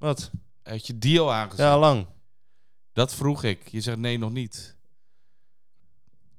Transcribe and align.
Wat? 0.00 0.30
Had 0.62 0.86
je 0.86 0.98
die 0.98 1.20
al 1.20 1.32
aangezet? 1.32 1.58
Ja, 1.66 1.78
lang. 1.78 2.06
Dat 2.92 3.14
vroeg 3.14 3.44
ik. 3.44 3.60
Je 3.68 3.80
zegt 3.80 3.98
nee, 3.98 4.18
nog 4.18 4.30
niet. 4.32 4.76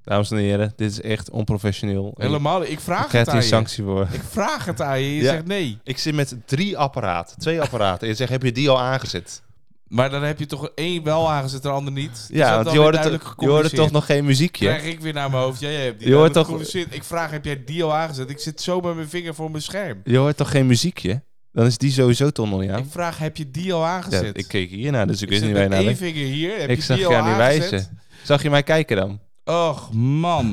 Dames 0.03 0.31
en 0.31 0.37
heren, 0.37 0.73
dit 0.75 0.91
is 0.91 1.01
echt 1.01 1.29
onprofessioneel. 1.29 2.13
Helemaal. 2.17 2.63
Ik 2.63 2.79
vraag 2.79 3.05
Ik 3.05 3.11
het 3.11 3.27
aan 3.27 3.33
hier 3.33 3.43
je. 3.43 3.49
sanctie 3.49 3.83
voor. 3.83 4.07
Ik 4.11 4.21
vraag 4.29 4.65
het 4.65 4.81
aan 4.81 4.99
je. 5.01 5.15
Je 5.15 5.21
Ja. 5.23 5.31
zegt 5.31 5.45
nee. 5.45 5.79
Ik 5.83 5.97
zit 5.97 6.15
met 6.15 6.35
drie 6.45 6.77
apparaten, 6.77 7.39
twee 7.39 7.61
apparaten. 7.61 8.01
En 8.01 8.07
je 8.07 8.13
zegt, 8.15 8.29
heb 8.29 8.43
je 8.43 8.51
die 8.51 8.69
al 8.69 8.79
aangezet? 8.81 9.43
Maar 9.87 10.09
dan 10.09 10.23
heb 10.23 10.39
je 10.39 10.45
toch 10.45 10.69
één 10.75 11.03
wel 11.03 11.31
aangezet, 11.31 11.61
de 11.61 11.69
ander 11.69 11.93
niet. 11.93 12.27
Ja, 12.31 12.55
want 12.63 12.71
je 12.71 12.79
hoorde, 12.79 12.99
toch, 12.99 13.33
je 13.37 13.47
hoorde 13.47 13.69
toch 13.69 13.91
nog 13.91 14.05
geen 14.05 14.25
muziekje? 14.25 14.65
Krijg 14.65 14.83
ik 14.83 14.99
weer 14.99 15.13
naar 15.13 15.29
mijn 15.29 15.43
hoofd. 15.43 15.59
Ja, 15.59 15.69
jij 15.69 15.83
hebt 15.85 15.99
die 15.99 16.07
Je 16.07 16.13
hoort 16.15 16.33
toch-. 16.33 16.73
Ik 16.73 17.03
vraag, 17.03 17.31
heb 17.31 17.45
jij 17.45 17.63
die 17.63 17.83
al 17.83 17.93
aangezet? 17.95 18.29
Ik 18.29 18.39
zit 18.39 18.61
zo 18.61 18.79
met 18.81 18.95
mijn 18.95 19.09
vinger 19.09 19.35
voor 19.35 19.51
mijn 19.51 19.63
scherm. 19.63 20.01
Je 20.03 20.17
hoort 20.17 20.37
toch 20.37 20.51
geen 20.51 20.65
muziekje? 20.67 21.23
Dan 21.53 21.65
is 21.65 21.77
die 21.77 21.91
sowieso 21.91 22.29
toch 22.29 22.49
nog 22.49 22.59
niet 22.61 22.69
aan. 22.69 22.79
Ik 22.79 22.85
vraag, 22.89 23.17
heb 23.17 23.37
je 23.37 23.51
die 23.51 23.73
al 23.73 23.81
Ja, 23.81 23.87
aangezet? 23.95 24.37
ik 24.37 24.47
keek 24.47 24.69
hiernaar, 24.69 25.07
dus 25.07 25.15
ik, 25.15 25.21
Ik 25.23 25.29
wist 25.29 25.41
niet 25.43 25.51
waar 25.53 25.61
je 25.63 25.67
naar 25.69 25.77
één 25.77 25.85
bent. 25.87 25.97
vinger 25.97 26.25
hier. 26.25 26.59
Heb 26.59 26.69
Ik 26.69 26.75
je 26.75 26.81
zag 26.81 26.97
die 26.97 27.07
je 27.07 27.13
al 27.15 27.19
aan 27.21 27.33
die 27.33 27.43
aangezet? 27.43 27.69
wijzen. 27.71 27.99
Zag 28.23 28.43
je 28.43 28.49
mij 28.49 28.63
kijken 28.63 28.95
dan? 28.97 29.19
Och, 29.45 29.93
man. 29.93 30.45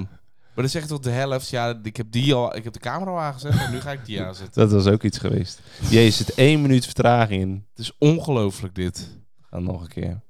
Maar 0.55 0.67
dan 0.67 0.69
zeg 0.69 0.83
je 0.83 0.89
tot 0.89 1.03
de 1.05 1.11
helft, 1.11 1.49
ja, 1.49 1.81
ik 1.83 1.97
heb, 1.97 2.07
die 2.11 2.35
al, 2.35 2.57
ik 2.57 2.65
heb 2.65 2.73
de 2.73 2.79
camera 2.79 3.11
al 3.11 3.19
aangezet 3.21 3.53
en 3.59 3.71
nu 3.71 3.81
ga 3.81 3.93
ik 3.93 4.05
die 4.05 4.23
aanzetten. 4.25 4.61
Dat 4.69 4.71
was 4.73 4.87
ook 4.93 5.03
iets 5.03 5.19
geweest. 5.19 5.61
Jezus, 5.91 6.17
zit 6.17 6.35
één 6.35 6.63
minuut 6.63 6.85
vertraging 6.85 7.43
in. 7.43 7.67
Het 7.71 7.79
is 7.79 7.93
ongelooflijk 7.99 8.75
dit. 8.75 9.09
Dan 9.51 9.63
nog 9.63 9.81
een 9.81 9.89
keer. 9.89 10.21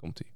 Komt-ie. 0.00 0.26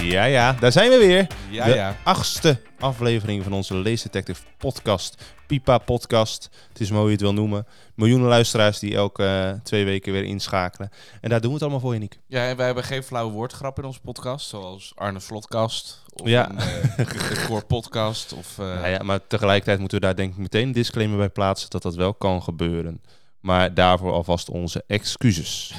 Ja, 0.00 0.24
ja, 0.24 0.52
daar 0.52 0.72
zijn 0.72 0.90
we 0.90 0.96
weer. 0.98 1.26
Ja, 1.50 1.64
de 1.64 1.74
ja. 1.74 1.96
achtste 2.04 2.60
aflevering 2.78 3.42
van 3.42 3.52
onze 3.52 3.74
Lace 3.74 4.02
Detective 4.02 4.42
podcast. 4.58 5.22
Pipa 5.46 5.78
podcast. 5.78 6.50
Het 6.68 6.80
is 6.80 6.88
mooi 6.90 7.00
hoe 7.00 7.06
je 7.10 7.12
het 7.16 7.20
wil 7.24 7.32
noemen. 7.34 7.66
Miljoenen 7.94 8.28
luisteraars 8.28 8.78
die 8.78 8.94
elke 8.94 9.24
eh, 9.24 9.60
twee 9.62 9.84
weken 9.84 10.12
weer 10.12 10.24
inschakelen. 10.24 10.90
En 11.20 11.30
daar 11.30 11.38
doen 11.40 11.48
we 11.48 11.54
het 11.54 11.62
allemaal 11.62 11.80
voor 11.80 11.92
je, 11.94 11.98
Nick. 11.98 12.18
Ja, 12.26 12.48
en 12.48 12.56
wij 12.56 12.66
hebben 12.66 12.84
geen 12.84 13.02
flauwe 13.02 13.32
woordgrap 13.32 13.78
in 13.78 13.84
onze 13.84 14.00
podcast, 14.00 14.48
zoals 14.48 14.92
Arne 14.94 15.20
Slotkast 15.20 16.02
of 16.14 16.28
Ja. 16.28 16.50
een, 16.50 16.58
eh, 17.06 17.44
Core 17.46 17.64
Podcast. 17.64 18.32
Of, 18.32 18.58
eh, 18.58 18.64
Ja, 18.66 18.86
ja, 18.86 19.02
maar 19.02 19.20
tegelijkertijd 19.26 19.78
moeten 19.78 20.00
we 20.00 20.04
daar 20.06 20.16
denk 20.16 20.32
ik 20.32 20.38
meteen 20.38 20.66
een 20.66 20.72
disclaimer 20.72 21.18
bij 21.18 21.28
plaatsen 21.30 21.70
dat 21.70 21.82
dat 21.82 21.94
wel 21.94 22.14
kan 22.14 22.42
gebeuren. 22.42 23.02
Maar 23.40 23.74
daarvoor 23.74 24.12
alvast 24.12 24.48
onze 24.50 24.84
excuses. 24.86 25.74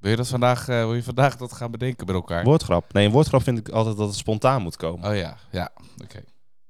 Wil 0.00 0.10
je 0.10 0.16
dat 0.16 0.28
vandaag, 0.28 0.68
eh, 0.68 0.76
wil 0.76 0.94
je 0.94 1.02
vandaag 1.02 1.36
dat 1.36 1.52
gaan 1.52 1.70
bedenken 1.70 2.06
met 2.06 2.14
elkaar? 2.14 2.44
Woordgrap. 2.44 2.92
Nee, 2.92 3.06
een 3.06 3.12
woordgrap 3.12 3.42
vind 3.42 3.58
ik 3.58 3.68
altijd 3.68 3.96
dat 3.96 4.06
het 4.08 4.16
spontaan 4.16 4.62
moet 4.62 4.76
komen. 4.76 5.10
Oh 5.10 5.16
ja, 5.16 5.36
ja, 5.50 5.70
oké. 6.02 6.24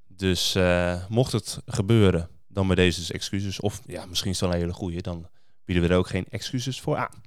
Dus 0.07 0.55
eh, 0.55 0.95
mocht 1.09 1.31
het 1.31 1.61
gebeuren, 1.65 2.29
dan 2.47 2.67
bij 2.67 2.75
deze 2.75 2.99
dus 2.99 3.11
excuses. 3.11 3.59
Of 3.59 3.81
ja, 3.85 4.05
misschien 4.05 4.31
is 4.31 4.39
het 4.39 4.49
wel 4.49 4.57
een 4.57 4.63
hele 4.65 4.77
goeie. 4.77 5.01
Dan 5.01 5.27
bieden 5.65 5.83
we 5.87 5.89
er 5.93 5.97
ook 5.99 6.07
geen 6.09 6.25
excuses 6.29 6.81
voor 6.81 6.97
aan. 6.97 7.21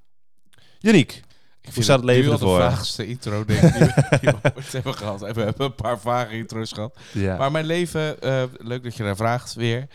Janiek, 0.79 1.23
Ik 1.61 1.75
Hoe 1.75 1.83
staat 1.83 1.97
het 1.97 2.05
leven 2.05 2.33
ervoor? 2.33 2.59
de 2.59 2.65
vaagste 2.71 3.07
intro, 3.07 3.45
denk 3.45 3.63
ik, 3.63 4.21
die 4.21 4.31
we- 4.31 4.53
ooit 4.57 4.73
hebben 4.73 4.95
gehad. 4.95 5.21
We 5.21 5.27
hebben 5.27 5.55
een 5.67 5.75
paar 5.75 6.01
vage 6.01 6.37
intro's 6.37 6.73
gehad. 6.73 6.99
ja. 7.13 7.37
Maar 7.37 7.51
mijn 7.51 7.65
leven, 7.67 8.21
eh, 8.21 8.43
leuk 8.59 8.83
dat 8.83 8.97
je 8.97 9.03
daar 9.03 9.17
vraagt 9.17 9.55
weer, 9.55 9.87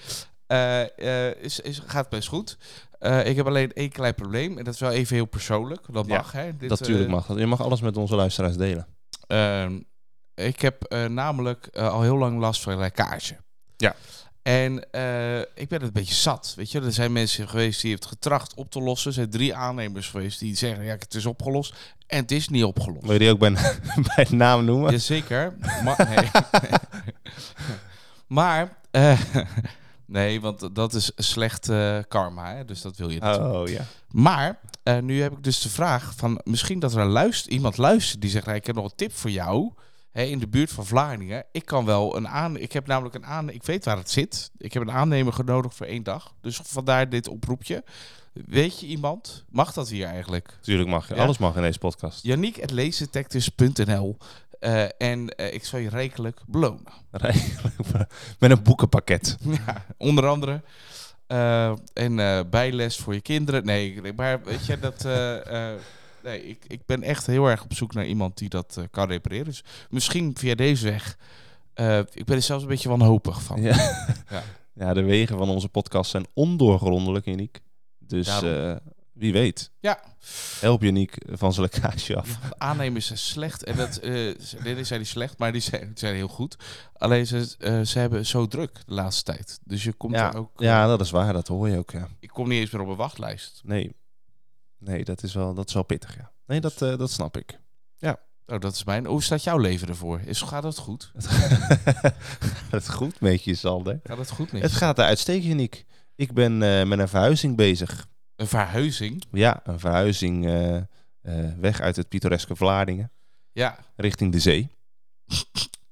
is, 1.41 1.59
is, 1.59 1.81
gaat 1.85 2.09
best 2.09 2.27
goed. 2.27 2.57
Eh, 2.99 3.25
ik 3.25 3.35
heb 3.35 3.47
alleen 3.47 3.73
één 3.73 3.89
klein 3.91 4.15
probleem. 4.15 4.57
En 4.57 4.63
dat 4.63 4.73
is 4.73 4.79
wel 4.79 4.91
even 4.91 5.15
heel 5.15 5.25
persoonlijk. 5.25 5.81
Dat 5.89 6.07
Ja, 6.07 6.17
mag, 6.17 6.31
hè? 6.31 6.57
Dit, 6.57 6.69
natuurlijk 6.69 7.07
eh, 7.07 7.13
mag 7.13 7.25
dat. 7.25 7.37
Je 7.37 7.45
mag 7.45 7.61
alles 7.61 7.81
met 7.81 7.97
onze 7.97 8.15
luisteraars 8.15 8.57
delen. 8.57 8.87
Ehm, 9.27 9.79
ik 10.35 10.61
heb 10.61 10.83
eh, 10.83 11.05
namelijk 11.05 11.67
al 11.77 12.01
heel 12.01 12.17
lang 12.17 12.39
last 12.39 12.61
van 12.61 12.77
lekkage. 12.77 13.37
Ja. 13.77 13.95
En 14.41 14.73
ik 15.55 15.67
ben 15.67 15.79
het 15.79 15.81
een 15.81 15.91
beetje 15.91 16.13
zat. 16.13 16.53
Weet 16.55 16.71
je, 16.71 16.81
er 16.81 16.93
zijn 16.93 17.11
mensen 17.11 17.49
geweest 17.49 17.81
die 17.81 17.93
het 17.93 18.05
getracht 18.05 18.53
op 18.53 18.71
te 18.71 18.81
lossen. 18.81 19.07
Er 19.07 19.13
zijn 19.15 19.29
drie 19.29 19.55
aannemers 19.55 20.09
geweest 20.09 20.39
die 20.39 20.55
zeggen: 20.55 20.83
ja, 20.83 20.93
het 20.93 21.13
is 21.13 21.25
opgelost. 21.25 21.73
En 22.07 22.21
het 22.21 22.31
is 22.31 22.49
niet 22.49 22.63
opgelost. 22.63 23.01
Wil 23.01 23.13
je 23.13 23.19
die 23.19 23.31
ook 23.31 23.39
bij, 23.39 23.51
bij 24.15 24.27
naam 24.29 24.65
noemen? 24.65 24.91
Jazeker. 24.91 25.55
Maar, 25.83 26.31
maar 28.27 28.77
nee, 30.07 30.41
want 30.41 30.75
dat 30.75 30.93
is 30.93 31.11
slecht 31.15 31.69
eh, 31.69 31.97
karma. 32.07 32.55
Hè? 32.55 32.65
Dus 32.65 32.81
dat 32.81 32.97
wil 32.97 33.09
je 33.09 33.19
niet. 33.21 33.37
Oh 33.37 33.67
ja. 33.67 33.85
Maar 34.11 34.59
eh, 34.83 34.99
nu 34.99 35.21
heb 35.21 35.31
ik 35.31 35.43
dus 35.43 35.61
de 35.61 35.69
vraag 35.69 36.13
van 36.15 36.41
misschien 36.43 36.79
dat 36.79 36.93
er 36.93 36.99
een 36.99 37.07
luister, 37.07 37.51
iemand 37.51 37.77
luistert 37.77 38.21
die 38.21 38.29
zegt: 38.29 38.45
"Hey, 38.45 38.55
ik 38.55 38.65
heb 38.65 38.75
nog 38.75 38.85
een 38.85 38.95
tip 38.95 39.13
voor 39.13 39.31
jou. 39.31 39.73
Hè, 40.11 40.23
in 40.23 40.39
de 40.39 40.47
buurt 40.47 40.71
van 40.71 40.85
Vlaardingen. 40.85 41.45
Ik 41.51 41.65
kan 41.65 41.85
wel 41.85 42.15
een 42.15 42.27
aan. 42.27 42.57
Ik 42.57 42.71
heb 42.71 42.87
namelijk 42.87 43.15
een 43.15 43.25
aan. 43.25 43.49
Ik 43.49 43.63
weet 43.63 43.85
waar 43.85 43.97
het 43.97 44.09
zit. 44.09 44.51
Ik 44.57 44.73
heb 44.73 44.81
een 44.83 44.91
aannemer 44.91 45.33
genodigd 45.33 45.75
voor 45.75 45.85
één 45.85 46.03
dag. 46.03 46.33
Dus 46.41 46.59
vandaar 46.63 47.09
dit 47.09 47.27
oproepje. 47.27 47.83
Weet 48.45 48.79
je 48.79 48.85
iemand? 48.87 49.43
Mag 49.49 49.73
dat 49.73 49.89
hier 49.89 50.07
eigenlijk? 50.07 50.57
Tuurlijk 50.61 50.89
mag 50.89 51.07
je. 51.07 51.15
Ja. 51.15 51.23
Alles 51.23 51.37
mag 51.37 51.55
in 51.55 51.61
deze 51.61 51.79
podcast. 51.79 52.23
Yannick.leesdetectives.nl 52.23 54.17
eh, 54.59 54.83
En 54.97 55.29
eh, 55.29 55.53
ik 55.53 55.65
zal 55.65 55.79
je 55.79 55.89
rijkelijk 55.89 56.39
belonen. 56.47 56.93
Met 58.39 58.51
een 58.51 58.63
boekenpakket. 58.63 59.37
Ja, 59.65 59.85
onder 59.97 60.27
andere. 60.27 60.61
Eh, 61.27 61.73
en 61.93 62.15
bijles 62.49 62.97
voor 62.97 63.13
je 63.13 63.21
kinderen. 63.21 63.65
Nee, 63.65 64.13
maar 64.15 64.43
weet 64.43 64.65
je, 64.65 64.79
dat... 64.79 65.03
nee, 66.23 66.47
ik, 66.47 66.65
ik 66.67 66.85
ben 66.85 67.03
echt 67.03 67.25
heel 67.25 67.47
erg 67.47 67.63
op 67.63 67.73
zoek 67.73 67.93
naar 67.93 68.05
iemand 68.05 68.37
die 68.37 68.49
dat 68.49 68.77
kan 68.91 69.07
repareren. 69.07 69.45
Dus 69.45 69.63
misschien 69.89 70.35
via 70.37 70.55
deze 70.55 70.85
weg. 70.85 71.17
Ik 72.13 72.25
ben 72.25 72.35
er 72.35 72.41
zelfs 72.41 72.63
een 72.63 72.69
beetje 72.69 72.89
wanhopig 72.89 73.41
van. 73.41 73.61
Ja. 73.61 73.75
Ja. 74.29 74.43
ja, 74.73 74.93
de 74.93 75.03
wegen 75.03 75.37
van 75.37 75.49
onze 75.49 75.69
podcast 75.69 76.11
zijn 76.11 76.25
ondoorgrondelijk, 76.33 77.25
Janiek. 77.25 77.59
Dus 77.99 78.41
wie 79.17 79.33
weet. 79.33 79.71
Ja. 79.79 79.99
Help 80.59 80.81
Janiek 80.81 81.15
van 81.25 81.53
zijn 81.53 81.69
lekkage 81.71 82.15
af. 82.15 82.27
Ja, 82.27 82.49
aannemers 82.57 83.05
zijn 83.05 83.19
slecht. 83.19 83.63
En 83.63 83.75
dat, 83.75 83.97
eh 83.97 84.11
ze- 84.39 84.57
nee, 84.63 84.75
die 84.75 84.83
zijn 84.83 84.99
niet 84.99 85.09
slecht, 85.09 85.37
maar 85.37 85.51
die 85.51 85.61
zijn, 85.61 85.91
zijn 85.95 86.15
heel 86.15 86.27
goed. 86.27 86.55
Alleen 86.93 87.27
ze, 87.27 87.55
eh, 87.59 87.81
ze 87.81 87.99
hebben 87.99 88.25
zo 88.25 88.47
druk 88.47 88.73
de 88.85 88.93
laatste 88.93 89.23
tijd. 89.23 89.59
Dus 89.63 89.83
je 89.83 89.93
komt 89.93 90.13
Ja, 90.15 90.31
er 90.33 90.37
ook... 90.39 90.61
eh, 90.61 90.67
ja, 90.67 90.87
dat 90.87 91.01
is 91.01 91.11
waar. 91.11 91.33
Dat 91.33 91.47
hoor 91.47 91.69
je 91.69 91.77
ook, 91.77 91.91
ja. 91.91 92.07
Ik 92.19 92.29
kom 92.29 92.47
niet 92.49 92.59
eens 92.59 92.71
meer 92.71 92.81
op 92.81 92.87
een 92.87 92.95
wachtlijst. 92.95 93.61
Nee. 93.63 93.95
Nee, 94.79 95.03
dat 95.03 95.23
is 95.23 95.33
wel, 95.33 95.53
dat 95.53 95.67
is 95.67 95.73
wel 95.73 95.83
pittig, 95.83 96.15
ja. 96.17 96.31
Nee, 96.45 96.61
dat, 96.61 96.81
eh, 96.81 96.97
dat 96.97 97.11
snap 97.11 97.37
ik. 97.37 97.59
Oh, 98.49 98.59
dat 98.59 98.73
is 98.73 98.83
mijn... 98.83 99.05
Hoe 99.05 99.23
staat 99.23 99.43
jouw 99.43 99.57
leven 99.57 99.87
ervoor? 99.87 100.19
Is, 100.25 100.41
gaat 100.41 100.63
het 100.71 100.77
goed? 100.77 101.11
Het 102.69 102.89
goed 102.89 103.19
met 103.19 103.43
je, 103.43 103.55
Sander. 103.55 103.99
Gaat 104.03 104.17
het 104.17 104.29
goed 104.29 104.51
met 104.51 104.61
Het 104.61 104.71
je? 104.71 104.77
gaat 104.77 104.97
eruit 104.97 105.19
steken, 105.19 105.47
Janiek. 105.47 105.85
Ik 106.15 106.33
ben 106.33 106.61
eh, 106.63 106.85
met 106.85 106.99
een 106.99 107.07
verhuizing 107.07 107.55
bezig. 107.55 108.07
Een 108.37 108.47
verhuizing? 108.47 109.23
Ja, 109.31 109.61
een 109.63 109.79
verhuizing 109.79 110.45
eh, 110.45 110.75
eh, 110.75 110.83
weg 111.59 111.81
uit 111.81 111.95
het 111.95 112.09
pittoreske 112.09 112.55
Vlaardingen. 112.55 113.11
Ja. 113.51 113.77
richting 113.95 114.31
de 114.31 114.39
zee. 114.39 114.69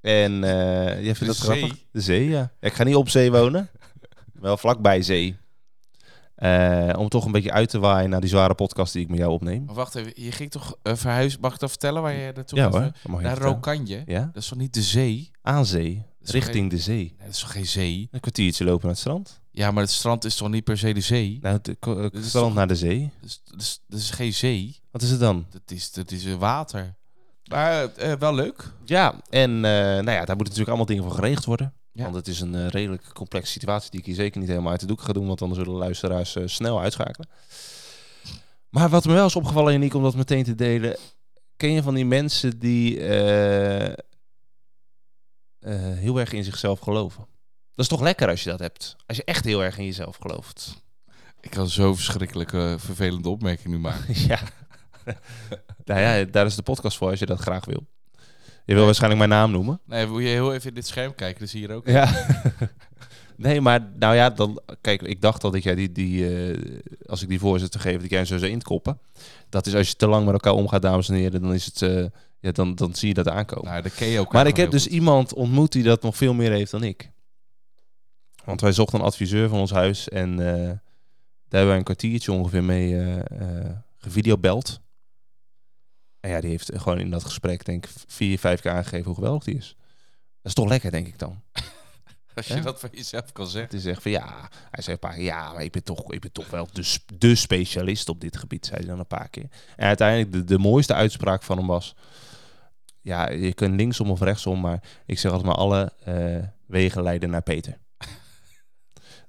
En 0.02 0.44
eh 0.44 1.04
je 1.06 1.16
vindt 1.16 1.20
De 1.20 1.26
dat 1.26 1.36
zee? 1.36 1.58
grappig? 1.58 1.80
De 1.92 2.02
zee, 2.02 2.30
ja. 2.30 2.52
Ik 2.60 2.74
ga 2.74 2.84
niet 2.84 2.96
op 2.96 3.10
zee 3.10 3.32
wonen. 3.32 3.70
Wel 4.34 4.58
vlakbij 4.58 5.02
zee. 5.02 5.38
Om 6.98 7.10
toch 7.10 7.26
een 7.26 7.32
beetje 7.32 7.52
uit 7.52 7.70
te 7.70 7.80
waaien 7.80 8.10
naar 8.10 8.20
die 8.22 8.30
zware 8.30 8.56
podcast 8.56 8.94
die 8.94 9.02
ik 9.02 9.10
met 9.10 9.18
jou 9.20 9.32
opneem. 9.32 9.66
Maar 9.66 9.76
wacht 9.76 9.96
even, 9.96 10.12
je 10.24 10.32
ging 10.32 10.52
toch 10.52 10.76
uh, 10.84 10.96
verhuizen? 10.96 11.40
Mag 11.42 11.54
ik 11.54 11.60
dat 11.60 11.70
vertellen 11.70 12.02
waar 12.02 12.14
je 12.14 12.32
naartoe 12.36 12.60
Ja 12.60 12.72
gaat? 12.72 12.98
hoor, 13.10 13.22
Naar. 13.22 13.38
Rokanje? 13.38 14.04
Ja, 14.06 14.30
Dat 14.34 14.44
is 14.44 14.48
toch 14.50 14.58
niet 14.58 14.74
de 14.74 14.82
zee? 14.82 15.32
aan 15.42 15.66
zee. 15.66 16.04
Richting 16.32 16.70
de 16.70 16.78
zee. 16.78 17.16
Dat 17.20 17.30
is 17.30 17.40
toch 17.40 17.52
geen 17.52 17.66
zee? 17.66 18.08
Een 18.12 18.20
kwartiertje 18.20 18.64
lopen 18.64 18.82
naar 18.82 18.92
het 18.92 19.00
strand. 19.00 19.40
Ja, 19.52 19.72
maar 19.72 19.84
het 19.84 19.92
strand 19.92 20.26
is 20.26 20.36
toch 20.36 20.50
niet 20.50 20.64
per 20.64 20.78
se 20.78 20.94
de 20.94 21.02
zee? 21.02 21.40
Nou, 21.42 21.56
het 21.56 21.68
het 21.68 22.26
strand 22.26 22.46
toch- 22.46 22.54
naar 22.54 22.68
de 22.68 22.76
zee. 22.76 23.12
Dat 23.22 23.30
is, 23.60 23.82
dat, 23.88 24.00
is, 24.00 24.10
geen 24.10 24.34
zee. 24.34 24.80
Wat 24.92 25.02
is 25.02 25.10
het 25.10 25.20
dan? 25.20 25.46
Dat 25.50 25.62
is, 25.66 25.92
dat 25.92 26.12
is 26.12 26.36
water. 26.36 26.96
Maar 27.50 27.94
eh, 27.96 28.14
wel 28.14 28.34
leuk. 28.34 28.72
Ja, 28.86 29.16
en 29.30 29.50
eh, 29.50 29.62
nou 29.62 30.12
ja, 30.12 30.26
daar 30.26 30.36
moeten 30.36 30.38
natuurlijk 30.38 30.68
allemaal 30.68 30.86
dingen 30.86 31.04
voor 31.04 31.14
geregeld 31.14 31.46
worden. 31.46 31.74
Ja. 31.92 32.04
Want 32.04 32.16
het 32.16 32.28
is 32.28 32.40
een 32.40 32.56
eh, 32.56 32.68
redelijk 32.68 33.14
complexe 33.14 33.52
situatie 33.52 33.92
die 33.92 34.00
ik 34.00 34.06
hier 34.06 34.16
zeker 34.16 34.40
niet 34.40 34.50
helemaal 34.50 34.72
uit 34.72 34.80
de 34.80 34.86
doek 34.86 35.02
ga 35.02 35.14
doen. 35.14 35.28
Want 35.28 35.40
dan 35.40 35.54
zullen 35.54 35.74
luisteraars 35.74 36.38
snel 36.46 36.82
uitschakelen. 36.82 37.30
Maar 38.70 38.90
wat 38.90 39.06
me 39.06 39.14
wel 39.14 39.26
is 39.26 39.36
opgevallen, 39.36 39.74
Janiek, 39.74 39.94
om 39.94 40.04
dat 40.04 40.16
meteen 40.16 40.44
te 40.44 40.56
delen. 40.56 40.98
Ken 41.58 41.72
je 41.72 41.84
van 41.84 41.94
die 41.94 42.06
mensen 42.06 42.60
die 42.60 43.00
heel 45.74 46.20
erg 46.20 46.34
in 46.34 46.44
zichzelf 46.44 46.80
geloven? 46.80 47.26
Dat 47.76 47.86
is 47.86 47.88
toch 47.88 48.02
lekker 48.02 48.30
als 48.30 48.44
je 48.44 48.50
dat 48.50 48.60
hebt. 48.60 48.96
Als 49.06 49.18
je 49.18 49.24
echt 49.24 49.46
heel 49.46 49.64
erg 49.64 49.78
in 49.78 49.86
jezelf 49.86 50.16
gelooft. 50.16 50.84
Ik 51.42 51.50
kan 51.50 51.70
zo 51.70 51.94
verschrikkelijke 51.96 52.76
vervelende 52.80 53.30
opmerking 53.30 53.68
nu 53.74 53.80
maken. 53.80 54.20
ja. 54.28 54.40
nou 55.86 56.00
ja, 56.00 56.24
daar 56.26 56.46
is 56.46 56.56
de 56.56 56.62
podcast 56.62 56.98
voor 56.98 57.10
als 57.10 57.20
je 57.20 57.26
dat 57.26 57.40
graag 57.40 57.66
wil. 57.66 57.86
Je 58.66 58.74
wil 58.74 58.76
Nee. 58.76 58.86
waarschijnlijk 58.86 59.28
mijn 59.28 59.40
naam 59.42 59.52
noemen. 59.52 59.80
Nee, 59.86 60.06
wil 60.08 60.20
je 60.20 60.28
heel 60.28 60.54
even 60.54 60.70
in 60.70 60.74
dit 60.76 60.88
scherm 60.88 61.16
kijken? 61.16 61.40
Dan 61.40 61.48
zie 61.48 61.62
je 61.62 61.68
hier 61.68 61.76
ook. 61.76 61.88
Ja. 61.88 62.26
nee, 63.38 63.62
maar 63.62 63.92
nou 63.96 64.16
ja, 64.16 64.30
dan, 64.30 64.62
kijk, 64.82 65.02
ik 65.02 65.22
dacht 65.22 65.44
al 65.44 65.52
dat 65.52 65.64
jij 65.64 65.76
die, 65.76 65.92
die 65.92 66.38
eh, 66.52 66.80
als 67.06 67.22
ik 67.22 67.28
die 67.30 67.40
voorzet 67.40 67.72
te 67.72 67.80
geven, 67.80 68.00
dat 68.02 68.10
jij 68.10 68.18
hem 68.20 68.28
zo 68.28 68.38
zou 68.38 68.52
inkoppen. 68.52 69.00
Dat 69.50 69.66
is 69.66 69.76
als 69.76 69.88
je 69.88 69.96
te 69.96 70.08
lang 70.08 70.24
met 70.26 70.34
elkaar 70.34 70.54
omgaat, 70.54 70.82
dames 70.82 71.10
en 71.10 71.16
heren, 71.16 71.42
dan 71.42 71.54
is 71.54 71.66
het, 71.66 71.82
eh, 71.82 72.06
ja, 72.46 72.52
dan, 72.52 72.76
dan 72.76 72.96
zie 72.96 73.08
je 73.08 73.14
dat 73.14 73.28
aankomen. 73.28 73.72
Nou, 73.72 73.82
dat 73.82 73.94
ken 73.94 74.08
je 74.08 74.20
ook 74.20 74.34
maar 74.34 74.48
ik 74.48 74.58
heb 74.58 74.72
dus 74.72 74.84
goed. 74.84 74.92
iemand 74.92 75.34
ontmoet 75.34 75.72
die 75.72 75.84
dat 75.84 76.02
nog 76.02 76.18
veel 76.18 76.34
meer 76.34 76.52
heeft 76.52 76.72
dan 76.72 76.84
ik. 76.84 77.12
Want 78.46 78.62
wij 78.62 78.72
zochten 78.72 79.00
een 79.00 79.06
adviseur 79.06 79.50
van 79.50 79.60
ons 79.60 79.72
huis 79.72 80.10
en 80.10 80.32
eh, 80.32 80.56
daar 81.48 81.60
hebben 81.60 81.68
wij 81.68 81.78
een 81.78 81.84
kwartiertje 81.84 82.32
ongeveer 82.32 82.64
mee 82.64 82.98
eh 83.00 83.70
gevideobeld. 84.06 84.82
En 86.20 86.30
ja, 86.30 86.42
die 86.42 86.50
heeft 86.50 86.72
gewoon 86.74 87.00
in 87.00 87.10
dat 87.10 87.24
gesprek 87.24 87.66
denk 87.66 87.86
ik 87.86 87.92
vier, 88.08 88.40
vijf 88.40 88.62
keer 88.62 88.72
aangegeven 88.72 89.06
hoe 89.06 89.16
geweldig 89.16 89.44
die 89.44 89.56
is. 89.56 89.76
Dat 89.78 90.52
is 90.52 90.54
toch 90.54 90.68
lekker, 90.68 90.92
denk 90.92 91.08
ik 91.08 91.20
dan. 91.20 91.42
Als 92.36 92.48
je 92.48 92.62
dat 92.62 92.80
van 92.80 92.90
jezelf 92.92 93.32
kan 93.32 93.48
zeggen. 93.48 93.78
Is 93.78 93.86
echt 93.86 94.02
van 94.02 94.12
ja, 94.12 94.50
hij 94.72 94.84
zei 94.84 94.94
een 94.94 95.00
paar 95.00 95.14
keer, 95.14 95.24
ja, 95.24 95.54
maar 95.54 95.64
ik 95.64 95.72
ben 95.72 95.84
toch, 95.84 96.12
ik 96.12 96.22
ben 96.22 96.32
toch 96.32 96.50
wel 96.50 96.68
de, 96.74 96.98
de 97.18 97.36
specialist 97.36 98.10
op 98.10 98.22
dit 98.22 98.38
gebied, 98.38 98.66
zei 98.66 98.78
hij 98.78 98.88
dan 98.88 99.00
een 99.00 99.08
paar 99.08 99.30
keer. 99.30 99.48
En 99.76 99.88
uiteindelijk, 99.88 100.32
de, 100.32 100.44
de 100.44 100.58
mooiste 100.58 100.94
uitspraak 100.94 101.44
van 101.44 101.58
hem 101.58 101.68
was, 101.68 101.96
ja, 103.02 103.30
je 103.30 103.54
kunt 103.54 103.76
linksom 103.76 104.10
of 104.10 104.22
rechtsom, 104.22 104.62
maar 104.62 104.84
ik 105.06 105.20
zeg 105.20 105.32
altijd 105.32 105.50
maar 105.50 105.60
alle 105.60 105.94
eh, 106.04 106.48
wegen 106.66 107.04
leiden 107.04 107.30
naar 107.30 107.42
Peter. 107.42 107.78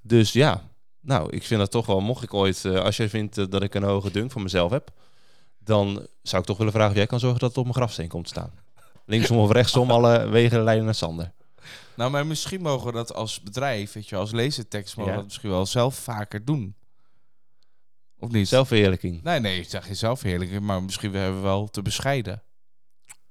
dus 0.03 0.32
ja, 0.32 0.62
nou, 1.00 1.31
ik 1.31 1.43
vind 1.43 1.61
dat 1.61 1.70
toch 1.70 1.87
wel, 1.87 2.00
mocht 2.00 2.23
ik 2.23 2.35
ooit, 2.35 2.64
eh, 2.64 2.81
als 2.81 2.97
jij 2.97 3.08
vindt 3.08 3.38
eh, 3.38 3.44
dat 3.49 3.62
ik 3.62 3.75
een 3.75 3.82
hoge 3.82 4.11
dunk 4.11 4.31
van 4.31 4.43
mezelf 4.43 4.70
heb, 4.70 4.91
dan 5.58 6.06
zou 6.23 6.43
ik 6.43 6.49
toch 6.49 6.56
willen 6.56 6.73
vragen 6.73 6.91
of 6.91 6.97
jij 6.97 7.06
kan 7.06 7.20
zorgen 7.20 7.41
dat 7.41 7.49
het 7.49 7.58
op 7.58 7.64
mijn 7.64 7.76
grafsteen 7.76 8.08
komt 8.08 8.25
te 8.25 8.31
staan. 8.31 8.50
Linksom 9.05 9.38
of 9.38 9.50
rechtsom, 9.50 9.91
alle 9.91 10.29
wegen 10.29 10.62
leiden 10.62 10.85
naar 10.85 10.94
Sander. 10.94 11.32
Nou, 11.96 12.10
maar 12.10 12.26
misschien 12.26 12.60
mogen 12.62 12.86
we 12.86 12.92
dat 12.92 13.14
als 13.14 13.40
bedrijf, 13.40 13.92
weet 13.92 14.08
je, 14.08 14.16
als 14.16 14.32
lasertekst, 14.32 14.96
mogen 14.96 15.12
we 15.12 15.16
dat 15.18 15.26
misschien 15.26 15.50
wel 15.50 15.66
zelf 15.66 15.94
vaker 15.96 16.44
doen. 16.44 16.74
Of 18.18 18.30
niet? 18.30 18.48
Zelfverheerlijking. 18.48 19.22
Nee, 19.22 19.40
nee, 19.40 19.60
ik 19.60 19.68
zeg 19.68 19.86
geen 19.86 19.96
zelfverheerlijking, 19.96 20.60
maar 20.60 20.82
misschien 20.82 21.14
hebben 21.14 21.36
we 21.36 21.42
wel 21.46 21.68
te 21.68 21.82
bescheiden. 21.82 22.42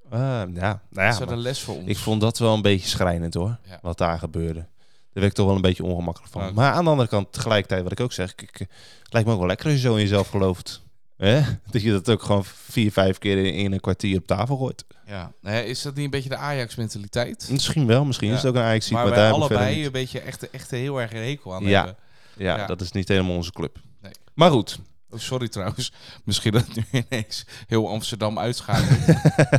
Ah, 0.09 0.19
ja, 0.19 0.45
nou 0.53 0.81
ja, 0.91 1.09
is 1.09 1.19
een 1.19 1.37
les 1.37 1.61
voor 1.61 1.75
ons. 1.75 1.87
Ik 1.87 1.97
vond 1.97 2.21
dat 2.21 2.37
wel 2.37 2.53
een 2.53 2.61
beetje 2.61 2.87
schrijnend 2.87 3.33
hoor, 3.33 3.57
Ja. 3.63 3.79
wat 3.81 3.97
daar 3.97 4.19
gebeurde. 4.19 4.59
Daar 4.59 5.23
werd 5.23 5.25
ik 5.27 5.33
toch 5.33 5.45
wel 5.45 5.55
een 5.55 5.61
beetje 5.61 5.83
ongemakkelijk 5.83 6.31
van. 6.31 6.41
Nou, 6.41 6.53
maar 6.53 6.71
aan 6.73 6.83
de 6.83 6.89
andere 6.89 7.09
kant, 7.09 7.33
tegelijkertijd 7.33 7.83
wat 7.83 7.91
ik 7.91 7.99
ook 7.99 8.13
zeg, 8.13 8.31
ik, 8.31 8.41
ik- 8.41 8.59
het 9.03 9.13
lijkt 9.13 9.27
me 9.27 9.33
ook 9.33 9.39
wel 9.39 9.47
lekker 9.47 9.65
als 9.65 9.75
je 9.75 9.81
zo 9.81 9.93
in 9.95 10.01
jezelf 10.01 10.27
gelooft. 10.29 10.83
Hè? 11.17 11.41
Dat 11.71 11.81
je 11.81 11.91
dat 11.91 12.09
ook 12.09 12.21
gewoon 12.23 12.45
vier, 12.45 12.91
vijf 12.91 13.17
keer 13.17 13.45
in, 13.53 13.71
een 13.71 13.79
kwartier 13.79 14.17
op 14.17 14.27
tafel 14.27 14.57
gooit. 14.57 14.85
Ja. 15.07 15.31
Is 15.63 15.81
dat 15.81 15.95
niet 15.95 16.05
een 16.05 16.11
beetje 16.11 16.29
de 16.29 16.35
Ajax-mentaliteit? 16.37 17.47
Misschien 17.51 17.85
wel, 17.87 18.05
misschien 18.05 18.27
Ja. 18.29 18.33
is 18.35 18.41
het 18.41 18.49
ook 18.51 18.57
een 18.57 18.61
ajax 18.61 18.89
Maar 18.89 19.01
maar 19.03 19.11
wij 19.13 19.19
daar 19.21 19.29
verder 19.31 19.57
allebei 19.57 19.85
een 19.85 19.91
beetje 19.91 20.19
echt, 20.19 20.49
echt 20.49 20.71
heel 20.71 21.01
erg 21.01 21.11
een 21.13 21.23
hekel 21.23 21.53
aan 21.53 21.63
Ja. 21.63 21.77
hebben. 21.85 21.95
Ja, 22.37 22.57
ja. 22.57 22.65
dat 22.65 22.81
is 22.81 22.91
niet 22.91 23.07
helemaal 23.07 23.35
onze 23.35 23.51
club. 23.51 23.77
Nee. 24.01 24.11
Maar 24.33 24.51
goed, 24.51 24.79
Oh, 25.09 25.19
sorry 25.21 25.47
trouwens. 25.47 25.91
Misschien 26.23 26.51
dat 26.51 26.65
nu 26.75 26.83
ineens 27.09 27.45
heel 27.67 27.89
Amsterdam 27.89 28.39
uitschakelt. 28.39 29.17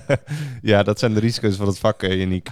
ja, 0.63 0.83
dat 0.83 0.99
zijn 0.99 1.15
de 1.15 1.21
risico's 1.21 1.57
van 1.57 1.67
het 1.67 1.79
vak, 1.79 2.03
eh, 2.03 2.19
Janiek. 2.19 2.49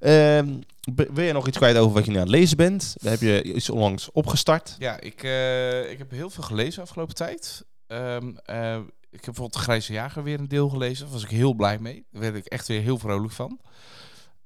Ehm, 0.00 0.48
wil 0.94 1.24
je 1.24 1.32
nog 1.32 1.46
iets 1.48 1.56
kwijt 1.56 1.76
over 1.76 1.92
wat 1.92 2.04
je 2.04 2.10
nu 2.10 2.16
aan 2.16 2.22
het 2.22 2.30
lezen 2.30 2.56
bent? 2.56 2.94
Daar 3.00 3.10
heb 3.12 3.20
je 3.20 3.42
iets 3.42 3.70
onlangs 3.70 4.10
opgestart. 4.12 4.76
ja, 4.78 5.00
ik, 5.00 5.22
eh, 5.22 5.90
ik 5.90 5.98
heb 5.98 6.10
heel 6.10 6.30
veel 6.30 6.42
gelezen 6.42 6.82
afgelopen 6.82 7.14
tijd. 7.14 7.64
Ehm, 7.90 8.32
eh, 8.44 8.76
ik 9.10 9.24
heb 9.24 9.24
bijvoorbeeld 9.24 9.52
De 9.52 9.58
Grijze 9.58 9.92
Jager 9.92 10.22
weer 10.22 10.38
een 10.38 10.48
deel 10.48 10.68
gelezen. 10.68 11.04
Daar 11.04 11.12
was 11.14 11.22
ik 11.22 11.30
heel 11.30 11.54
blij 11.54 11.78
mee. 11.78 12.04
Daar 12.10 12.20
werd 12.20 12.34
ik 12.34 12.44
echt 12.46 12.68
weer 12.68 12.80
heel 12.82 12.98
vrolijk 12.98 13.32
van. 13.32 13.60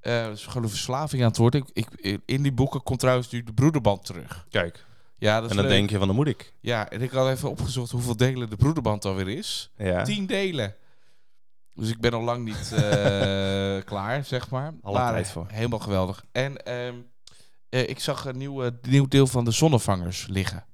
Eh 0.00 0.26
dus 0.26 0.46
gewoon 0.46 0.62
een 0.62 0.68
verslaving 0.68 1.22
aan 1.22 1.28
het 1.28 1.36
worden. 1.36 1.64
Ik, 1.72 1.86
ik, 1.94 2.20
in 2.24 2.42
die 2.42 2.52
boeken 2.52 2.82
komt 2.82 2.98
trouwens 2.98 3.30
nu 3.30 3.42
de 3.42 3.52
broederband 3.52 4.04
terug. 4.04 4.46
Kijk, 4.50 4.84
Ja, 5.18 5.34
dat 5.34 5.44
is 5.44 5.50
en 5.50 5.56
dan 5.56 5.64
leuk. 5.66 5.74
denk 5.74 5.90
je 5.90 5.98
van, 5.98 6.06
dan 6.06 6.16
moet 6.16 6.26
ik. 6.26 6.52
Ja, 6.60 6.88
en 6.90 7.02
ik 7.02 7.10
had 7.10 7.28
even 7.28 7.50
opgezocht 7.50 7.90
hoeveel 7.90 8.16
delen 8.16 8.50
de 8.50 8.56
broederband 8.56 9.04
alweer 9.04 9.28
is. 9.28 9.70
Ja. 9.76 10.02
Tien 10.02 10.26
delen. 10.26 10.74
Dus 11.74 11.90
ik 11.90 12.00
ben 12.00 12.12
al 12.12 12.22
lang 12.22 12.44
niet 12.44 12.72
eh, 12.72 12.80
klaar, 13.90 14.24
zeg 14.24 14.50
maar. 14.50 14.74
Alle 14.82 14.98
Maar, 14.98 15.12
tijd 15.12 15.28
voor. 15.28 15.46
Helemaal 15.48 15.78
geweldig. 15.78 16.24
En 16.32 16.56
ehm, 16.64 16.94
eh, 17.68 17.88
ik 17.88 17.98
zag 18.00 18.24
een 18.24 18.38
nieuw, 18.38 18.70
nieuw 18.82 19.08
deel 19.08 19.26
van 19.26 19.44
de 19.44 19.50
zonnevangers 19.50 20.26
liggen. 20.26 20.64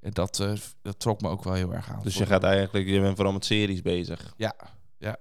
En 0.00 0.10
dat, 0.10 0.40
eh, 0.40 0.52
dat 0.82 0.98
trok 1.00 1.20
me 1.20 1.28
ook 1.28 1.44
wel 1.44 1.52
heel 1.54 1.74
erg 1.74 1.90
aan. 1.90 2.02
Dus 2.02 2.14
je 2.16 2.26
gaat 2.26 2.44
eigenlijk, 2.44 2.86
je 2.88 3.00
bent 3.00 3.14
vooral 3.16 3.32
met 3.32 3.44
series 3.44 3.82
bezig. 3.82 4.34
Ja, 4.36 4.54
ja. 4.98 5.16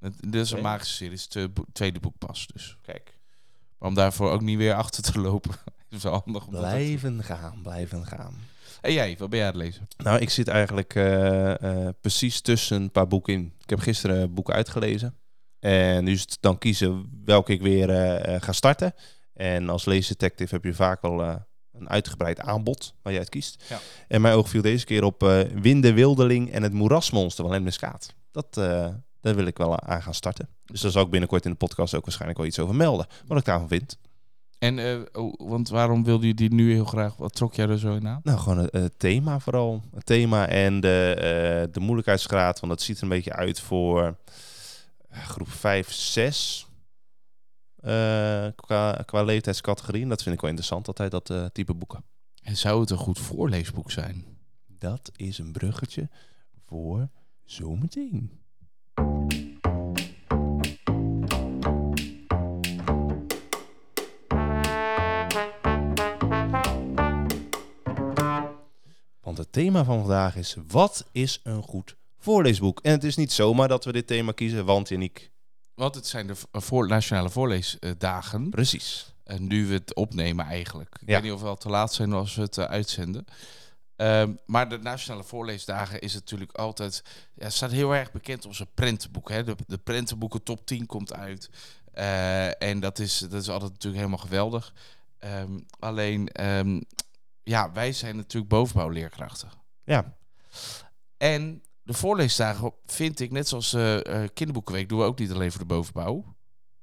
Het- 0.00 0.14
Dit 0.20 0.34
is 0.34 0.50
een 0.50 0.62
magische 0.62 0.94
serie. 0.94 1.18
Het 1.28 1.74
tweede- 1.74 2.00
boek 2.00 2.18
pas. 2.18 2.46
Dus. 2.46 2.76
Kijk. 2.82 3.18
Maar 3.78 3.88
om 3.88 3.94
daarvoor 3.94 4.30
ook 4.30 4.40
niet 4.40 4.56
weer 4.58 4.74
achter 4.74 5.02
te 5.02 5.20
lopen. 5.20 5.54
is 5.90 6.02
wel 6.02 6.22
handig. 6.24 6.44
Dat. 6.44 6.60
Blijven 6.60 7.22
gaan, 7.24 7.60
blijven 7.62 8.06
gaan. 8.06 8.34
En 8.80 8.92
jij, 8.92 9.16
wat 9.18 9.30
ben 9.30 9.38
jij 9.38 9.48
aan 9.48 9.54
het 9.54 9.62
lezen? 9.62 9.88
Nou, 9.96 10.18
ik 10.18 10.30
zit 10.30 10.48
eigenlijk 10.48 10.94
eh, 10.94 11.86
eh, 11.86 11.94
precies 12.00 12.40
tussen 12.40 12.82
een 12.82 12.90
paar 12.90 13.06
boeken 13.08 13.32
in. 13.34 13.52
Ik 13.62 13.70
heb 13.70 13.78
gisteren 13.78 14.34
boeken 14.34 14.54
uitgelezen. 14.54 15.16
En 15.58 16.04
nu 16.04 16.12
is 16.12 16.20
het 16.20 16.36
dan 16.40 16.58
kiezen 16.58 17.22
welke 17.24 17.52
ik 17.52 17.62
weer 17.62 17.88
ga 18.42 18.52
starten. 18.52 18.94
En 19.32 19.68
als 19.68 19.84
leesdetective 19.84 20.54
heb 20.54 20.64
je 20.64 20.74
vaak 20.74 21.02
eh, 21.02 21.34
een 21.78 21.88
uitgebreid 21.88 22.40
aanbod 22.40 22.94
waar 23.02 23.12
je 23.12 23.18
uit 23.18 23.28
kiest. 23.28 23.64
Ja. 23.68 23.80
En 24.08 24.20
mijn 24.20 24.34
oog 24.34 24.48
viel 24.48 24.62
deze 24.62 24.84
keer 24.84 25.04
op 25.04 25.22
eh 25.22 25.40
Winde 25.40 25.92
Wildeling 25.92 26.52
en 26.52 26.62
het 26.62 26.72
Moerasmonster 26.72 27.44
van 27.44 27.52
Lemnis 27.52 27.78
Kaat. 27.78 28.14
Dat, 28.30 28.46
eh, 28.56 28.88
daar 29.20 29.34
wil 29.34 29.46
ik 29.46 29.58
wel 29.58 29.80
aan 29.80 30.02
gaan 30.02 30.14
starten. 30.14 30.48
Dus 30.64 30.80
daar 30.80 30.90
zal 30.90 31.02
ik 31.02 31.10
binnenkort 31.10 31.44
in 31.44 31.50
de 31.50 31.56
podcast 31.56 31.94
ook 31.94 32.04
waarschijnlijk 32.04 32.38
wel 32.38 32.48
iets 32.48 32.58
over 32.58 32.74
melden. 32.74 33.06
Wat 33.26 33.38
ik 33.38 33.44
daarvan 33.44 33.68
vind. 33.68 33.98
En, 34.64 34.78
eh, 34.78 35.22
oh, 35.22 35.34
want 35.48 35.68
waarom 35.68 36.04
wilde 36.04 36.26
je 36.26 36.34
die 36.34 36.54
nu 36.54 36.72
heel 36.72 36.84
graag? 36.84 37.16
Wat 37.16 37.34
trok 37.34 37.54
jij 37.54 37.68
er 37.68 37.78
zo 37.78 37.94
in 37.94 38.08
aan? 38.08 38.20
Nou, 38.22 38.38
gewoon 38.38 38.58
het, 38.58 38.72
het 38.72 38.98
thema 38.98 39.38
vooral. 39.38 39.82
Het 39.94 40.06
thema 40.06 40.48
en 40.48 40.80
de, 40.80 41.14
eh, 41.14 41.72
de 41.72 41.80
moeilijkheidsgraad. 41.80 42.60
Want 42.60 42.72
dat 42.72 42.82
ziet 42.82 42.96
er 42.96 43.02
een 43.02 43.08
beetje 43.08 43.32
uit 43.32 43.60
voor 43.60 44.16
eh, 45.08 45.24
groep 45.26 45.50
5, 45.50 45.92
6. 45.92 46.66
Eh, 47.84 48.46
qua, 48.56 49.02
qua 49.06 49.22
leeftijdscategorie. 49.22 50.02
En 50.02 50.08
dat 50.08 50.22
vind 50.22 50.34
ik 50.34 50.40
wel 50.40 50.50
interessant, 50.50 50.86
altijd 50.86 51.10
dat 51.10 51.30
eh, 51.30 51.44
type 51.52 51.74
boeken. 51.74 52.04
En 52.42 52.56
zou 52.56 52.80
het 52.80 52.90
een 52.90 52.96
goed 52.96 53.18
voorleesboek 53.18 53.90
zijn? 53.90 54.24
Dat 54.66 55.10
is 55.16 55.38
een 55.38 55.52
bruggetje 55.52 56.08
voor 56.66 57.08
zometeen. 57.44 58.30
Want 69.20 69.38
het 69.38 69.52
thema 69.52 69.84
van 69.84 70.00
vandaag 70.00 70.36
is: 70.36 70.56
wat 70.68 71.08
is 71.12 71.40
een 71.42 71.62
goed 71.62 71.96
voorleesboek? 72.18 72.80
En 72.80 72.92
het 72.92 73.04
is 73.04 73.16
niet 73.16 73.32
zomaar 73.32 73.68
dat 73.68 73.84
we 73.84 73.92
dit 73.92 74.06
thema 74.06 74.32
kiezen, 74.32 74.64
want 74.64 74.88
Janiek, 74.88 75.32
Want 75.74 75.94
het 75.94 76.06
zijn 76.06 76.26
de 76.26 76.34
voor, 76.52 76.86
nationale 76.88 77.30
voorleesdagen. 77.30 78.50
precies. 78.50 79.12
En 79.24 79.46
nu 79.46 79.66
we 79.66 79.74
het 79.74 79.94
opnemen 79.94 80.44
eigenlijk. 80.46 80.94
Ik 81.00 81.08
Ja. 81.08 81.14
weet 81.14 81.22
niet 81.22 81.32
of 81.32 81.40
we 81.40 81.46
al 81.46 81.56
te 81.56 81.68
laat 81.68 81.92
zijn 81.92 82.12
als 82.12 82.34
we 82.34 82.42
het 82.42 82.58
eh, 82.58 82.64
uitzenden. 82.64 83.24
Ehm, 83.96 84.34
maar 84.46 84.68
de 84.68 84.78
Nationale 84.78 85.24
Voorleesdagen 85.24 86.00
is 86.00 86.14
natuurlijk 86.14 86.52
altijd... 86.52 87.02
Ja, 87.34 87.50
staat 87.50 87.70
heel 87.70 87.94
erg 87.94 88.12
bekend 88.12 88.46
om 88.46 88.52
zijn 88.54 88.68
prentenboek. 88.74 89.28
Hè? 89.28 89.44
De, 89.44 89.56
de 89.66 89.78
prentenboeken 89.78 90.42
top 90.42 90.66
10 90.66 90.86
komt 90.86 91.12
uit. 91.12 91.50
Eh, 91.92 92.62
en 92.62 92.80
dat 92.80 92.98
is, 92.98 93.18
dat 93.18 93.42
is 93.42 93.48
altijd 93.48 93.70
natuurlijk 93.72 94.02
helemaal 94.04 94.24
geweldig. 94.26 94.74
Ehm, 95.18 95.58
alleen, 95.78 96.28
ehm, 96.28 96.80
ja, 97.42 97.72
wij 97.72 97.92
zijn 97.92 98.16
natuurlijk 98.16 98.48
bovenbouwleerkrachten. 98.48 99.48
Ja, 99.84 100.16
En 101.16 101.62
de 101.84 101.92
voorleesdagen 101.92 102.72
vind 102.86 103.20
ik, 103.20 103.30
net 103.30 103.48
zoals 103.48 103.70
de 103.70 104.02
eh, 104.06 104.22
kinderboekenweek... 104.34 104.88
doen 104.88 104.98
we 104.98 105.04
ook 105.04 105.18
niet 105.18 105.32
alleen 105.32 105.50
voor 105.50 105.60
de 105.60 105.66
bovenbouw. 105.66 106.34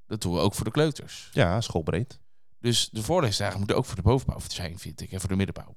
Dat 0.08 0.22
doen 0.22 0.34
we 0.34 0.39
ook 0.39 0.53
voor 0.53 0.65
de 0.65 0.72
kleuters. 0.72 1.29
ja 1.34 1.62
schoolbreed. 1.62 2.20
Dus 2.60 2.89
de 2.91 3.03
voorleesdagen 3.03 3.58
moeten 3.58 3.77
ook 3.77 3.86
voor 3.86 3.96
de 3.96 4.01
bovenbouw 4.01 4.39
zijn, 4.48 4.79
vind 4.79 5.01
ik, 5.01 5.12
en 5.12 5.20
voor 5.20 5.29
de 5.29 5.36
middenbouw. 5.36 5.75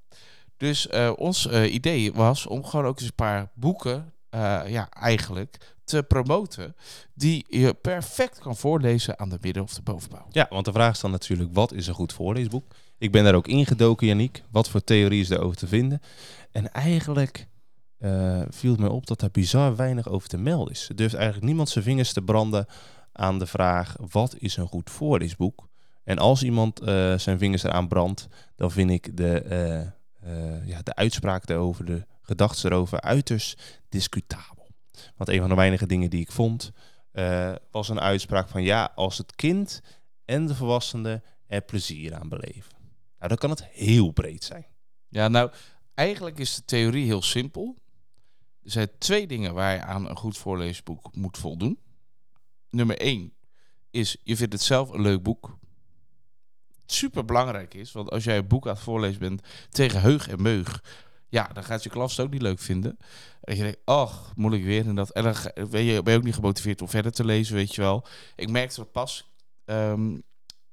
Dus 0.56 0.88
eh, 0.88 1.12
ons 1.16 1.46
eh, 1.46 1.74
idee 1.74 2.12
was 2.12 2.46
om 2.46 2.64
gewoon 2.64 2.86
ook 2.86 2.98
eens 2.98 3.08
een 3.08 3.14
paar 3.14 3.50
boeken, 3.54 4.12
eh, 4.28 4.62
ja, 4.66 4.88
eigenlijk, 4.90 5.74
te 5.84 6.02
promoten, 6.02 6.76
die 7.14 7.44
je 7.48 7.74
perfect 7.74 8.38
kan 8.38 8.56
voorlezen 8.56 9.18
aan 9.18 9.28
de 9.28 9.38
midden- 9.40 9.62
of 9.62 9.74
de 9.74 9.82
bovenbouw. 9.82 10.26
Ja, 10.30 10.46
want 10.50 10.64
de 10.64 10.72
vraag 10.72 10.92
is 10.92 11.00
dan 11.00 11.10
natuurlijk, 11.10 11.50
wat 11.52 11.72
is 11.72 11.86
een 11.86 11.94
goed 11.94 12.12
voorleesboek? 12.12 12.74
Ik 12.98 13.12
ben 13.12 13.24
daar 13.24 13.34
ook 13.34 13.48
ingedoken, 13.48 14.06
Janiek. 14.06 14.42
Wat 14.50 14.68
voor 14.68 14.84
theorie 14.84 15.20
is 15.20 15.28
daarover 15.28 15.56
te 15.56 15.66
vinden? 15.66 16.00
En 16.50 16.72
eigenlijk 16.72 17.46
eh, 18.04 18.42
viel 18.48 18.70
het 18.70 18.80
mij 18.80 18.88
op 18.88 19.06
dat 19.06 19.20
daar 19.20 19.30
bizar 19.30 19.76
weinig 19.76 20.08
over 20.08 20.28
te 20.28 20.36
melden 20.36 20.72
is. 20.72 20.88
Er 20.88 20.96
durft 20.96 21.14
eigenlijk 21.14 21.46
niemand 21.46 21.68
zijn 21.68 21.84
vingers 21.84 22.12
te 22.12 22.22
branden 22.22 22.66
aan 23.12 23.38
de 23.38 23.46
vraag, 23.46 23.96
wat 24.10 24.34
is 24.38 24.56
een 24.56 24.66
goed 24.66 24.90
voorleesboek? 24.90 25.68
En 26.02 26.18
als 26.18 26.42
iemand 26.42 26.80
eh, 26.80 27.18
zijn 27.18 27.38
vingers 27.38 27.62
eraan 27.62 27.88
brandt, 27.88 28.28
dan 28.56 28.70
vind 28.70 28.90
ik 28.90 29.16
de, 29.16 29.38
eh, 30.20 30.66
ja, 30.66 30.82
de 30.82 30.94
uitspraak 30.94 31.46
daarover, 31.46 31.84
de 31.84 32.06
gedachten 32.22 32.70
erover, 32.70 33.00
uiterst 33.00 33.80
discutabel. 33.88 34.68
Want 35.16 35.30
een 35.30 35.40
van 35.40 35.48
de 35.48 35.54
weinige 35.54 35.86
dingen 35.86 36.10
die 36.10 36.20
ik 36.20 36.32
vond, 36.32 36.72
was 37.70 37.88
een 37.88 38.00
uitspraak 38.00 38.48
van 38.48 38.62
ja, 38.62 38.92
als 38.94 39.18
het 39.18 39.34
kind 39.34 39.80
en 40.24 40.46
de 40.46 40.54
volwassene 40.54 41.22
er 41.46 41.62
plezier 41.62 42.14
aan 42.14 42.28
beleven. 42.28 42.72
Nou, 43.18 43.28
dan 43.28 43.36
kan 43.36 43.50
het 43.50 43.64
heel 43.64 44.10
breed 44.10 44.44
zijn. 44.44 44.66
Ja, 45.08 45.28
nou, 45.28 45.50
eigenlijk 45.94 46.38
is 46.38 46.54
de 46.54 46.64
theorie 46.64 47.04
heel 47.04 47.22
simpel. 47.22 47.82
Er 48.64 48.70
zijn 48.70 48.88
twee 48.98 49.26
dingen 49.26 49.54
waar 49.54 49.74
je 49.74 49.82
aan 49.82 50.08
een 50.08 50.16
goed 50.16 50.38
voorleesboek 50.38 51.14
moet 51.14 51.38
voldoen. 51.38 51.78
nummer 52.70 52.98
1 52.98 53.32
is, 53.90 54.16
je 54.22 54.36
vindt 54.36 54.52
het 54.52 54.62
zelf 54.62 54.90
een 54.90 55.00
leuk 55.00 55.22
boek. 55.22 55.58
Super 56.86 57.24
belangrijk 57.24 57.74
is, 57.74 57.92
want 57.92 58.10
als 58.10 58.24
jij 58.24 58.36
een 58.36 58.46
boek 58.46 58.66
aan 58.66 58.74
het 58.74 58.82
voorlezen 58.82 59.20
bent 59.20 59.42
tegen 59.70 60.00
heug 60.00 60.28
en 60.28 60.42
meug, 60.42 60.82
ja, 61.28 61.48
dan 61.52 61.64
gaat 61.64 61.82
je 61.82 61.90
klas 61.90 62.16
het 62.16 62.26
ook 62.26 62.32
niet 62.32 62.42
leuk 62.42 62.58
vinden. 62.58 62.96
En 63.40 63.56
je 63.56 63.62
denkt, 63.62 63.80
ach, 63.84 64.32
moet 64.36 64.52
ik 64.52 64.64
weer 64.64 64.86
en 64.86 64.94
dat. 64.94 65.10
En 65.10 65.22
dan 65.22 65.34
ben 65.70 65.82
je, 65.82 66.02
ben 66.02 66.12
je 66.12 66.18
ook 66.18 66.24
niet 66.24 66.34
gemotiveerd 66.34 66.82
om 66.82 66.88
verder 66.88 67.12
te 67.12 67.24
lezen, 67.24 67.54
weet 67.54 67.74
je 67.74 67.80
wel. 67.80 68.06
Ik 68.36 68.50
merkte 68.50 68.84
pas. 68.84 69.32
ehm, 69.64 70.14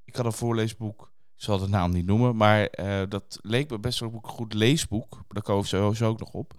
ik 0.06 0.16
had 0.16 0.26
een 0.26 0.34
voorleesboek, 0.34 1.11
zal 1.44 1.60
de 1.60 1.68
naam 1.68 1.92
niet 1.92 2.06
noemen, 2.06 2.36
maar 2.36 2.66
eh, 2.66 3.02
dat 3.10 3.40
leek 3.42 3.70
me 3.70 3.80
best 3.80 4.00
wel 4.00 4.12
een 4.14 4.30
goed 4.30 4.54
leesboek. 4.54 5.24
Daar 5.28 5.44
komen 5.44 5.62
we 5.62 5.68
sowieso 5.68 6.08
ook 6.08 6.20
nog 6.20 6.32
op. 6.32 6.54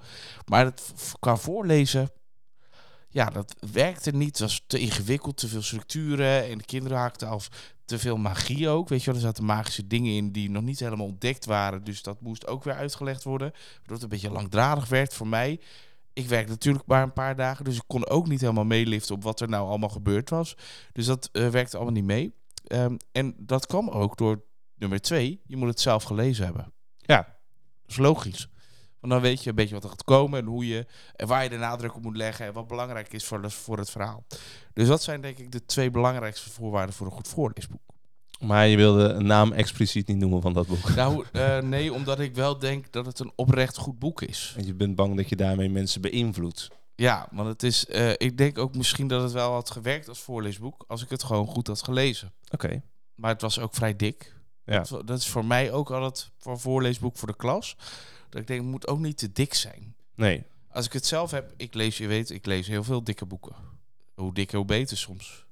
Maar 0.46 0.64
het, 0.64 0.92
qua 1.20 1.36
voorlezen, 1.36 2.10
ja, 3.08 3.30
dat 3.30 3.54
werkte 3.72 4.10
niet. 4.10 4.28
Het 4.28 4.40
was 4.40 4.62
te 4.66 4.78
ingewikkeld, 4.78 5.36
te 5.36 5.48
veel 5.48 5.62
structuren. 5.62 6.48
En 6.48 6.58
de 6.58 6.64
kinderen 6.64 6.98
haakten 6.98 7.28
af 7.28 7.48
te 7.84 7.98
veel 7.98 8.16
magie 8.16 8.68
ook. 8.68 8.88
Weet 8.88 9.00
je 9.00 9.06
wel, 9.06 9.14
er 9.14 9.26
zaten 9.26 9.44
magische 9.44 9.86
dingen 9.86 10.12
in 10.12 10.32
die 10.32 10.50
nog 10.50 10.62
niet 10.62 10.78
helemaal 10.80 11.06
ontdekt 11.06 11.44
waren. 11.44 11.84
Dus 11.84 12.02
dat 12.02 12.20
moest 12.20 12.46
ook 12.46 12.64
weer 12.64 12.74
uitgelegd 12.74 13.24
worden. 13.24 13.50
Waardoor 13.50 13.94
het 13.94 14.02
een 14.02 14.08
beetje 14.08 14.30
langdradig 14.30 14.88
werd 14.88 15.14
voor 15.14 15.28
mij. 15.28 15.60
Ik 16.12 16.28
werkte 16.28 16.50
natuurlijk 16.50 16.86
maar 16.86 17.02
een 17.02 17.12
paar 17.12 17.36
dagen, 17.36 17.64
dus 17.64 17.76
ik 17.76 17.84
kon 17.86 18.08
ook 18.08 18.28
niet 18.28 18.40
helemaal 18.40 18.64
meeliften 18.64 19.14
op 19.14 19.22
wat 19.22 19.40
er 19.40 19.48
nou 19.48 19.68
allemaal 19.68 19.88
gebeurd 19.88 20.30
was. 20.30 20.56
Dus 20.92 21.06
dat 21.06 21.28
eh, 21.32 21.48
werkte 21.48 21.76
allemaal 21.76 21.94
niet 21.94 22.04
mee. 22.04 22.34
Ehm, 22.66 22.96
en 23.12 23.34
dat 23.38 23.66
kwam 23.66 23.88
ook 23.88 24.16
door 24.16 24.42
nummer 24.82 25.00
twee, 25.00 25.40
je 25.46 25.56
moet 25.56 25.68
het 25.68 25.80
zelf 25.80 26.02
gelezen 26.02 26.44
hebben. 26.44 26.72
Ja, 26.96 27.16
dat 27.82 27.90
is 27.90 27.96
logisch. 27.96 28.48
Want 29.00 29.12
dan 29.12 29.22
weet 29.22 29.42
je 29.42 29.48
een 29.48 29.54
beetje 29.54 29.74
wat 29.74 29.84
er 29.84 29.90
gaat 29.90 30.04
komen 30.04 30.40
en 30.40 30.46
hoe 30.46 30.66
je 30.66 30.86
en 31.16 31.26
waar 31.26 31.42
je 31.42 31.48
de 31.48 31.56
nadruk 31.56 31.94
op 31.94 32.02
moet 32.02 32.16
leggen 32.16 32.46
en 32.46 32.52
wat 32.52 32.66
belangrijk 32.66 33.12
is 33.12 33.24
voor, 33.24 33.50
voor 33.50 33.78
het 33.78 33.90
verhaal. 33.90 34.24
Dus 34.72 34.88
dat 34.88 35.02
zijn 35.02 35.20
denk 35.20 35.38
ik 35.38 35.52
de 35.52 35.64
twee 35.64 35.90
belangrijkste 35.90 36.50
voorwaarden 36.50 36.94
voor 36.94 37.06
een 37.06 37.12
goed 37.12 37.28
voorleesboek. 37.28 37.80
Maar 38.40 38.66
je 38.66 38.76
wilde 38.76 39.08
een 39.08 39.26
naam 39.26 39.52
expliciet 39.52 40.08
niet 40.08 40.16
noemen 40.16 40.42
van 40.42 40.52
dat 40.52 40.66
boek. 40.66 40.94
Nou, 40.94 41.24
eh, 41.32 41.58
nee, 41.58 41.92
omdat 41.92 42.20
ik 42.20 42.34
wel 42.34 42.58
denk 42.58 42.92
dat 42.92 43.06
het 43.06 43.18
een 43.18 43.32
oprecht 43.34 43.76
goed 43.76 43.98
boek 43.98 44.22
is. 44.22 44.54
En 44.56 44.66
je 44.66 44.74
bent 44.74 44.96
bang 44.96 45.16
dat 45.16 45.28
je 45.28 45.36
daarmee 45.36 45.70
mensen 45.70 46.00
beïnvloedt. 46.00 46.68
Ja, 46.94 47.28
want 47.30 47.48
het 47.48 47.62
is, 47.62 47.86
eh, 47.86 48.10
ik 48.10 48.38
denk 48.38 48.58
ook 48.58 48.74
misschien 48.74 49.08
dat 49.08 49.22
het 49.22 49.32
wel 49.32 49.52
had 49.52 49.70
gewerkt 49.70 50.08
als 50.08 50.20
voorleesboek 50.20 50.84
als 50.86 51.02
ik 51.02 51.10
het 51.10 51.22
gewoon 51.22 51.46
goed 51.46 51.66
had 51.66 51.82
gelezen. 51.82 52.32
Oké. 52.50 52.82
Maar 53.14 53.30
het 53.30 53.40
was 53.40 53.58
ook 53.58 53.74
vrij 53.74 53.96
dik. 53.96 54.34
Ja. 54.64 54.84
Dat, 54.88 55.06
dat 55.06 55.18
is 55.18 55.28
voor 55.28 55.44
mij 55.44 55.72
ook 55.72 55.90
altijd 55.90 56.30
voor 56.38 56.52
een 56.52 56.58
voorleesboek 56.58 57.16
voor 57.16 57.28
de 57.28 57.36
klas. 57.36 57.76
Dat 58.28 58.40
ik 58.40 58.46
denk, 58.46 58.60
het 58.60 58.70
moet 58.70 58.88
ook 58.88 58.98
niet 58.98 59.18
te 59.18 59.32
dik 59.32 59.54
zijn. 59.54 59.94
Nee. 60.14 60.44
Als 60.68 60.86
ik 60.86 60.92
het 60.92 61.06
zelf 61.06 61.30
heb, 61.30 61.52
ik 61.56 61.74
lees, 61.74 61.98
je 61.98 62.06
weet, 62.06 62.30
ik 62.30 62.46
lees 62.46 62.66
heel 62.66 62.84
veel 62.84 63.04
dikke 63.04 63.26
boeken. 63.26 63.54
Hoe 64.14 64.34
dikker, 64.34 64.56
hoe 64.56 64.66
beter 64.66 64.96
soms. 64.96 65.46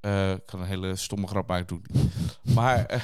Eh, 0.00 0.32
ik 0.32 0.46
kan 0.46 0.60
een 0.60 0.66
hele 0.66 0.96
stomme 0.96 1.26
grap 1.26 1.48
maken, 1.48 1.66
doe 1.66 1.78
ik 1.78 1.90
niet. 1.90 2.12
Maar, 2.54 2.86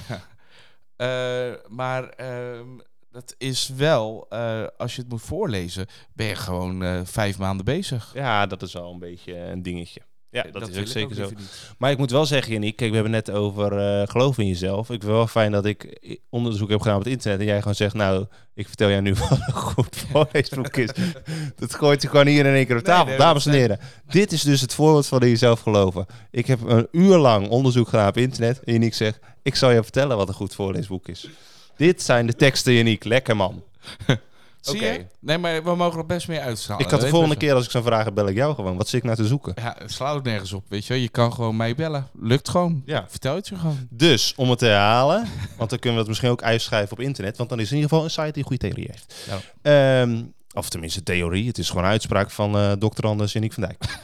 eh, 0.96 1.50
eh, 1.50 1.58
maar 1.68 2.08
ehm, 2.08 2.78
dat 3.10 3.34
is 3.38 3.68
wel, 3.68 4.30
als 4.76 4.94
je 4.94 5.00
het 5.00 5.10
moet 5.10 5.22
voorlezen, 5.22 5.86
ben 6.12 6.26
je 6.26 6.36
gewoon 6.36 7.06
vijf 7.06 7.38
maanden 7.38 7.64
bezig. 7.64 8.14
Ja, 8.14 8.46
dat 8.46 8.62
is 8.62 8.72
wel 8.72 8.92
een 8.92 8.98
beetje 8.98 9.34
een 9.36 9.62
dingetje. 9.62 10.02
Ja, 10.30 10.42
dat, 10.52 10.68
is 10.68 10.78
ook 10.78 10.86
zeker 10.86 11.14
zo. 11.16 11.30
Maar 11.78 11.90
ik 11.90 11.98
moet 11.98 12.10
wel 12.10 12.26
zeggen, 12.26 12.52
Yannick, 12.52 12.76
kijk, 12.76 12.88
we 12.88 12.94
hebben 12.94 13.12
net 13.14 13.30
over 13.30 13.78
eh 13.78 14.08
geloof 14.08 14.38
in 14.38 14.46
jezelf. 14.46 14.80
Ik 14.90 15.00
vind 15.00 15.12
wel 15.12 15.26
fijn 15.26 15.52
dat 15.52 15.64
ik 15.64 15.98
i- 16.04 16.18
onderzoek 16.30 16.70
heb 16.70 16.80
gedaan 16.80 16.96
op 16.96 17.04
het 17.04 17.12
internet 17.12 17.40
en 17.40 17.46
jij 17.46 17.58
gewoon 17.58 17.74
zegt, 17.74 17.94
nou, 17.94 18.26
ik 18.54 18.66
vertel 18.66 18.88
jou 18.90 19.02
nu 19.02 19.14
wat 19.28 19.30
een 19.30 19.52
goed 19.52 20.04
voorleesboek 20.10 20.76
is. 20.76 20.90
dat 21.56 21.74
gooit 21.74 22.02
je 22.02 22.08
gewoon 22.08 22.26
hier 22.26 22.46
in 22.46 22.54
één 22.54 22.66
keer 22.66 22.76
op 22.76 22.82
tafel. 22.84 23.06
nee, 23.06 23.16
Dames 23.16 23.46
en 23.46 23.52
heren, 23.52 23.78
dit 24.08 24.32
is 24.32 24.42
dus 24.42 24.60
het 24.60 24.74
voorbeeld 24.74 25.06
van 25.06 25.22
in 25.22 25.28
jezelf 25.28 25.60
geloven. 25.60 26.06
Ik 26.30 26.46
heb 26.46 26.60
een 26.66 26.88
uur 26.92 27.16
lang 27.16 27.48
onderzoek 27.48 27.88
gedaan 27.88 28.08
op 28.08 28.16
internet 28.16 28.60
en 28.64 28.72
Yannick 28.72 28.94
zegt, 28.94 29.18
ik 29.42 29.54
zal 29.54 29.70
je 29.70 29.82
vertellen 29.82 30.16
wat 30.16 30.28
een 30.28 30.34
goed 30.34 30.54
voorleesboek 30.54 31.08
is. 31.08 31.28
Dit 31.76 32.02
zijn 32.02 32.26
de 32.26 32.34
teksten, 32.34 32.72
Yannick. 32.72 33.04
Lekker 33.04 33.36
man. 33.36 33.62
Zie 34.60 34.76
Oké. 34.76 34.86
je? 34.86 35.06
Nee, 35.20 35.38
maar 35.38 35.64
we 35.64 35.74
mogen 35.74 35.98
er 35.98 36.06
best 36.06 36.28
meer 36.28 36.40
uitstralen. 36.40 36.84
Ik 36.84 36.90
had 36.90 37.00
de 37.00 37.08
volgende 37.08 37.34
best 37.34 37.46
keer 37.46 37.54
als 37.56 37.64
ik 37.64 37.70
zo'n 37.70 37.82
vraag 37.82 38.04
heb, 38.04 38.14
bel 38.14 38.28
ik 38.28 38.34
jou 38.36 38.54
gewoon. 38.54 38.76
Wat 38.76 38.88
zit 38.88 38.98
ik 38.98 39.04
nou 39.04 39.16
te 39.16 39.26
zoeken? 39.26 39.52
Ja, 39.56 39.74
het 39.78 39.92
slaat 39.92 40.16
ook 40.16 40.24
nergens 40.24 40.52
op, 40.52 40.64
weet 40.68 40.86
je 40.86 40.92
wel. 40.92 41.02
Je 41.02 41.08
kan 41.08 41.32
gewoon 41.32 41.56
mij 41.56 41.74
bellen. 41.74 42.08
Lukt 42.20 42.48
gewoon. 42.48 42.82
Ja. 42.86 43.06
Vertel 43.08 43.34
het 43.34 43.48
je 43.48 43.56
gewoon. 43.56 43.86
Dus, 43.90 44.32
om 44.36 44.50
het 44.50 44.58
te 44.58 44.64
herhalen, 44.66 45.26
want 45.58 45.70
dan 45.70 45.78
kunnen 45.78 45.92
we 45.92 45.98
het 45.98 46.08
misschien 46.08 46.30
ook 46.30 46.42
uitschrijven 46.42 46.92
op 46.92 47.00
internet, 47.00 47.36
want 47.36 47.48
dan 47.48 47.58
is 47.58 47.64
het 47.64 47.72
in 47.72 47.78
ieder 47.82 47.90
geval 47.92 48.04
een 48.04 48.14
site 48.14 48.32
die 48.32 48.42
een 48.42 48.48
goede 48.48 48.68
theorie 48.68 48.88
heeft. 48.90 49.14
Ja. 49.62 50.00
Ehm, 50.02 50.22
of 50.52 50.68
tenminste 50.68 51.02
theorie, 51.02 51.46
het 51.46 51.58
is 51.58 51.68
gewoon 51.68 51.84
een 51.84 51.90
uitspraak 51.90 52.30
van 52.30 52.56
eh 52.56 52.72
Dr. 52.72 53.06
Anders 53.06 53.34
en 53.34 53.52
van 53.52 53.62
Dijk. 53.62 53.84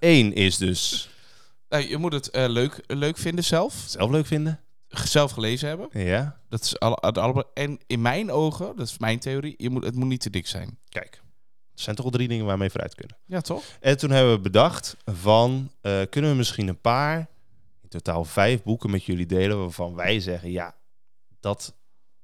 Eén 0.00 0.34
is 0.34 0.56
dus 0.56 1.08
Nou, 1.68 1.88
je 1.88 1.96
moet 1.96 2.12
het 2.12 2.30
eh, 2.30 2.48
leuk, 2.48 2.80
leuk 2.86 3.18
vinden 3.18 3.44
zelf. 3.44 3.74
zelf 3.86 4.10
leuk 4.10 4.26
vinden. 4.26 4.60
Zelf 5.04 5.30
gelezen 5.30 5.68
hebben. 5.68 5.88
Ja, 5.92 6.40
Dat 6.48 6.62
is 6.62 6.78
alle, 6.78 6.98
het. 7.00 7.46
En 7.54 7.78
in 7.86 8.02
mijn 8.02 8.30
ogen, 8.30 8.76
dat 8.76 8.86
is 8.86 8.98
mijn 8.98 9.18
theorie, 9.18 9.54
je 9.56 9.70
moet, 9.70 9.84
het 9.84 9.94
moet 9.94 10.08
niet 10.08 10.20
te 10.20 10.30
dik 10.30 10.46
zijn. 10.46 10.78
kijk. 10.88 11.24
Er 11.74 11.82
zijn 11.82 11.96
toch 11.96 12.04
al 12.04 12.10
drie 12.10 12.28
dingen 12.28 12.46
waar 12.46 12.58
we 12.58 12.70
vooruit 12.70 12.94
kunnen. 12.94 13.16
Ja, 13.26 13.40
toch? 13.40 13.62
En 13.80 13.98
toen 13.98 14.10
hebben 14.10 14.32
we 14.32 14.40
bedacht 14.40 14.96
van, 15.04 15.70
eh, 15.80 16.00
kunnen 16.10 16.30
we 16.30 16.36
misschien 16.36 16.68
een 16.68 16.80
paar, 16.80 17.18
in 17.82 17.88
totaal 17.88 18.24
vijf 18.24 18.62
boeken 18.62 18.90
met 18.90 19.04
jullie 19.04 19.26
delen, 19.26 19.58
waarvan 19.58 19.94
wij 19.94 20.20
zeggen, 20.20 20.50
ja, 20.50 20.74
dat 21.40 21.74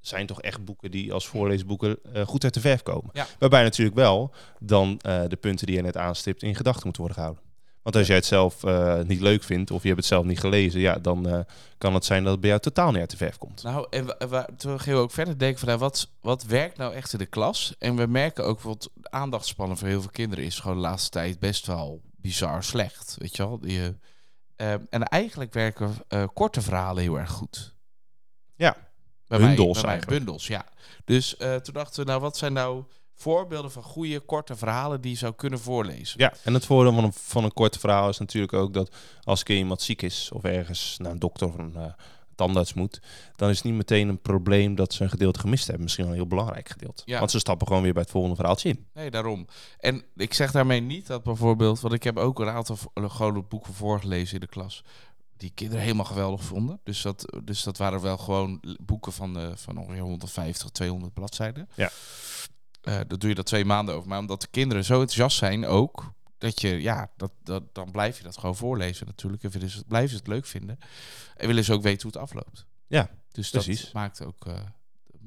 zijn 0.00 0.26
toch 0.26 0.42
echt 0.42 0.64
boeken 0.64 0.90
die 0.90 1.12
als 1.12 1.26
voorleesboeken 1.26 1.98
eh, 2.12 2.26
goed 2.26 2.44
uit 2.44 2.54
de 2.54 2.60
verf 2.60 2.82
komen. 2.82 3.10
Ja. 3.12 3.26
Waarbij 3.38 3.62
natuurlijk 3.62 3.96
wel 3.96 4.34
dan 4.58 4.98
eh, 5.00 5.22
de 5.28 5.36
punten 5.36 5.66
die 5.66 5.76
je 5.76 5.82
net 5.82 5.96
aanstipt 5.96 6.42
in 6.42 6.54
gedachten 6.54 6.82
moeten 6.84 7.02
worden 7.02 7.18
gehouden. 7.22 7.44
Want 7.82 7.96
als 7.96 8.06
jij 8.06 8.16
het 8.16 8.26
zelf 8.26 8.64
eh, 8.64 9.00
niet 9.00 9.20
leuk 9.20 9.42
vindt 9.42 9.70
of 9.70 9.82
je 9.82 9.88
hebt 9.88 10.00
het 10.00 10.08
zelf 10.08 10.24
niet 10.24 10.40
gelezen, 10.40 10.80
ja, 10.80 10.94
dan 10.94 11.28
eh, 11.28 11.40
kan 11.78 11.94
het 11.94 12.04
zijn 12.04 12.22
dat 12.22 12.32
het 12.32 12.40
bij 12.40 12.50
jou 12.50 12.62
totaal 12.62 12.90
niet 12.90 13.00
uit 13.00 13.10
de 13.10 13.16
verf 13.16 13.38
komt. 13.38 13.62
Nou, 13.62 13.86
en 13.90 14.06
toen 14.56 14.80
gingen 14.80 14.98
we 14.98 15.04
ook 15.04 15.10
verder 15.10 15.38
denken 15.38 15.58
van, 15.58 15.68
nou, 15.68 15.80
wat, 15.80 16.08
wat 16.20 16.44
werkt 16.44 16.76
nou 16.76 16.94
echt 16.94 17.12
in 17.12 17.18
de 17.18 17.26
klas? 17.26 17.74
En 17.78 17.96
we 17.96 18.06
merken 18.06 18.44
ook, 18.44 18.60
wat 18.60 18.90
aandachtspannen 19.02 19.76
voor 19.76 19.88
heel 19.88 20.00
veel 20.00 20.10
kinderen 20.10 20.44
is 20.44 20.58
gewoon 20.58 20.76
de 20.76 20.82
laatste 20.82 21.10
tijd 21.10 21.38
best 21.38 21.66
wel 21.66 22.00
bizar 22.16 22.64
slecht, 22.64 23.16
weet 23.18 23.36
je 23.36 23.46
wel? 23.46 23.58
Die, 23.58 23.98
eh, 24.56 24.72
en 24.72 25.02
eigenlijk 25.02 25.52
werken 25.52 25.94
korte 26.32 26.60
verhalen 26.60 27.02
heel 27.02 27.18
erg 27.18 27.30
goed. 27.30 27.74
Ja, 28.56 28.76
Bij 29.26 29.38
bundels 29.38 29.56
mij, 29.66 29.72
bij 29.72 29.82
mij, 29.82 29.90
eigenlijk. 29.90 30.24
bundels, 30.24 30.46
ja. 30.46 30.64
Dus 31.04 31.36
toen 31.36 31.74
dachten 31.74 32.04
we, 32.04 32.10
nou, 32.10 32.20
wat 32.20 32.36
zijn 32.36 32.52
nou 32.52 32.84
voorbeelden 33.14 33.70
van 33.70 33.82
goede 33.82 34.20
korte 34.20 34.56
verhalen 34.56 35.00
die 35.00 35.10
je 35.10 35.16
zou 35.16 35.34
kunnen 35.34 35.58
voorlezen? 35.58 36.20
Ja, 36.20 36.32
en 36.44 36.54
het 36.54 36.66
voordeel 36.66 36.92
van 36.92 37.04
een, 37.04 37.12
van 37.12 37.44
een 37.44 37.52
kort 37.52 37.78
verhaal 37.78 38.08
is 38.08 38.18
natuurlijk 38.18 38.52
ook 38.52 38.74
dat 38.74 38.96
als 39.22 39.38
een 39.38 39.44
keer 39.44 39.56
iemand 39.56 39.82
ziek 39.82 40.02
is 40.02 40.30
of 40.32 40.44
ergens 40.44 40.96
naar 40.98 41.10
een 41.10 41.18
dokter 41.18 41.46
of 41.46 41.58
een 41.58 41.76
eh, 41.76 41.84
tandarts 42.34 42.74
moet, 42.74 43.00
dan 43.36 43.48
is 43.48 43.56
het 43.56 43.64
niet 43.64 43.74
meteen 43.74 44.08
een 44.08 44.20
probleem 44.20 44.74
dat 44.74 44.92
ze 44.92 45.02
een 45.02 45.10
gedeelte 45.10 45.40
gemist 45.40 45.64
hebben. 45.64 45.82
Misschien 45.82 46.04
wel 46.04 46.12
een 46.12 46.20
heel 46.20 46.28
belangrijk 46.28 46.68
gedeelte. 46.68 47.02
Ja. 47.06 47.18
Want 47.18 47.30
ze 47.30 47.38
stappen 47.38 47.66
gewoon 47.66 47.82
weer 47.82 47.92
bij 47.92 48.02
het 48.02 48.10
volgende 48.10 48.36
verhaaltje 48.36 48.68
in. 48.68 48.86
Nee, 48.94 49.10
daarom. 49.10 49.46
En 49.78 50.04
ik 50.16 50.34
zeg 50.34 50.52
daarmee 50.52 50.80
niet 50.80 51.06
dat 51.06 51.22
bijvoorbeeld, 51.22 51.80
want 51.80 51.94
ik 51.94 52.02
heb 52.02 52.16
ook 52.16 52.40
een 52.40 52.48
aantal 52.48 52.76
gewone 52.94 53.42
boeken 53.42 53.74
voorgelezen 53.74 54.34
in 54.34 54.40
de 54.40 54.46
klas, 54.46 54.84
die 55.36 55.52
kinderen 55.54 55.82
helemaal 55.82 56.04
geweldig 56.04 56.42
vonden. 56.42 56.80
Dus 56.84 57.02
dat, 57.02 57.40
dus 57.44 57.62
dat 57.62 57.78
waren 57.78 58.00
wel 58.00 58.18
gewoon 58.18 58.62
boeken 58.80 59.12
van, 59.12 59.38
eh, 59.38 59.48
van 59.54 59.76
ongeveer 59.76 60.02
150, 60.02 60.70
200 60.70 61.14
bladzijden. 61.14 61.68
Ja. 61.74 61.90
Eh 62.82 63.00
dat 63.06 63.20
doe 63.20 63.28
je 63.28 63.34
dat 63.34 63.46
twee 63.46 63.64
maanden 63.64 63.94
over. 63.94 64.08
Maar 64.08 64.18
omdat 64.18 64.40
de 64.40 64.48
kinderen 64.50 64.84
zo 64.84 64.92
enthousiast 64.92 65.36
zijn 65.36 65.66
ook, 65.66 66.12
dat 66.38 66.60
je, 66.60 66.82
ja, 66.82 67.10
dat, 67.16 67.32
dat, 67.42 67.74
dan 67.74 67.90
blijf 67.90 68.16
je 68.16 68.22
dat 68.22 68.38
gewoon 68.38 68.56
voorlezen 68.56 69.06
natuurlijk. 69.06 69.42
En 69.42 69.50
vinden 69.50 69.70
ze, 69.70 69.84
blijven 69.88 70.10
ze 70.10 70.16
het 70.16 70.26
leuk 70.26 70.46
vinden. 70.46 70.78
En 71.36 71.46
willen 71.46 71.64
ze 71.64 71.72
ook 71.72 71.82
weten 71.82 72.02
hoe 72.02 72.12
het 72.12 72.20
afloopt. 72.20 72.66
Ja, 72.86 73.10
dus 73.32 73.50
precies. 73.50 73.82
dat 73.82 73.92
maakt 73.92 74.24
ook... 74.24 74.46
eh, 74.46 74.54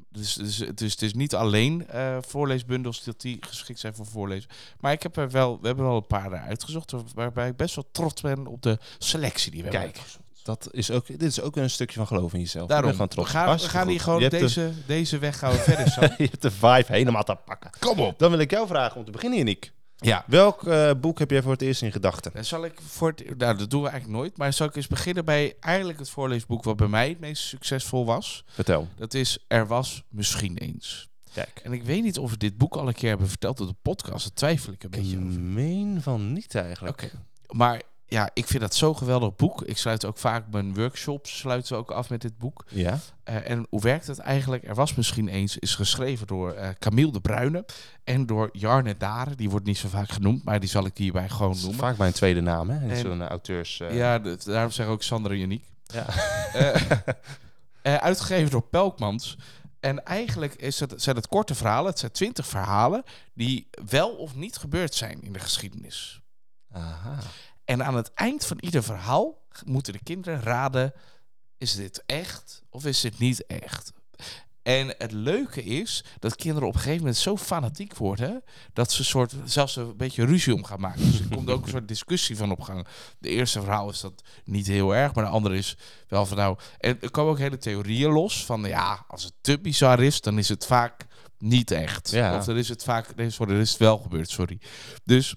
dus, 0.09 0.33
dus, 0.33 0.57
dus 0.57 0.91
het 0.91 1.01
is 1.01 1.13
niet 1.13 1.35
alleen 1.35 1.87
eh, 1.87 2.17
voorleesbundels 2.21 3.03
dat 3.03 3.21
die 3.21 3.37
geschikt 3.39 3.79
zijn 3.79 3.95
voor 3.95 4.05
voorlezen. 4.05 4.49
Maar 4.79 4.91
ik 4.91 5.03
heb 5.03 5.17
er 5.17 5.29
wel, 5.29 5.59
we 5.61 5.67
hebben 5.67 5.85
wel 5.85 5.95
een 5.95 6.07
paar 6.07 6.33
uitgezocht. 6.33 6.93
Waarbij 7.13 7.47
ik 7.47 7.55
best 7.55 7.75
wel 7.75 7.87
trots 7.91 8.21
ben 8.21 8.47
op 8.47 8.61
de 8.61 8.79
selectie 8.97 9.51
die 9.51 9.63
we 9.63 9.69
hebben. 9.69 10.01
Dat 10.45 10.67
is 10.71 10.91
ook, 10.91 11.07
dit 11.07 11.21
is 11.21 11.41
ook 11.41 11.55
een 11.55 11.69
stukje 11.69 11.95
van 11.95 12.07
geloof 12.07 12.33
in 12.33 12.39
jezelf. 12.39 12.67
Daarom, 12.67 12.91
Ik 12.91 12.97
ben 12.97 13.07
we 13.15 13.25
gaan, 13.25 13.57
we 13.57 13.69
gaan 13.69 13.87
hier 13.87 13.99
gewoon 13.99 14.29
deze, 14.29 14.71
deze 14.85 15.17
weg 15.17 15.39
gaan 15.39 15.51
we 15.51 15.57
verder. 15.57 15.85
De, 15.85 16.13
je 16.23 16.29
hebt 16.29 16.41
de 16.41 16.51
vibe 16.51 16.85
helemaal 16.87 17.23
te 17.23 17.37
pakken. 17.45 17.71
Kom 17.79 17.99
op. 17.99 18.19
Dan 18.19 18.29
wil 18.29 18.39
ik 18.39 18.51
jou 18.51 18.67
vragen 18.67 18.97
om 18.97 19.05
te 19.05 19.11
beginnen, 19.11 19.37
Yannick. 19.37 19.73
Ja. 19.95 20.23
Welk 20.27 20.67
eh, 20.67 20.91
boek 21.01 21.19
heb 21.19 21.31
jij 21.31 21.41
voor 21.41 21.51
het 21.51 21.61
eerst 21.61 21.81
in 21.81 21.91
gedachten? 21.91 22.45
Zal 22.45 22.65
ik 22.65 22.73
voor 22.87 23.07
het, 23.15 23.37
nou, 23.37 23.57
dat 23.57 23.69
doen 23.69 23.81
we 23.81 23.89
eigenlijk 23.89 24.19
nooit. 24.19 24.37
Maar 24.37 24.53
zal 24.53 24.67
ik 24.67 24.75
eens 24.75 24.87
beginnen 24.87 25.25
bij 25.25 25.55
eigenlijk 25.59 25.99
het 25.99 26.09
voorleesboek 26.09 26.63
wat 26.63 26.75
bij 26.75 26.87
mij 26.87 27.09
het 27.09 27.19
meest 27.19 27.43
succesvol 27.43 28.05
was. 28.05 28.43
Vertel. 28.47 28.87
Dat 28.95 29.13
is 29.13 29.37
Er 29.47 29.67
was 29.67 30.03
misschien 30.09 30.57
eens. 30.57 31.07
Kijk. 31.33 31.59
En 31.63 31.73
ik 31.73 31.83
weet 31.83 32.03
niet 32.03 32.19
of 32.19 32.31
we 32.31 32.37
dit 32.37 32.57
boek 32.57 32.75
al 32.75 32.87
een 32.87 32.93
keer 32.93 33.09
hebben 33.09 33.27
verteld 33.27 33.59
op 33.59 33.67
de 33.67 33.75
podcast. 33.81 34.23
Daar 34.23 34.33
twijfel 34.33 34.73
ik 34.73 34.83
een 34.83 34.91
Ik 34.91 34.99
beetje 34.99 35.17
over. 35.17 35.39
meen 35.39 36.01
van 36.01 36.33
niet 36.33 36.55
eigenlijk. 36.55 37.03
Oké. 37.03 37.11
Maar 37.47 37.81
ja, 38.07 38.29
ik 38.33 38.47
vind 38.47 38.61
dat 38.61 38.75
zo'n 38.75 38.97
geweldig 38.97 39.35
boek. 39.35 39.61
Ik 39.61 39.77
sluit 39.77 40.05
ook 40.05 40.17
vaak 40.17 40.43
mijn 40.51 40.73
workshops 40.73 41.37
sluiten 41.37 41.73
we 41.73 41.79
ook 41.79 41.91
af 41.91 42.09
met 42.09 42.21
dit 42.21 42.37
boek. 42.37 42.65
Ja. 42.69 42.99
Eh, 43.23 43.49
en 43.49 43.67
hoe 43.69 43.81
werkt 43.81 44.07
het 44.07 44.19
eigenlijk? 44.19 44.67
Er 44.67 44.75
was 44.75 44.95
misschien 44.95 45.27
eens, 45.27 45.57
is 45.57 45.75
geschreven 45.75 46.27
door 46.27 46.51
eh 46.51 46.69
Camille 46.79 47.11
de 47.11 47.21
Bruyne 47.21 47.65
en 48.03 48.25
door 48.25 48.49
Jarne 48.51 48.97
Dare. 48.97 49.35
Die 49.35 49.49
wordt 49.49 49.65
niet 49.65 49.77
zo 49.77 49.87
vaak 49.87 50.09
genoemd, 50.09 50.43
maar 50.43 50.59
die 50.59 50.69
zal 50.69 50.85
ik 50.85 50.97
hierbij 50.97 51.29
gewoon 51.29 51.55
noemen. 51.61 51.79
vaak 51.79 51.97
mijn 51.97 52.13
tweede 52.13 52.41
naam, 52.41 52.69
hè? 52.69 52.89
En- 52.89 52.97
Zo'n 52.97 53.21
eh, 53.21 53.27
auteurs... 53.27 53.77
Ja, 53.77 54.19
de- 54.19 54.37
daarom 54.45 54.71
zeg 54.71 54.85
ik 54.85 54.91
ook 54.91 55.03
Sander 55.03 55.31
en 55.31 55.37
Janiek. 55.39 55.63
ja. 55.85 56.05
Uitgegeven 58.01 58.51
door 58.51 58.61
Pelkmans. 58.67 59.37
En 59.79 60.05
eigenlijk 60.05 60.53
is 60.53 60.79
het, 60.79 60.93
zijn 60.97 61.15
het 61.15 61.27
korte 61.27 61.55
verhalen. 61.55 61.89
Het 61.89 61.99
zijn 61.99 62.11
twintig 62.11 62.47
verhalen 62.47 63.03
die 63.33 63.69
wel 63.85 64.09
of 64.09 64.35
niet 64.35 64.57
gebeurd 64.57 64.93
zijn 64.95 65.21
in 65.21 65.33
de 65.33 65.39
geschiedenis. 65.39 66.21
Aha. 66.71 67.17
En 67.65 67.85
aan 67.85 67.95
het 67.95 68.13
eind 68.13 68.45
van 68.45 68.57
ieder 68.59 68.83
verhaal 68.83 69.43
moeten 69.65 69.93
de 69.93 70.03
kinderen 70.03 70.41
raden: 70.41 70.93
is 71.57 71.75
dit 71.75 72.03
echt 72.05 72.63
of 72.69 72.85
is 72.85 73.01
dit 73.01 73.19
niet 73.19 73.45
echt? 73.45 73.93
En 74.65 74.95
het 74.97 75.11
leuke 75.11 75.63
is 75.63 76.03
dat 76.19 76.35
kinderen 76.35 76.67
op 76.67 76.73
een 76.73 76.79
gegeven 76.79 76.99
moment 76.99 77.17
zo 77.17 77.37
fanatiek 77.37 77.97
worden 77.97 78.43
dat 78.73 78.91
ze 78.91 79.03
soort, 79.03 79.35
zelfs 79.45 79.75
een 79.75 79.97
beetje 79.97 80.25
ruzie 80.25 80.53
om 80.53 80.63
gaan 80.63 80.79
maken. 80.79 81.05
Dus 81.05 81.19
er 81.19 81.27
komt 81.35 81.49
ook 81.49 81.63
een 81.63 81.69
soort 81.69 81.87
discussie 81.87 82.37
van 82.37 82.51
op 82.51 82.61
gang. 82.61 82.87
De 83.19 83.29
eerste 83.29 83.61
verhaal 83.61 83.89
is 83.89 83.99
dat 83.99 84.23
niet 84.43 84.67
heel 84.67 84.95
erg, 84.95 85.13
maar 85.13 85.23
de 85.23 85.29
andere 85.29 85.57
is 85.57 85.77
wel 86.07 86.25
van 86.25 86.37
nou. 86.37 86.57
En 86.77 86.97
er 87.01 87.11
komen 87.11 87.31
ook 87.31 87.37
hele 87.37 87.57
theorieën 87.57 88.11
los 88.11 88.45
van 88.45 88.63
ja, 88.63 89.05
als 89.07 89.23
het 89.23 89.33
te 89.41 89.59
bizar 89.59 90.03
is, 90.03 90.21
dan 90.21 90.37
is 90.37 90.49
het 90.49 90.65
vaak 90.65 91.05
niet 91.37 91.71
echt. 91.71 92.11
Ja. 92.11 92.37
Of 92.37 92.45
dan 92.45 92.57
is 92.57 92.69
het 92.69 92.83
vaak, 92.83 93.15
nee, 93.15 93.29
sorry, 93.29 93.53
dan 93.53 93.61
is 93.61 93.69
het 93.69 93.79
wel 93.79 93.97
gebeurd, 93.97 94.29
sorry. 94.29 94.61
Dus 95.03 95.35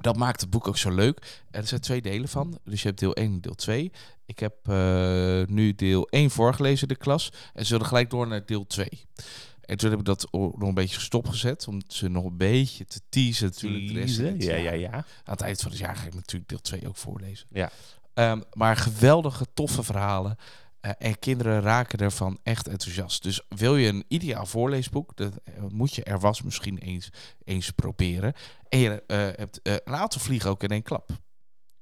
dat 0.00 0.16
maakt 0.16 0.40
het 0.40 0.50
boek 0.50 0.68
ook 0.68 0.76
zo 0.76 0.90
leuk. 0.90 1.42
Er 1.50 1.66
zijn 1.66 1.80
twee 1.80 2.00
delen 2.00 2.28
van. 2.28 2.58
Dus 2.64 2.82
je 2.82 2.88
hebt 2.88 3.00
deel 3.00 3.14
1 3.14 3.32
en 3.32 3.40
deel 3.40 3.54
2. 3.54 3.92
Ik 4.26 4.38
heb 4.38 4.54
eh, 4.62 5.42
nu 5.46 5.74
deel 5.74 6.08
1 6.08 6.30
voorgelezen 6.30 6.88
in 6.88 6.94
de 6.94 7.00
klas. 7.00 7.32
En 7.54 7.62
ze 7.62 7.66
zullen 7.66 7.86
gelijk 7.86 8.10
door 8.10 8.26
naar 8.26 8.46
deel 8.46 8.66
2. 8.66 8.88
En 9.60 9.76
toen 9.76 9.90
heb 9.90 9.98
ik 9.98 10.04
dat 10.04 10.28
nog 10.32 10.60
een 10.60 10.74
beetje 10.74 11.00
stopgezet. 11.00 11.68
Om 11.68 11.80
ze 11.88 12.08
nog 12.08 12.24
een 12.24 12.36
beetje 12.36 12.84
te 12.84 13.00
teasen. 13.08 13.46
Natuurlijk 13.46 13.88
de 13.88 14.00
rest 14.00 14.16
het 14.16 14.42
Ja, 14.42 14.54
ja, 14.56 14.72
ja. 14.72 14.92
Aan 14.92 15.04
het 15.24 15.40
eind 15.40 15.60
van 15.60 15.70
het 15.70 15.80
jaar 15.80 15.96
ga 15.96 16.06
ik 16.06 16.14
natuurlijk 16.14 16.48
deel 16.48 16.60
2 16.60 16.88
ook 16.88 16.96
voorlezen. 16.96 17.46
Ja. 17.50 17.70
Ehm, 18.14 18.40
maar 18.52 18.76
geweldige, 18.76 19.46
toffe 19.54 19.82
verhalen. 19.82 20.36
Eh, 20.80 20.90
en 20.98 21.18
kinderen 21.18 21.60
raken 21.60 21.98
ervan 21.98 22.38
echt 22.42 22.68
enthousiast. 22.68 23.22
Dus 23.22 23.40
wil 23.48 23.76
je 23.76 23.88
een 23.88 24.04
ideaal 24.08 24.46
voorleesboek, 24.46 25.16
dat 25.16 25.32
eh, 25.44 25.54
moet 25.68 25.94
je 25.94 26.04
er 26.04 26.20
was 26.20 26.42
misschien 26.42 26.78
eens, 26.78 27.10
eens 27.44 27.70
proberen. 27.70 28.32
En 28.68 28.78
je 28.78 29.02
eh, 29.06 29.18
hebt 29.18 29.60
een 29.62 29.94
aantal 29.94 30.20
vliegen 30.20 30.50
ook 30.50 30.62
in 30.62 30.68
één 30.68 30.82
klap. 30.82 31.10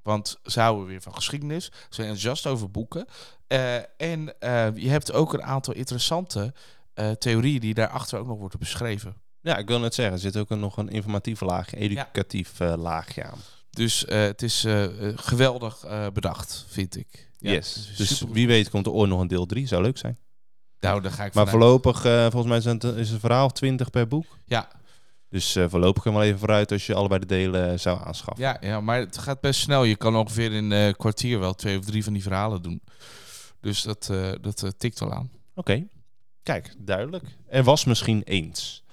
Want 0.02 0.38
ze 0.42 0.60
houden 0.60 0.86
weer 0.86 1.02
van 1.02 1.14
geschiedenis, 1.14 1.64
ze 1.64 1.70
zijn 1.88 2.08
enthousiast 2.08 2.46
over 2.46 2.70
boeken. 2.70 3.06
En 3.96 4.34
je 4.74 4.88
hebt 4.88 5.12
ook 5.12 5.32
een 5.32 5.42
aantal 5.42 5.74
interessante 5.74 6.54
theorieën 7.18 7.60
die 7.60 7.74
daarachter 7.74 8.18
ook 8.18 8.26
nog 8.26 8.38
worden 8.38 8.58
beschreven. 8.58 9.16
Ja, 9.40 9.56
ik 9.56 9.68
wil 9.68 9.80
net 9.80 9.94
zeggen, 9.94 10.14
er 10.14 10.20
zit 10.20 10.36
ook 10.36 10.48
nog 10.48 10.76
een 10.76 10.88
informatief 10.88 11.40
laagje, 11.40 11.76
educatief 11.76 12.58
laagje 12.58 13.24
aan. 13.24 13.38
Dus 13.70 14.04
het 14.06 14.42
is 14.42 14.66
geweldig 15.14 15.84
bedacht, 16.12 16.64
vind 16.68 16.96
ik. 16.96 17.27
Ja, 17.38 17.50
yes. 17.52 17.95
Dus 17.97 18.23
wie 18.30 18.47
weet 18.47 18.71
komt 18.71 18.87
er 18.87 18.92
ooit 18.92 19.11
nog 19.11 19.21
een 19.21 19.28
deel 19.28 19.47
3, 19.47 19.66
zou 19.66 19.83
leuk 19.83 19.99
zijn. 19.99 20.18
Nou, 20.80 21.00
daar 21.00 21.12
ga 21.12 21.25
ik 21.25 21.35
Maar 21.35 21.47
vanuit. 21.47 21.50
voorlopig, 21.50 22.04
eh, 22.04 22.21
volgens 22.21 22.47
mij 22.47 22.61
zijn 22.61 22.75
het, 22.75 22.97
is 22.97 23.11
het 23.11 23.21
verhaal 23.21 23.50
20 23.50 23.90
per 23.90 24.09
boek. 24.09 24.38
Ja, 24.45 24.68
Dus 25.28 25.57
eh, 25.57 25.64
voorlopig 25.68 26.04
we 26.04 26.11
wel 26.11 26.23
even 26.23 26.38
vooruit 26.38 26.73
als 26.73 26.87
je 26.87 26.95
allebei 26.95 27.21
de 27.21 27.26
delen 27.26 27.73
eh, 27.73 27.78
zou 27.78 28.00
aanschaffen. 28.04 28.45
Ja, 28.45 28.57
ja, 28.61 28.80
maar 28.80 28.99
het 28.99 29.18
gaat 29.18 29.40
best 29.40 29.61
snel. 29.61 29.85
Je 29.85 29.97
kan 29.97 30.16
ongeveer 30.16 30.52
in 30.52 30.71
een 30.71 30.97
kwartier 30.97 31.38
wel 31.38 31.54
twee 31.54 31.78
of 31.78 31.85
drie 31.85 32.04
van 32.04 32.12
die 32.12 32.23
verhalen 32.23 32.62
doen. 32.62 32.83
Dus 33.61 33.83
dat, 33.83 34.11
dat 34.40 34.75
tikt 34.78 35.00
wel 35.00 35.12
aan. 35.12 35.30
Oké, 35.54 35.87
kijk, 36.42 36.75
duidelijk. 36.78 37.25
Er 37.49 37.62
was 37.64 37.85
misschien 37.85 38.23
eens. 38.23 38.85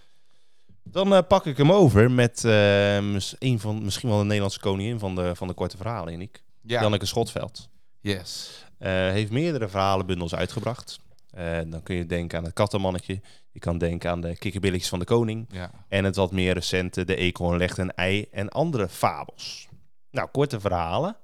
Dan 0.84 1.28
pak 1.28 1.46
ik 1.46 1.58
hem 1.58 1.72
over 1.72 2.12
met 2.12 2.44
een 2.44 3.60
van, 3.60 3.84
misschien 3.84 4.10
wel 4.10 4.18
de 4.18 4.24
Nederlandse 4.24 4.60
koningin 4.60 5.00
van 5.00 5.16
de, 5.16 5.36
van 5.36 5.48
de 5.48 5.54
korte 5.54 5.78
verhalen, 5.78 6.14
Enik. 6.14 6.44
Ja, 6.62 6.82
Janneke 6.82 7.06
Schotveld. 7.06 7.70
Yes. 8.06 8.64
Eh, 8.78 8.92
heeft 8.92 9.32
meerdere 9.32 9.68
verhalenbundels 9.68 10.36
uitgebracht. 10.36 11.00
Eh, 11.30 11.60
dan 11.68 11.84
kun 11.84 11.96
je 11.96 12.06
denken 12.06 12.38
aan 12.38 12.44
het 12.44 12.54
kattenmannetje. 12.54 13.22
Je 13.52 13.60
kan 13.60 13.78
denken 13.78 14.10
aan 14.10 14.22
de 14.22 14.38
kikkerbilletjes 14.38 14.90
van 14.90 15.00
de 15.00 15.06
koning. 15.06 15.48
Ja. 15.52 15.72
En 15.88 16.04
het 16.04 16.16
wat 16.16 16.32
meer 16.32 16.54
recente, 16.54 17.06
de 17.06 17.16
eekhoorn 17.16 17.58
legt 17.58 17.78
een 17.78 17.94
ei 17.94 18.28
en 18.32 18.50
andere 18.50 18.88
fabels. 18.88 19.68
Nou, 20.12 20.30
korte 20.32 20.60
verhalen. 20.60 21.18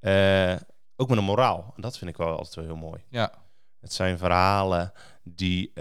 Eh, 0.00 0.56
ook 0.96 1.08
met 1.08 1.18
een 1.18 1.24
moraal. 1.24 1.72
En 1.76 1.82
dat 1.82 1.98
vind 1.98 2.10
ik 2.10 2.16
wel 2.16 2.36
altijd 2.36 2.54
wel 2.54 2.64
heel 2.64 2.76
mooi. 2.76 3.00
Ja. 3.08 3.32
Het 3.80 3.92
zijn 3.92 4.18
verhalen 4.18 4.92
die 5.22 5.72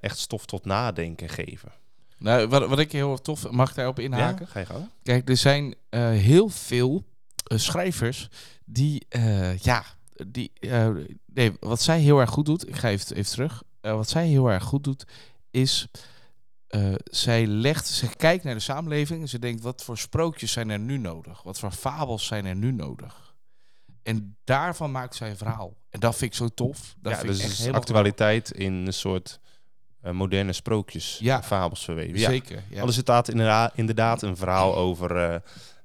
echt 0.00 0.18
stof 0.18 0.46
tot 0.46 0.64
nadenken 0.64 1.28
geven. 1.28 1.72
Nou, 2.18 2.48
wat, 2.48 2.68
wat 2.68 2.78
ik 2.78 2.92
heel 2.92 3.20
tof, 3.20 3.50
mag 3.50 3.74
daarop 3.74 3.98
inhaken? 3.98 4.44
Ja, 4.46 4.50
ga 4.50 4.58
je 4.58 4.66
gang. 4.66 4.88
Kijk, 5.02 5.28
er 5.28 5.36
zijn 5.36 5.74
heel 5.90 6.48
veel 6.48 7.04
schrijvers 7.44 8.28
die, 8.64 9.06
eh, 9.08 9.58
ja, 9.58 9.84
die, 10.26 10.52
eh, 10.60 10.88
nee, 11.26 11.52
wat 11.60 11.80
zij 11.82 12.00
heel 12.00 12.18
erg 12.20 12.30
goed 12.30 12.46
doet, 12.46 12.68
ik 12.68 12.76
ga 12.76 12.88
even, 12.88 13.16
even 13.16 13.32
terug. 13.32 13.62
Eh, 13.80 13.94
wat 13.94 14.08
zij 14.08 14.26
heel 14.26 14.50
erg 14.50 14.62
goed 14.64 14.84
doet, 14.84 15.04
is 15.50 15.86
eh, 16.66 16.94
zij 17.04 17.46
legt, 17.46 17.86
ze 17.86 18.08
kijkt 18.16 18.44
naar 18.44 18.54
de 18.54 18.60
samenleving 18.60 19.20
en 19.20 19.28
ze 19.28 19.38
denkt, 19.38 19.62
wat 19.62 19.84
voor 19.84 19.98
sprookjes 19.98 20.52
zijn 20.52 20.70
er 20.70 20.78
nu 20.78 20.98
nodig? 20.98 21.42
Wat 21.42 21.58
voor 21.58 21.70
fabels 21.70 22.26
zijn 22.26 22.44
er 22.44 22.56
nu 22.56 22.72
nodig? 22.72 23.34
En 24.02 24.36
daarvan 24.44 24.90
maakt 24.90 25.14
zij 25.14 25.30
een 25.30 25.36
verhaal. 25.36 25.74
En 25.90 26.00
dat 26.00 26.16
vind 26.16 26.30
ik 26.30 26.36
zo 26.36 26.48
tof. 26.48 26.94
Dat 27.00 27.12
ja, 27.12 27.18
vind 27.18 27.28
dus 27.32 27.36
ik 27.40 27.48
het 27.48 27.58
echt 27.58 27.68
is 27.68 27.74
actualiteit 27.74 28.50
in 28.50 28.72
een 28.72 28.92
soort 28.92 29.40
eh, 30.00 30.12
moderne 30.12 30.52
sprookjes, 30.52 31.18
Ja. 31.20 31.42
fabels 31.42 31.84
verweven. 31.84 32.18
Ja. 32.18 32.28
Zeker. 32.28 32.62
Ja. 32.70 32.76
Want 32.76 32.88
er 32.88 32.94
zit 32.94 33.28
inderdaad, 33.28 33.72
inderdaad, 33.76 34.22
een 34.22 34.36
verhaal 34.36 34.76
over 34.76 35.16
eh, 35.16 35.40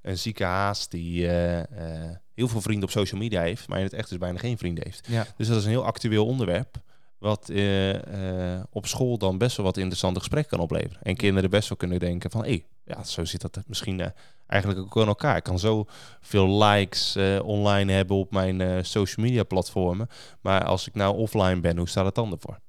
een 0.10 0.18
zieke 0.18 0.44
haas 0.44 0.88
die 0.88 1.28
eh, 1.28 1.60
eh, 1.60 2.16
heel 2.34 2.48
veel 2.48 2.62
vrienden 2.62 2.84
op 2.84 2.92
social 2.92 3.22
media 3.22 3.42
heeft, 3.42 3.68
maar 3.68 3.78
in 3.78 3.84
het 3.84 3.94
echt 3.94 4.10
dus 4.10 4.18
bijna 4.18 4.40
geen 4.40 4.58
vrienden 4.58 4.84
heeft. 4.84 5.08
ja. 5.08 5.26
Dus 5.38 5.48
dat 5.48 5.58
is 5.58 5.64
een 5.64 5.70
heel 5.70 5.86
actueel 5.86 6.26
onderwerp, 6.26 6.78
wat 7.18 7.50
eh, 7.50 8.62
op 8.70 8.88
school 8.88 9.18
dan 9.18 9.38
best 9.38 9.58
wel 9.58 9.66
wat 9.66 9.78
interessante 9.78 10.20
gesprekken 10.20 10.52
kan 10.52 10.60
opleveren. 10.60 10.98
En 11.02 11.16
kinderen 11.16 11.50
best 11.50 11.70
wel 11.70 11.78
kunnen 11.78 12.00
denken 12.00 12.32
van, 12.32 12.42
hé, 12.42 12.50
hey, 12.50 12.66
ja, 12.86 13.04
zo 13.04 13.26
zit 13.26 13.42
dat 13.42 13.60
misschien 13.68 14.14
eigenlijk 14.48 14.82
ook 14.82 15.02
in 15.02 15.08
elkaar. 15.08 15.36
Ik 15.36 15.44
kan 15.44 15.60
zo 15.60 15.86
veel 16.22 16.64
likes 16.64 17.18
online 17.44 17.92
hebben 17.92 18.18
op 18.18 18.32
mijn 18.32 18.86
social 18.86 19.26
media 19.26 19.44
platformen, 19.44 20.08
maar 20.42 20.64
als 20.64 20.88
ik 20.88 20.96
nou 20.96 21.18
offline 21.18 21.60
ben, 21.60 21.78
hoe 21.78 21.90
staat 21.90 22.06
het 22.06 22.16
dan 22.16 22.32
ervoor? 22.32 22.60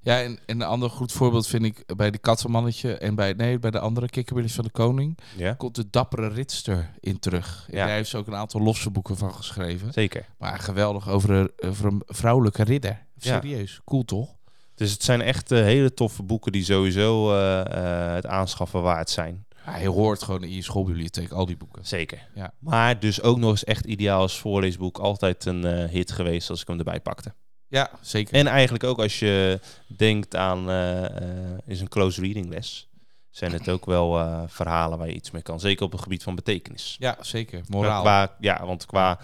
Ja, 0.00 0.22
en, 0.22 0.38
en 0.46 0.60
een 0.60 0.66
ander 0.66 0.90
goed 0.90 1.12
voorbeeld 1.12 1.46
vind 1.46 1.64
ik 1.64 1.96
bij 1.96 2.10
de 2.10 2.18
kattenmannetje 2.18 2.94
en 2.94 3.14
bij, 3.14 3.32
nee, 3.32 3.58
bij 3.58 3.70
de 3.70 3.78
andere 3.78 4.08
kikkerbilletjes 4.08 4.56
van 4.56 4.64
de 4.64 4.70
koning 4.70 5.18
Ja, 5.36 5.54
komt 5.54 5.74
de 5.74 5.90
dappere 5.90 6.28
ritster 6.28 6.90
in 7.00 7.18
terug. 7.18 7.66
En 7.70 7.76
Ja. 7.76 7.86
Daar 7.86 7.94
heeft 7.94 8.08
ze 8.08 8.16
ook 8.16 8.26
een 8.26 8.34
aantal 8.34 8.60
losse 8.60 8.90
boeken 8.90 9.16
van 9.16 9.34
geschreven. 9.34 9.92
zeker. 9.92 10.26
Maar 10.38 10.58
geweldig 10.58 11.08
over 11.08 11.30
een, 11.30 11.50
over 11.56 11.86
een 11.86 12.02
vrouwelijke 12.06 12.62
ridder. 12.62 13.02
Ja. 13.14 13.40
Serieus, 13.40 13.80
cool 13.84 14.04
toch? 14.04 14.34
Dus 14.74 14.92
het 14.92 15.02
zijn 15.02 15.20
echt 15.20 15.52
eh, 15.52 15.60
hele 15.62 15.94
toffe 15.94 16.22
boeken 16.22 16.52
die 16.52 16.64
sowieso 16.64 17.32
eh, 17.32 17.60
eh, 17.60 18.14
het 18.14 18.26
aanschaffen 18.26 18.82
waard 18.82 19.10
zijn. 19.10 19.46
Ja, 19.66 19.76
je 19.76 19.88
hoort 19.88 20.22
gewoon 20.22 20.42
in 20.42 20.50
je 20.50 20.62
schoolbibliotheek 20.62 21.30
al 21.30 21.46
die 21.46 21.56
boeken. 21.56 21.86
Zeker. 21.86 22.28
Ja. 22.34 22.52
Maar 22.58 23.00
dus 23.00 23.22
ook 23.22 23.38
nog 23.38 23.50
eens 23.50 23.64
echt 23.64 23.84
ideaal 23.84 24.20
als 24.20 24.38
voorleesboek. 24.38 24.98
Altijd 24.98 25.44
een 25.44 25.88
hit 25.88 26.12
geweest 26.12 26.50
als 26.50 26.60
ik 26.60 26.66
hem 26.66 26.78
erbij 26.78 27.00
pakte. 27.00 27.34
Ja, 27.74 27.90
zeker. 28.00 28.34
En 28.34 28.46
eigenlijk 28.46 28.84
ook 28.84 28.98
als 28.98 29.18
je 29.18 29.60
denkt 29.86 30.36
aan 30.36 30.70
eh, 30.70 31.04
eh, 31.04 31.58
is 31.66 31.80
een 31.80 31.88
close 31.88 32.20
reading 32.20 32.48
les. 32.48 32.88
Zijn 33.30 33.52
het 33.52 33.68
ook 33.68 33.86
wel 33.86 34.18
eh, 34.18 34.42
verhalen 34.46 34.98
waar 34.98 35.06
je 35.06 35.14
iets 35.14 35.30
mee 35.30 35.42
kan. 35.42 35.60
Zeker 35.60 35.84
op 35.84 35.92
het 35.92 36.00
gebied 36.00 36.22
van 36.22 36.34
betekenis. 36.34 36.96
Ja, 36.98 37.16
zeker. 37.20 37.62
Moraal. 37.68 38.00
Qua, 38.00 38.36
ja, 38.40 38.66
want 38.66 38.86
qua 38.86 39.18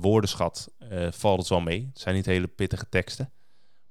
woordenschat 0.00 0.70
valt 1.10 1.38
het 1.38 1.48
wel 1.48 1.60
mee. 1.60 1.88
Het 1.92 2.00
zijn 2.00 2.14
niet 2.14 2.26
hele 2.26 2.46
pittige 2.46 2.88
teksten. 2.88 3.30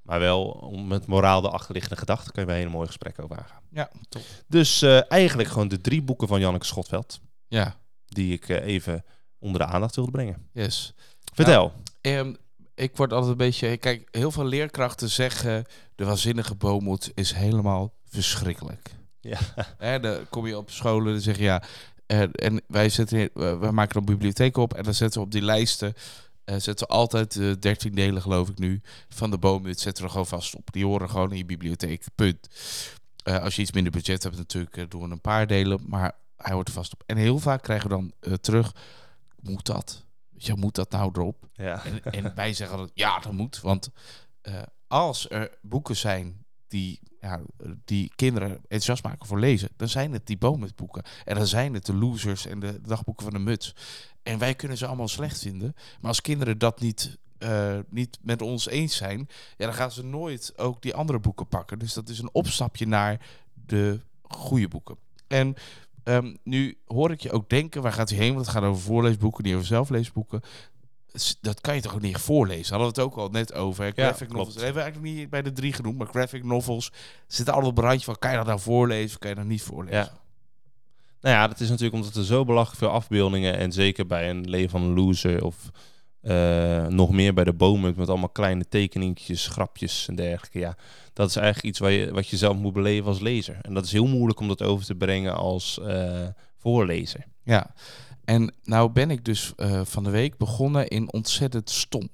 Maar 0.02 0.20
wel 0.20 0.44
om 0.44 0.86
met 0.86 1.06
moraal 1.06 1.40
de 1.40 1.50
achterliggende 1.50 1.96
gedachten 1.96 2.32
kun 2.32 2.40
je 2.40 2.46
bij 2.46 2.56
een 2.56 2.62
hele 2.62 2.74
mooie 2.74 2.86
gesprek 2.86 3.22
over 3.22 3.36
aangaan. 3.38 3.62
Ja, 3.70 3.90
top. 4.08 4.22
Dus 4.48 4.82
eigenlijk 5.08 5.48
gewoon 5.48 5.68
de 5.68 5.80
drie 5.80 6.02
boeken 6.02 6.28
van 6.28 6.40
Janneke 6.40 6.66
Schotveld. 6.66 7.20
Ja, 7.48 7.76
Die 8.06 8.32
ik 8.32 8.48
even 8.48 9.04
onder 9.38 9.60
de 9.60 9.66
aandacht 9.66 9.96
wilde 9.96 10.10
brengen. 10.10 10.48
yes. 10.52 10.94
Vertel. 11.34 11.72
Ehm, 12.00 12.34
ik 12.76 12.96
word 12.96 13.12
altijd 13.12 13.30
een 13.30 13.36
beetje... 13.36 13.76
Kijk, 13.76 14.08
heel 14.10 14.30
veel 14.30 14.44
leerkrachten 14.44 15.10
zeggen... 15.10 15.64
de 15.94 16.04
waanzinnige 16.04 16.54
boommoed 16.54 17.10
is 17.14 17.32
helemaal 17.32 17.92
verschrikkelijk. 18.08 18.90
Ja. 19.20 19.38
Hè, 19.78 20.00
dan 20.00 20.28
kom 20.28 20.46
je 20.46 20.58
op 20.58 20.70
scholen 20.70 21.14
en 21.14 21.20
zeg 21.20 21.36
je 21.36 21.42
ja. 21.42 21.62
En, 22.06 22.32
en 22.32 22.62
wij, 22.68 22.88
zetten, 22.88 23.30
we 23.34 23.68
maken 23.72 23.96
een 23.96 24.04
bibliotheek 24.04 24.56
op 24.56 24.74
en 24.74 24.82
dan 24.84 24.94
zetten 24.94 25.20
we 25.20 25.26
op 25.26 25.32
die 25.32 25.42
lijsten. 25.42 25.94
eh, 26.44 26.56
zetten 26.58 26.86
we 26.86 26.92
altijd 26.92 27.32
de 27.32 27.58
13 27.58 27.94
delen, 27.94 28.22
geloof 28.22 28.48
ik 28.48 28.58
nu, 28.58 28.80
van 29.08 29.30
de 29.30 29.38
boomhut 29.38 29.80
zetten 29.80 30.02
we 30.02 30.08
er 30.08 30.14
gewoon 30.14 30.40
vast 30.40 30.56
op. 30.56 30.72
Die 30.72 30.84
horen 30.84 31.10
gewoon 31.10 31.30
in 31.30 31.36
je 31.36 31.44
bibliotheek. 31.44 32.04
Punt. 32.14 32.48
Eh, 33.26 33.42
als 33.42 33.56
je 33.56 33.62
iets 33.62 33.72
minder 33.72 33.92
budget 33.92 34.22
hebt, 34.22 34.36
natuurlijk 34.36 34.76
eh, 34.76 34.84
doen 34.88 35.02
we 35.02 35.10
een 35.10 35.20
paar 35.20 35.46
delen, 35.46 35.80
maar 35.86 36.12
hij 36.36 36.54
hoort 36.54 36.68
er 36.68 36.74
vast 36.74 36.92
op. 36.92 37.02
En 37.06 37.16
heel 37.16 37.38
vaak 37.38 37.62
krijgen 37.62 37.88
we 37.88 37.94
dan 37.96 38.12
eh, 38.20 38.32
terug. 38.32 38.74
moet 39.40 39.66
dat? 39.66 40.05
Je 40.36 40.54
moet 40.56 40.74
dat 40.74 40.90
nou 40.90 41.10
erop? 41.14 41.48
Ja. 41.52 41.84
En, 41.84 42.04
en 42.04 42.34
wij 42.34 42.54
zeggen 42.54 42.78
dat 42.78 42.90
ja, 42.94 43.18
dat 43.18 43.32
moet. 43.32 43.60
Want 43.60 43.90
eh, 44.40 44.62
als 44.86 45.30
er 45.30 45.58
boeken 45.62 45.96
zijn 45.96 46.44
die, 46.68 47.00
ja, 47.20 47.40
die 47.84 48.12
kinderen 48.14 48.50
enthousiast 48.50 49.02
maken 49.02 49.26
voor 49.26 49.38
lezen, 49.38 49.68
dan 49.76 49.88
zijn 49.88 50.12
het 50.12 50.26
die 50.26 50.38
boomhutboeken. 50.38 51.02
En 51.24 51.36
dan 51.36 51.46
zijn 51.46 51.74
het 51.74 51.86
de 51.86 51.94
losers 51.94 52.46
en 52.46 52.60
de 52.60 52.80
dagboeken 52.80 53.24
van 53.24 53.34
de 53.34 53.38
muts. 53.38 53.74
En 54.22 54.38
wij 54.38 54.54
kunnen 54.54 54.76
ze 54.76 54.86
allemaal 54.86 55.08
slecht 55.08 55.38
vinden. 55.38 55.74
Maar 55.74 56.08
als 56.08 56.20
kinderen 56.20 56.58
dat 56.58 56.80
niet, 56.80 57.18
eh, 57.38 57.78
niet 57.88 58.18
met 58.22 58.42
ons 58.42 58.68
eens 58.68 58.96
zijn, 58.96 59.28
ja, 59.56 59.66
dan 59.66 59.74
gaan 59.74 59.92
ze 59.92 60.04
nooit 60.04 60.58
ook 60.58 60.82
die 60.82 60.94
andere 60.94 61.18
boeken 61.18 61.48
pakken. 61.48 61.78
Dus 61.78 61.92
dat 61.92 62.08
is 62.08 62.18
een 62.18 62.34
opstapje 62.34 62.86
naar 62.86 63.26
de 63.54 64.00
goede 64.22 64.68
boeken. 64.68 64.96
En 65.26 65.56
ehm, 66.06 66.34
nu 66.42 66.78
hoor 66.86 67.10
ik 67.10 67.20
je 67.20 67.32
ook 67.32 67.48
denken, 67.48 67.82
waar 67.82 67.92
gaat 67.92 68.08
hij 68.10 68.18
heen? 68.18 68.34
Want 68.34 68.46
het 68.46 68.54
gaat 68.54 68.64
over 68.64 68.82
voorleesboeken, 68.82 69.44
niet 69.44 69.54
over 69.54 69.66
zelfleesboeken. 69.66 70.40
Dat 71.40 71.60
kan 71.60 71.74
je 71.74 71.80
toch 71.80 71.94
ook 71.94 72.00
niet 72.00 72.16
voorlezen? 72.16 72.76
Hadden 72.76 72.94
we 72.94 73.00
het 73.00 73.10
ook 73.12 73.16
al 73.18 73.28
net 73.28 73.52
over. 73.52 73.84
hè? 73.84 73.90
Graphic 73.90 74.28
novels. 74.28 74.54
Dat 74.54 74.62
hebben 74.62 74.82
we 74.82 74.88
eigenlijk 74.88 75.14
niet 75.18 75.30
bij 75.30 75.42
de 75.42 75.52
drie 75.52 75.72
genoemd, 75.72 75.98
maar 75.98 76.06
graphic 76.06 76.44
novels 76.44 76.92
zitten 77.26 77.54
allemaal 77.54 77.70
op 77.70 77.78
een 77.78 77.84
randje 77.84 78.04
van, 78.04 78.18
kan 78.18 78.30
je 78.30 78.36
dat 78.36 78.46
nou 78.46 78.60
voorlezen 78.60 79.10
of 79.10 79.18
kan 79.18 79.30
je 79.30 79.36
dat 79.36 79.44
niet 79.44 79.62
voorlezen? 79.62 79.98
Ja. 79.98 80.18
Nou 81.20 81.34
ja, 81.34 81.48
dat 81.48 81.60
is 81.60 81.68
natuurlijk 81.68 81.96
omdat 81.96 82.14
er 82.14 82.24
zo 82.24 82.44
belachelijk 82.44 82.78
veel 82.78 82.90
afbeeldingen 82.90 83.56
en 83.56 83.72
zeker 83.72 84.06
bij 84.06 84.30
een 84.30 84.50
leven 84.50 84.70
van 84.70 84.82
een 84.82 84.94
loser 84.94 85.44
of 85.44 85.70
eh, 86.26 86.86
nog 86.86 87.10
meer 87.10 87.34
bij 87.34 87.44
de 87.44 87.52
bomen 87.52 87.94
met 87.96 88.08
allemaal 88.08 88.28
kleine 88.28 88.68
tekeningetjes, 88.68 89.46
grapjes 89.46 90.08
en 90.08 90.14
dergelijke. 90.14 90.58
Ja, 90.58 90.76
dat 91.12 91.28
is 91.28 91.36
eigenlijk 91.36 91.66
iets 91.66 91.78
wat 91.78 91.92
je, 91.92 92.10
wat 92.12 92.28
je 92.28 92.36
zelf 92.36 92.56
moet 92.56 92.72
beleven 92.72 93.06
als 93.06 93.20
lezer. 93.20 93.58
En 93.62 93.74
dat 93.74 93.84
is 93.84 93.92
heel 93.92 94.06
moeilijk 94.06 94.40
om 94.40 94.48
dat 94.48 94.62
over 94.62 94.86
te 94.86 94.94
brengen 94.94 95.36
als 95.36 95.80
eh, 95.80 96.26
voorlezer. 96.56 97.24
Ja, 97.42 97.74
en 98.24 98.54
nou 98.64 98.90
ben 98.90 99.10
ik 99.10 99.24
dus 99.24 99.52
eh, 99.56 99.80
van 99.84 100.04
de 100.04 100.10
week 100.10 100.36
begonnen 100.36 100.88
in 100.88 101.12
ontzettend 101.12 101.70
stom. 101.70 102.08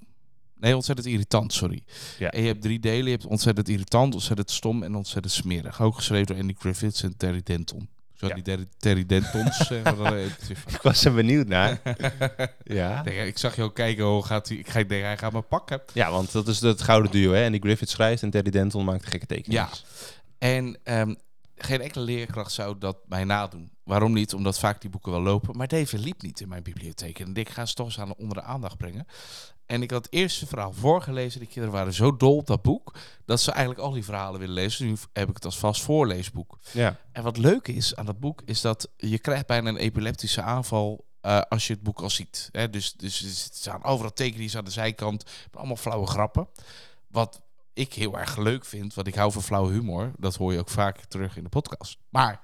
Nee, 0.58 0.74
ontzettend 0.74 1.08
irritant, 1.08 1.52
sorry. 1.52 1.82
Ja. 2.18 2.30
En 2.30 2.40
je 2.40 2.46
hebt 2.46 2.62
drie 2.62 2.80
delen. 2.80 3.04
Je 3.04 3.10
hebt 3.10 3.26
ontzettend 3.26 3.68
irritant, 3.68 4.14
ontzettend 4.14 4.50
stom 4.50 4.82
en 4.82 4.94
ontzettend 4.94 5.34
smerig. 5.34 5.80
Ook 5.80 5.94
geschreven 5.94 6.26
door 6.26 6.38
Andy 6.38 6.54
Griffiths 6.58 7.02
en 7.02 7.16
Terry 7.16 7.40
Denton. 7.42 7.88
Zo 8.22 8.28
Ja. 8.28 8.34
die 8.34 8.42
Terry, 8.42 8.66
Terry 8.78 9.06
Dentons. 9.06 9.56
zeggen 9.56 10.06
even. 10.06 10.34
Ik 10.74 10.82
was 10.82 11.04
er 11.04 11.14
benieuwd 11.14 11.46
naar. 11.48 11.80
ja. 12.64 13.04
Ik 13.04 13.38
zag 13.38 13.56
je 13.56 13.62
ook 13.62 13.74
kijken, 13.74 14.04
hoe 14.04 14.24
gaat 14.24 14.48
hij? 14.48 14.56
Ik 14.56 14.68
ga 14.68 14.78
denken, 14.78 15.06
hij 15.06 15.18
gaat 15.18 15.32
me 15.32 15.40
pakken. 15.40 15.80
ja, 15.92 16.10
want 16.10 16.32
dat 16.32 16.48
is 16.48 16.60
het 16.60 16.82
gouden 16.82 17.10
duo, 17.10 17.32
hè? 17.32 17.44
Andy 17.44 17.58
Griffith 17.58 17.88
schrijft 17.90 18.22
en 18.22 18.30
Terry 18.30 18.50
Denton 18.50 18.84
maakt 18.84 19.06
gekke 19.06 19.26
tekeningen. 19.26 19.68
Ja. 19.72 19.78
En 20.38 20.76
ehm, 20.84 21.14
geen 21.56 21.80
enkele 21.80 22.04
leerkracht 22.04 22.52
zou 22.52 22.78
dat 22.78 22.96
mij 23.08 23.24
nadoen. 23.24 23.70
Waarom 23.82 24.12
niet? 24.12 24.34
Omdat 24.34 24.58
vaak 24.58 24.80
die 24.80 24.90
boeken 24.90 25.12
wel 25.12 25.22
lopen. 25.22 25.56
Maar 25.56 25.68
deze 25.68 25.98
liep 25.98 26.22
niet 26.22 26.40
in 26.40 26.48
mijn 26.48 26.62
bibliotheek. 26.62 27.18
En 27.18 27.34
ik 27.34 27.48
ga 27.48 27.66
ze 27.66 27.74
toch 27.74 27.86
eens 27.86 28.00
aan 28.00 28.14
onder 28.14 28.36
de 28.36 28.42
aandacht 28.42 28.76
brengen. 28.76 29.06
En 29.66 29.82
ik 29.82 29.90
had 29.90 30.04
het 30.04 30.12
eerste 30.12 30.46
verhaal 30.46 30.72
voorgelezen. 30.72 31.40
De 31.40 31.46
kinderen 31.46 31.72
waren 31.72 31.92
zo 31.92 32.16
dol 32.16 32.36
op 32.36 32.46
dat 32.46 32.62
boek. 32.62 32.94
Dat 33.24 33.40
ze 33.40 33.50
eigenlijk 33.50 33.80
al 33.80 33.90
die 33.90 34.04
verhalen 34.04 34.40
willen 34.40 34.54
lezen. 34.54 34.86
Nu 34.86 34.96
heb 35.12 35.28
ik 35.28 35.34
het 35.34 35.44
als 35.44 35.58
vast 35.58 35.82
voorleesboek. 35.82 36.58
Ja. 36.72 36.96
En 37.12 37.22
wat 37.22 37.36
leuk 37.36 37.68
is 37.68 37.96
aan 37.96 38.06
dat 38.06 38.20
boek, 38.20 38.42
is 38.44 38.60
dat 38.60 38.88
je 38.96 39.18
krijgt 39.18 39.46
bijna 39.46 39.68
een 39.68 39.76
epileptische 39.76 40.42
aanval 40.42 41.04
eh, 41.20 41.40
als 41.40 41.66
je 41.66 41.72
het 41.72 41.82
boek 41.82 42.00
al 42.00 42.10
ziet. 42.10 42.48
Hè? 42.52 42.70
Dus, 42.70 42.92
dus 42.92 43.22
er 43.22 43.30
staan 43.30 43.84
overal 43.84 44.12
tekeningen 44.12 44.56
aan 44.56 44.64
de 44.64 44.70
zijkant, 44.70 45.24
allemaal 45.52 45.76
flauwe 45.76 46.06
grappen. 46.06 46.48
Wat 47.08 47.42
ik 47.72 47.94
heel 47.94 48.18
erg 48.18 48.36
leuk 48.36 48.64
vind, 48.64 48.94
want 48.94 49.06
ik 49.06 49.14
hou 49.14 49.32
van 49.32 49.42
flauwe 49.42 49.72
humor. 49.72 50.12
Dat 50.16 50.36
hoor 50.36 50.52
je 50.52 50.58
ook 50.58 50.68
vaak 50.68 51.04
terug 51.04 51.36
in 51.36 51.42
de 51.42 51.48
podcast. 51.48 51.98
Maar 52.08 52.40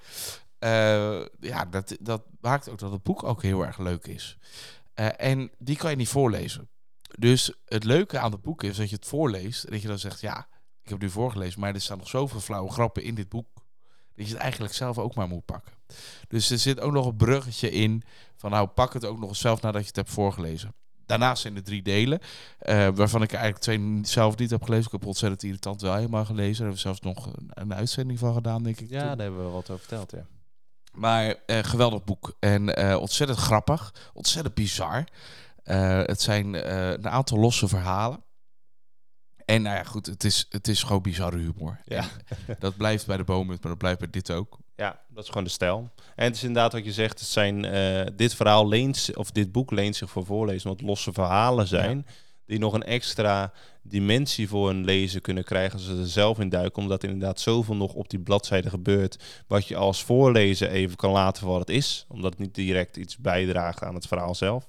eh, 0.59 1.25
ja, 1.41 1.65
dat, 1.65 1.97
dat 2.01 2.23
maakt 2.41 2.69
ook 2.69 2.79
dat 2.79 2.93
het 2.93 3.03
boek 3.03 3.23
ook 3.23 3.43
heel 3.43 3.67
erg 3.67 3.79
leuk 3.79 4.07
is. 4.07 4.39
Eh, 4.95 5.09
en 5.17 5.51
die 5.59 5.77
kan 5.77 5.91
je 5.91 5.97
niet 5.97 6.09
voorlezen. 6.09 6.69
Dus 7.19 7.53
het 7.65 7.85
leuke 7.85 8.19
aan 8.19 8.33
het 8.33 8.43
boek 8.43 8.63
is 8.63 8.77
dat 8.77 8.91
je 8.91 8.97
het 8.97 9.07
voorleest 9.07 9.65
en 9.65 9.73
dat 9.73 9.83
je 9.83 9.89
dan 9.89 9.99
zegt, 9.99 10.21
ja, 10.21 10.39
ik 10.83 10.89
heb 10.89 10.93
het 10.93 11.01
nu 11.01 11.11
voorgelezen, 11.11 11.61
maar 11.61 11.75
er 11.75 11.81
staan 11.81 11.99
nog 11.99 12.09
zoveel 12.09 12.41
flauwe 12.41 12.71
grappen 12.71 13.03
in 13.03 13.15
dit 13.15 13.29
boek 13.29 13.49
dat 14.15 14.27
je 14.27 14.33
het 14.33 14.43
eigenlijk 14.43 14.75
zelf 14.75 14.99
ook 14.99 15.15
maar 15.15 15.29
moet 15.29 15.45
pakken. 15.45 15.73
Dus 16.29 16.51
er 16.51 16.59
zit 16.59 16.81
ook 16.81 16.93
nog 16.93 17.07
een 17.07 17.17
bruggetje 17.17 17.71
in 17.71 18.03
van 18.37 18.51
nou 18.51 18.67
pak 18.67 18.93
het 18.93 19.05
ook 19.05 19.19
nog 19.19 19.29
eens 19.29 19.41
zelf 19.41 19.61
nadat 19.61 19.81
je 19.81 19.87
het 19.87 19.97
hebt 19.97 20.11
voorgelezen. 20.11 20.75
Daarnaast 21.09 21.43
zijn 21.43 21.57
er 21.57 21.63
drie 21.63 21.83
delen, 21.83 22.21
eh, 22.59 22.89
waarvan 22.95 23.23
ik 23.23 23.33
eigenlijk 23.33 23.63
twee 23.63 23.99
zelf 24.03 24.37
niet 24.37 24.51
heb 24.51 24.63
gelezen. 24.63 24.87
Ik 24.87 24.93
heb 24.93 25.07
ontzettend 25.07 25.43
irritant 25.43 25.81
wel 25.81 25.95
helemaal 25.95 26.25
gelezen. 26.25 26.65
Daar 26.65 26.75
hebben 26.75 26.75
we 26.75 26.81
zelfs 26.81 27.01
nog 27.01 27.27
een, 27.27 27.51
een 27.51 27.75
uitzending 27.75 28.19
van 28.19 28.35
gedaan, 28.35 28.63
denk 28.63 28.81
ik. 28.81 28.89
Ja, 28.89 28.99
toen. 28.99 29.09
daar 29.09 29.27
hebben 29.27 29.45
we 29.45 29.51
wat 29.51 29.71
over 29.71 29.79
verteld, 29.79 30.11
ja. 30.11 30.27
Maar 30.93 31.35
eh, 31.47 31.59
geweldig 31.59 32.05
boek. 32.05 32.37
En 32.39 32.77
eh, 32.77 32.97
ontzettend 33.01 33.39
grappig. 33.39 34.11
Ontzettend 34.15 34.55
bizar. 34.55 35.05
Het 35.63 36.21
zijn 36.21 36.71
een 36.95 37.09
aantal 37.09 37.39
losse 37.39 37.69
verhalen. 37.69 38.23
En 39.45 39.63
nou 39.63 39.77
ja, 39.77 39.83
goed, 39.85 40.07
het 40.07 40.25
is, 40.25 40.47
het 40.51 40.69
is 40.69 40.83
gewoon 40.83 41.03
bizarre 41.03 41.39
humor. 41.39 41.81
Ja. 41.85 42.05
En 42.47 42.57
dat 42.59 42.77
blijft 42.77 43.07
bij 43.07 43.17
de 43.17 43.25
bomen, 43.25 43.47
maar 43.47 43.71
dat 43.71 43.79
blijft 43.79 43.99
bij 43.99 44.11
dit 44.11 44.31
ook. 44.31 44.59
Ja, 44.79 45.01
dat 45.09 45.23
is 45.23 45.29
gewoon 45.29 45.45
de 45.45 45.51
stijl. 45.51 45.91
En 46.17 46.25
het 46.25 46.35
is 46.35 46.43
inderdaad 46.43 46.73
wat 46.73 46.85
je 46.85 46.93
zegt, 46.93 47.19
het 47.19 47.29
zijn, 47.29 47.65
eh, 47.65 48.07
dit 48.17 48.35
verhaal 48.35 48.69
leent, 48.69 49.11
of 49.15 49.31
dit 49.31 49.53
boek 49.53 49.71
leent 49.71 49.97
zich 49.97 50.11
voor 50.11 50.25
voorlezen, 50.25 50.71
het 50.71 50.81
losse 50.81 51.13
verhalen 51.13 51.67
zijn, 51.67 52.07
die 52.47 52.59
nog 52.59 52.73
een 52.73 52.83
extra 52.83 53.53
dimensie 53.83 54.49
voor 54.49 54.71
een 54.71 54.85
lezer 54.85 55.21
kunnen 55.21 55.45
krijgen 55.45 55.73
als 55.73 55.85
ze 55.85 55.97
er 55.97 56.07
zelf 56.07 56.39
in 56.39 56.49
duiken, 56.49 56.83
omdat 56.83 57.03
er 57.03 57.09
inderdaad 57.09 57.41
zoveel 57.41 57.77
nog 57.77 57.93
op 57.93 58.11
die 58.11 58.19
bladzijde 58.19 58.71
gebeurt, 58.71 59.45
wat 59.47 59.67
je 59.69 59.77
als 59.77 60.03
voorlezer 60.03 60.71
even 60.71 60.97
kan 60.97 61.13
laten 61.13 61.43
voor 61.43 61.51
wat 61.51 61.69
het 61.69 61.77
is, 61.77 62.07
omdat 62.09 62.31
het 62.31 62.41
niet 62.41 62.55
direct 62.55 62.97
iets 62.97 63.17
bijdraagt 63.17 63.83
aan 63.83 63.95
het 63.95 64.07
verhaal 64.07 64.35
zelf. 64.35 64.69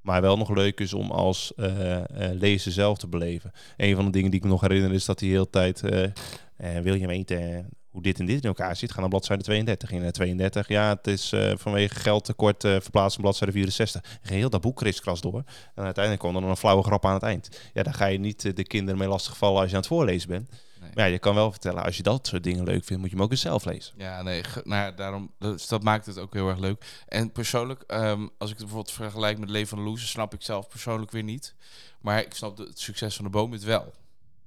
Maar 0.00 0.20
wel 0.20 0.36
nog 0.36 0.50
leuk 0.50 0.80
is 0.80 0.94
om 0.94 1.10
als 1.10 1.54
eh, 1.54 1.96
eh, 1.96 2.04
lezer 2.38 2.72
zelf 2.72 2.98
te 2.98 3.08
beleven. 3.08 3.52
Een 3.76 3.94
van 3.94 4.04
de 4.04 4.10
dingen 4.10 4.30
die 4.30 4.38
ik 4.38 4.44
me 4.44 4.50
nog 4.50 4.60
herinner 4.60 4.92
is 4.92 5.04
dat 5.04 5.20
hij 5.20 5.28
heel 5.28 5.50
tijd... 5.50 5.82
eh, 5.82 6.78
wil 6.82 6.94
je 6.94 7.06
weten 7.06 7.68
hoe 7.92 8.02
dit 8.02 8.18
en 8.18 8.26
dit 8.26 8.42
in 8.42 8.48
elkaar 8.48 8.76
zit? 8.76 8.92
Ga 8.92 9.00
naar 9.00 9.08
bladzijde 9.08 9.42
32. 9.42 9.90
In 9.90 10.02
eh, 10.04 10.08
32, 10.08 10.68
ja, 10.68 10.88
het 10.88 11.06
is 11.06 11.32
eh, 11.32 11.52
vanwege 11.56 11.94
geldtekort 11.94 12.64
eh 12.64 12.70
verplaatst 12.80 13.16
naar 13.16 13.26
bladzijde 13.26 13.52
64. 13.52 14.02
En 14.22 14.28
Geheel 14.28 14.50
dat 14.50 14.60
boek 14.60 14.76
kriskras 14.76 15.20
door. 15.20 15.42
En 15.74 15.84
uiteindelijk 15.84 16.24
kwam 16.24 16.36
er 16.44 16.50
een 16.50 16.56
flauwe 16.56 16.82
grap 16.82 17.06
aan 17.06 17.14
het 17.14 17.22
eind. 17.22 17.48
Ja, 17.74 17.82
daar 17.82 17.94
ga 17.94 18.06
je 18.06 18.18
niet 18.18 18.44
eh, 18.44 18.54
de 18.54 18.64
kinderen 18.66 18.98
mee 18.98 19.08
lastigvallen 19.08 19.60
als 19.60 19.68
je 19.70 19.74
aan 19.74 19.80
het 19.80 19.90
voorlezen 19.90 20.28
bent. 20.28 20.50
Nee. 20.80 20.90
Maar 20.94 21.06
ja, 21.06 21.12
je 21.12 21.18
kan 21.18 21.34
wel 21.34 21.50
vertellen, 21.50 21.84
als 21.84 21.96
je 21.96 22.02
dat 22.02 22.26
soort 22.26 22.42
dingen 22.42 22.64
leuk 22.64 22.84
vindt, 22.84 23.02
moet 23.02 23.10
je 23.10 23.16
hem 23.16 23.24
ook 23.24 23.30
eens 23.30 23.40
zelf 23.40 23.64
lezen. 23.64 23.94
Ja, 23.96 24.22
nee, 24.22 24.42
nou 24.64 24.94
daarom, 24.94 25.30
dus 25.38 25.66
dat 25.68 25.82
maakt 25.82 26.06
het 26.06 26.18
ook 26.18 26.34
heel 26.34 26.48
erg 26.48 26.58
leuk. 26.58 27.02
En 27.08 27.32
persoonlijk, 27.32 27.82
ehm, 27.86 28.20
als 28.38 28.50
ik 28.50 28.56
het 28.56 28.66
bijvoorbeeld 28.66 28.90
vergelijk 28.94 29.38
met 29.38 29.50
Leven 29.50 29.68
van 29.68 29.78
de 29.78 29.84
Loser, 29.84 30.08
snap 30.08 30.34
ik 30.34 30.42
zelf 30.42 30.68
persoonlijk 30.68 31.10
weer 31.10 31.22
niet. 31.22 31.54
Maar 32.00 32.20
ik 32.20 32.34
snap 32.34 32.56
de- 32.56 32.62
het 32.62 32.80
succes 32.80 33.14
van 33.16 33.24
de 33.24 33.30
boom 33.30 33.52
het 33.52 33.62
wel. 33.64 33.92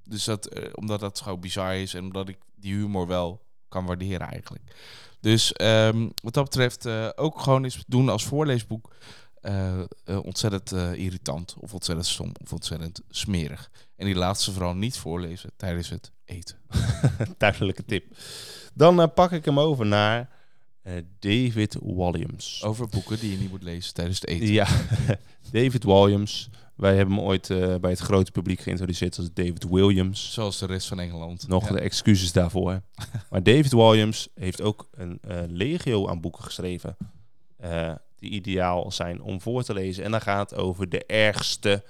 Dus 0.07 0.23
dat, 0.23 0.45
eh, 0.45 0.69
omdat 0.73 0.99
dat 0.99 1.21
gewoon 1.21 1.39
bizar 1.39 1.75
is 1.75 1.93
en 1.93 2.03
omdat 2.03 2.29
ik 2.29 2.37
die 2.55 2.73
humor 2.73 3.07
wel 3.07 3.45
kan 3.69 3.85
waarderen 3.85 4.27
eigenlijk. 4.27 4.63
Dus 5.19 5.53
ehm, 5.53 6.09
wat 6.21 6.33
dat 6.33 6.43
betreft 6.43 6.85
eh, 6.85 7.09
ook 7.15 7.39
gewoon 7.39 7.63
eens 7.63 7.83
doen 7.87 8.09
als 8.09 8.25
voorleesboek. 8.25 8.93
eh, 9.41 9.83
ontzettend 10.23 10.71
irritant 10.97 11.55
of 11.59 11.73
ontzettend 11.73 12.07
stom 12.07 12.31
of 12.41 12.53
ontzettend 12.53 13.01
smerig. 13.09 13.71
En 13.95 14.05
die 14.05 14.15
laatste 14.15 14.51
vooral 14.51 14.75
niet 14.75 14.97
voorlezen 14.97 15.51
tijdens 15.57 15.89
het 15.89 16.11
eten. 16.25 16.57
Duidelijke 17.37 17.85
tip. 17.85 18.17
Dan 18.73 19.13
pak 19.13 19.31
ik 19.31 19.45
hem 19.45 19.59
over 19.59 19.85
naar 19.85 20.29
David 21.19 21.77
Williams. 21.81 22.63
Over 22.63 22.87
boeken 22.87 23.19
die 23.19 23.31
je 23.31 23.37
niet 23.37 23.49
moet 23.49 23.63
lezen 23.63 23.93
tijdens 23.93 24.19
het 24.19 24.29
eten. 24.29 24.51
Ja, 24.51 24.67
David 25.51 25.83
Williams. 25.83 26.49
Wij 26.75 26.95
hebben 26.95 27.15
hem 27.15 27.23
ooit 27.25 27.49
eh, 27.49 27.75
bij 27.75 27.89
het 27.91 27.99
grote 27.99 28.31
publiek 28.31 28.59
geïntroduceerd 28.59 29.17
als 29.17 29.33
David 29.33 29.63
Williams. 29.69 30.33
Zoals 30.33 30.59
de 30.59 30.65
rest 30.65 30.87
van 30.87 30.99
Engeland. 30.99 31.47
Nog 31.47 31.67
Ja. 31.67 31.73
de 31.75 31.79
excuses 31.79 32.31
daarvoor. 32.31 32.81
maar 33.29 33.43
David 33.43 33.71
Williams 33.71 34.27
heeft 34.33 34.61
ook 34.61 34.87
een 34.91 35.17
eh, 35.21 35.41
legio 35.47 36.07
aan 36.07 36.21
boeken 36.21 36.43
geschreven. 36.43 36.97
eh, 37.57 37.93
die 38.15 38.29
ideaal 38.29 38.91
zijn 38.91 39.21
om 39.21 39.41
voor 39.41 39.63
te 39.63 39.73
lezen. 39.73 40.03
En 40.03 40.11
dan 40.11 40.21
gaat 40.21 40.49
het 40.49 40.59
over 40.59 40.89
de 40.89 41.05
ergste 41.05 41.83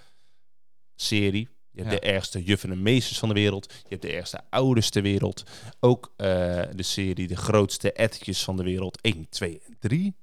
serie. 0.95 1.49
Je 1.71 1.81
hebt 1.81 1.93
Ja. 1.93 1.99
de 1.99 2.05
ergste 2.05 2.43
juffen 2.43 2.71
en 2.71 2.81
meesters 2.81 3.19
van 3.19 3.29
de 3.29 3.35
wereld. 3.35 3.73
Je 3.73 3.89
hebt 3.89 4.01
de 4.01 4.11
ergste 4.13 4.39
ouders 4.49 4.89
ter 4.89 5.01
wereld. 5.01 5.43
Ook 5.79 6.13
de 6.17 6.73
serie 6.83 7.27
De 7.27 7.35
grootste 7.35 7.91
etjes 7.93 8.43
van 8.43 8.57
de 8.57 8.63
wereld. 8.63 9.01
1, 9.01 9.29
2 9.29 9.61
en 9.67 9.75
3. 9.79 10.15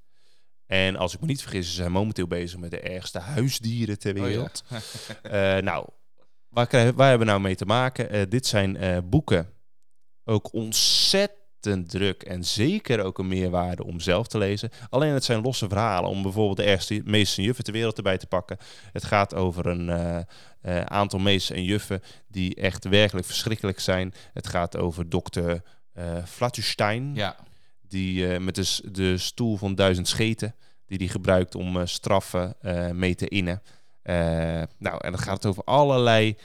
En 0.72 0.96
als 0.96 1.14
ik 1.14 1.20
me 1.20 1.26
niet 1.26 1.42
vergis, 1.42 1.68
ze 1.68 1.74
zijn 1.74 1.92
momenteel 1.92 2.26
bezig 2.26 2.58
met 2.58 2.70
de 2.70 2.80
ergste 2.80 3.18
huisdieren 3.18 3.98
ter 3.98 4.12
Oh 4.12 4.18
ja. 4.18 4.24
wereld. 4.24 4.64
Eh, 5.22 5.56
nou, 5.56 5.86
waar, 6.48 6.66
krijgen, 6.66 6.94
waar 6.94 7.08
hebben 7.08 7.26
we 7.26 7.32
nou 7.32 7.42
mee 7.42 7.54
te 7.54 7.64
maken? 7.64 8.10
Eh, 8.10 8.22
dit 8.28 8.46
zijn 8.46 8.76
eh, 8.76 8.98
boeken. 9.04 9.48
Ook 10.24 10.52
ontzettend 10.52 11.90
druk 11.90 12.22
en 12.22 12.44
zeker 12.44 13.04
ook 13.04 13.18
een 13.18 13.28
meerwaarde 13.28 13.84
om 13.84 14.00
zelf 14.00 14.26
te 14.26 14.38
lezen. 14.38 14.70
Alleen 14.88 15.12
het 15.12 15.24
zijn 15.24 15.42
losse 15.42 15.68
verhalen 15.68 16.10
om 16.10 16.22
bijvoorbeeld 16.22 16.56
de 16.56 16.64
ergste 16.64 17.00
meesters 17.04 17.38
en 17.38 17.44
juffen 17.44 17.64
ter 17.64 17.72
wereld 17.72 17.96
erbij 17.96 18.18
te 18.18 18.26
pakken. 18.26 18.58
Het 18.92 19.04
gaat 19.04 19.34
over 19.34 19.66
een 19.66 20.26
aantal 20.88 21.18
meesters 21.18 21.58
en 21.58 21.64
juffen 21.64 22.02
die 22.28 22.54
echt 22.54 22.84
werkelijk 22.84 23.26
verschrikkelijk 23.26 23.80
zijn. 23.80 24.14
Het 24.32 24.46
gaat 24.46 24.76
over 24.76 25.08
dokter 25.08 25.62
Flatterstein 26.24 27.14
Ja, 27.14 27.36
die 27.92 28.28
eh, 28.28 28.40
met 28.40 28.54
de, 28.54 28.90
de 28.92 29.18
stoel 29.18 29.56
van 29.56 29.74
duizend 29.74 30.08
scheten, 30.08 30.54
die 30.86 30.98
hij 30.98 31.06
gebruikt 31.06 31.54
om 31.54 31.76
eh, 31.76 31.86
straffen 31.86 32.54
eh, 32.60 32.90
mee 32.90 33.14
te 33.14 33.28
innen. 33.28 33.62
Nou, 34.78 34.98
en 34.98 35.10
dan 35.10 35.18
gaat 35.18 35.42
het 35.42 35.46
over 35.46 35.64
allerlei 35.64 36.36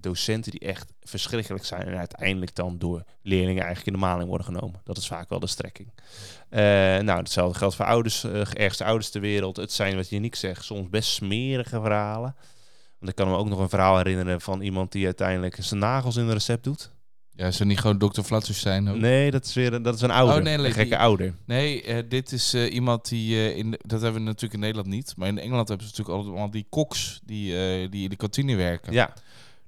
docenten 0.00 0.50
die 0.50 0.60
echt 0.60 0.92
verschrikkelijk 1.00 1.64
zijn 1.64 1.86
en 1.86 1.98
uiteindelijk 1.98 2.54
dan 2.54 2.78
door 2.78 3.04
leerlingen 3.22 3.64
eigenlijk 3.64 3.86
in 3.86 3.92
de 3.92 4.06
maling 4.06 4.28
worden 4.28 4.46
genomen. 4.46 4.80
Dat 4.84 4.96
is 4.96 5.06
vaak 5.06 5.28
wel 5.28 5.40
de 5.40 5.46
strekking. 5.46 5.92
Nou, 7.04 7.18
hetzelfde 7.18 7.58
geldt 7.58 7.74
voor 7.74 7.84
ouders, 7.84 8.24
eh, 8.24 8.40
ergste 8.52 8.84
ouders 8.84 9.10
ter 9.10 9.20
wereld. 9.20 9.56
Het 9.56 9.72
zijn, 9.72 9.96
wat 9.96 10.08
Janiek 10.08 10.34
zegt, 10.34 10.64
soms 10.64 10.88
best 10.88 11.10
smerige 11.10 11.80
verhalen. 11.80 12.36
Want 12.98 13.10
ik 13.10 13.14
kan 13.14 13.28
me 13.28 13.36
ook 13.36 13.48
nog 13.48 13.58
een 13.58 13.68
verhaal 13.68 13.96
herinneren 13.96 14.40
van 14.40 14.60
iemand 14.60 14.92
die 14.92 15.04
uiteindelijk 15.04 15.56
zijn 15.60 15.80
nagels 15.80 16.16
in 16.16 16.24
een 16.24 16.32
recept 16.32 16.64
doet. 16.64 16.92
Ja, 17.36 17.50
ze 17.50 17.64
niet 17.64 17.78
gewoon 17.80 17.98
Dr. 17.98 18.20
Flatus 18.22 18.60
zijn 18.60 18.88
ook? 18.88 18.96
Nee, 18.96 19.30
dat 19.30 19.44
is 19.44 19.54
weer 19.54 19.72
een, 19.72 19.82
dat 19.82 19.94
is 19.94 20.00
een 20.00 20.10
ouder. 20.10 20.36
Oh, 20.36 20.42
nee, 20.42 20.58
een 20.58 20.64
gekke 20.64 20.84
die- 20.84 20.96
ouder. 20.96 21.34
Nee, 21.44 21.82
eh, 21.82 22.02
dit 22.08 22.32
is 22.32 22.54
eh, 22.54 22.72
iemand 22.74 23.08
die 23.08 23.36
eh, 23.36 23.56
in 23.56 23.70
dat 23.70 24.00
hebben 24.00 24.20
we 24.20 24.26
natuurlijk 24.26 24.54
in 24.54 24.60
Nederland 24.60 24.88
niet, 24.88 25.14
maar 25.16 25.28
in 25.28 25.38
Engeland 25.38 25.68
hebben 25.68 25.86
ze 25.86 25.92
natuurlijk 25.96 26.26
allemaal 26.26 26.50
die 26.50 26.66
koks 26.68 27.20
die, 27.24 27.88
die 27.88 28.02
in 28.02 28.10
de 28.10 28.16
kantine 28.16 28.56
werken. 28.56 28.92
Ja, 28.92 29.12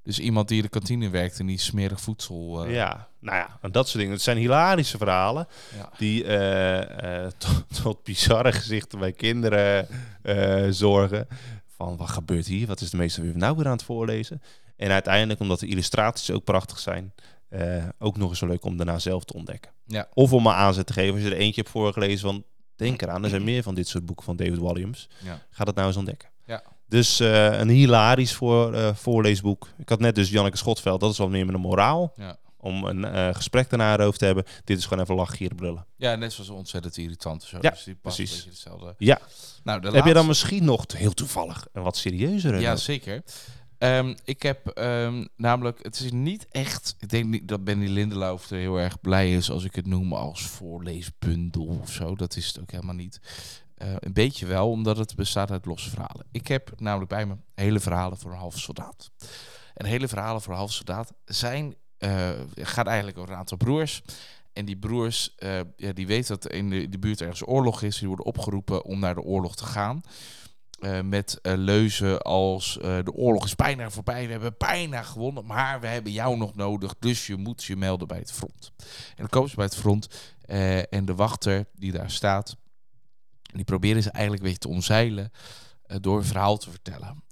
Dus 0.03 0.19
iemand 0.19 0.49
die 0.49 0.57
in 0.57 0.63
de 0.63 0.69
kantine 0.69 1.09
werkt 1.11 1.39
en 1.39 1.47
die 1.47 1.59
smerig 1.59 2.01
voedsel. 2.01 2.69
ja, 2.69 3.09
nou 3.21 3.37
ja, 3.37 3.59
en 3.61 3.73
dat 3.73 3.87
soort 3.87 3.99
dingen. 3.99 4.13
Het 4.13 4.23
zijn 4.23 4.37
hilarische 4.37 4.99
verhalen 4.99 5.47
ja. 5.77 5.91
die 5.99 6.25
tot, 7.39 7.65
tot 7.83 8.03
bizarre 8.05 8.53
gezichten 8.53 8.99
bij 8.99 9.13
kinderen 9.13 9.87
zorgen. 10.75 11.27
Van 11.77 11.97
wat 11.97 12.11
gebeurt 12.11 12.47
hier? 12.47 12.67
Wat 12.67 12.81
is 12.81 12.91
de 12.91 12.97
meester 12.97 13.23
weer 13.23 13.37
nou 13.37 13.57
weer 13.57 13.67
aan 13.67 13.73
het 13.73 13.83
voorlezen? 13.83 14.43
En 14.77 14.91
uiteindelijk, 14.91 15.41
omdat 15.41 15.61
de 15.61 15.67
illustraties 15.67 16.31
ook 16.31 16.45
prachtig 16.45 16.79
zijn, 16.79 17.13
eh, 17.49 17.85
ook 17.99 18.17
nog 18.17 18.29
eens 18.29 18.39
zo 18.39 18.47
leuk 18.47 18.65
om 18.65 18.77
daarna 18.77 18.99
zelf 18.99 19.25
te 19.25 19.35
ontdekken. 19.35 19.73
Ja. 19.87 20.09
Of 20.15 20.33
om 20.33 20.47
een 20.47 20.53
aanzet 20.53 20.87
te 20.87 20.93
geven 20.93 21.15
als 21.15 21.23
je 21.23 21.31
er 21.31 21.37
eentje 21.37 21.61
hebt 21.61 21.73
voorgelezen 21.73 22.29
van, 22.29 22.45
denk 22.77 23.03
eraan, 23.03 23.25
er 23.25 23.31
zijn 23.31 23.45
meer 23.45 23.63
van 23.63 23.75
dit 23.75 23.89
soort 23.89 24.07
boeken 24.07 24.25
van 24.25 24.37
David 24.37 24.59
Williams. 24.59 25.09
Ja. 25.25 25.43
Ga 25.51 25.65
dat 25.65 25.75
nou 25.75 25.87
eens 25.87 25.97
ontdekken. 25.97 26.29
Ja. 26.47 26.63
Dus 26.89 27.21
eh, 27.21 27.59
een 27.59 27.69
hilarisch 27.69 28.35
voor, 28.35 28.75
eh, 28.75 28.95
voorleesboek. 28.95 29.69
Ik 29.79 29.89
had 29.89 30.01
net 30.01 30.15
dus 30.15 30.31
Janneke 30.31 30.57
Schotveld, 30.57 31.01
dat 31.01 31.11
is 31.13 31.19
wel 31.19 31.29
meer 31.29 31.47
met 31.47 31.55
een 31.55 31.61
moraal. 31.61 32.13
Ja. 32.17 32.37
Om 32.57 32.85
een 32.85 33.35
gesprek 33.35 33.71
daarna 33.71 33.99
over 33.99 34.19
te 34.19 34.25
hebben. 34.25 34.45
Dit 34.65 34.79
is 34.79 34.85
gewoon 34.87 35.03
even 35.03 35.15
lachen, 35.15 35.39
hier 35.39 35.55
brullen. 35.55 35.87
ja, 35.97 36.15
net 36.15 36.33
zoals 36.33 36.51
ontzettend 36.51 36.97
irritant. 36.97 37.43
Zo. 37.43 37.59
Ja, 37.61 37.71
dus 37.71 37.85
die 37.85 37.95
past 37.95 38.17
precies. 38.17 38.43
Een 38.43 38.49
hetzelfde. 38.49 38.95
Ja. 38.99 39.21
Nou, 39.65 39.81
de 39.81 39.91
Heb 39.91 40.05
je 40.05 40.13
dan 40.13 40.27
misschien 40.27 40.65
nog 40.65 40.85
heel 40.93 41.13
toevallig 41.13 41.67
een 41.73 41.83
wat 41.83 41.97
serieuzere? 41.97 42.61
Ja, 42.61 42.77
zeker. 42.77 43.23
Ehm, 43.79 44.15
ik 44.25 44.43
heb 44.43 44.67
ehm, 44.67 45.27
namelijk, 45.37 45.83
het 45.83 46.01
is 46.01 46.13
niet 46.13 46.47
echt, 46.51 46.97
ik 46.99 47.09
denk 47.09 47.25
niet 47.25 47.49
dat 47.49 47.65
Benny 47.65 47.89
Lindeloof 47.89 48.51
er 48.51 48.59
heel 48.59 48.77
erg 48.77 49.01
blij 49.01 49.33
is 49.35 49.51
als 49.51 49.65
ik 49.65 49.75
het 49.75 49.87
noem 49.87 50.13
als 50.13 50.43
voorleesbundel 50.43 51.67
of 51.83 51.91
zo. 51.91 52.15
Dat 52.15 52.37
is 52.37 52.47
het 52.47 52.61
ook 52.61 52.71
helemaal 52.71 52.95
niet. 52.95 53.21
Eh, 53.75 53.89
een 53.99 54.13
beetje 54.13 54.47
wel, 54.47 54.71
omdat 54.71 54.97
het 54.97 55.15
bestaat 55.15 55.51
uit 55.51 55.67
losse 55.67 55.91
verhalen. 55.91 56.27
Ik 56.31 56.47
heb 56.47 56.73
namelijk 56.81 57.11
bij 57.11 57.27
me 57.27 57.37
hele 57.55 57.81
verhalen 57.81 58.19
voor 58.19 58.31
een 58.31 58.39
halve 58.39 58.59
soldaat. 58.59 59.11
En 59.75 59.87
hele 59.87 60.09
verhalen 60.09 60.43
voor 60.43 60.53
een 60.53 60.59
halve 60.59 60.75
soldaat 60.75 61.13
zijn, 61.25 61.75
eh 61.99 62.31
gaat 62.55 62.87
eigenlijk 62.87 63.19
over 63.19 63.31
een 63.31 63.39
aantal 63.39 63.57
broers. 63.57 64.03
En 64.53 64.65
die 64.65 64.77
broers, 64.77 65.35
eh, 65.37 65.61
ja, 65.77 65.93
die 65.93 66.07
weten 66.07 66.41
dat 66.41 66.53
in 66.53 66.71
de, 66.71 66.89
de 66.89 66.99
buurt 66.99 67.21
ergens 67.21 67.47
oorlog 67.47 67.83
is. 67.83 67.99
Die 67.99 68.09
worden 68.09 68.27
opgeroepen 68.27 68.85
om 68.85 68.99
naar 68.99 69.15
de 69.15 69.23
oorlog 69.23 69.57
te 69.57 69.65
gaan. 69.65 70.01
Eh, 70.87 71.01
met 71.01 71.39
eh, 71.43 71.53
leuzen 71.57 72.23
als 72.23 72.79
eh, 72.79 72.99
de 73.05 73.13
oorlog 73.13 73.45
is 73.45 73.55
bijna 73.55 73.91
voorbij, 73.91 74.27
we 74.27 74.33
hebben 74.33 74.55
bijna 74.59 75.03
gewonnen, 75.03 75.47
maar 75.47 75.81
we 75.81 75.87
hebben 75.87 76.13
jou 76.13 76.37
nog 76.37 76.55
nodig, 76.55 76.95
dus 76.99 77.27
je 77.27 77.37
moet 77.37 77.65
je 77.65 77.77
melden 77.77 78.09
bij 78.09 78.19
het 78.19 78.33
front. 78.33 78.73
En 79.09 79.17
dan 79.17 79.29
komen 79.29 79.49
ze 79.49 79.57
bij 79.57 79.65
het 79.65 79.77
front 79.77 80.35
en 80.91 81.05
de 81.05 81.15
wachter 81.15 81.67
die 81.75 81.93
daar 81.93 82.11
staat, 82.11 82.57
die 83.43 83.65
proberen 83.65 84.03
ze 84.03 84.11
eigenlijk 84.11 84.43
een 84.43 84.49
beetje 84.49 84.69
te 84.69 84.75
omzeilen 84.75 85.31
door 86.01 86.17
een 86.17 86.25
verhaal 86.25 86.57
te 86.57 86.71
vertellen. 86.71 87.23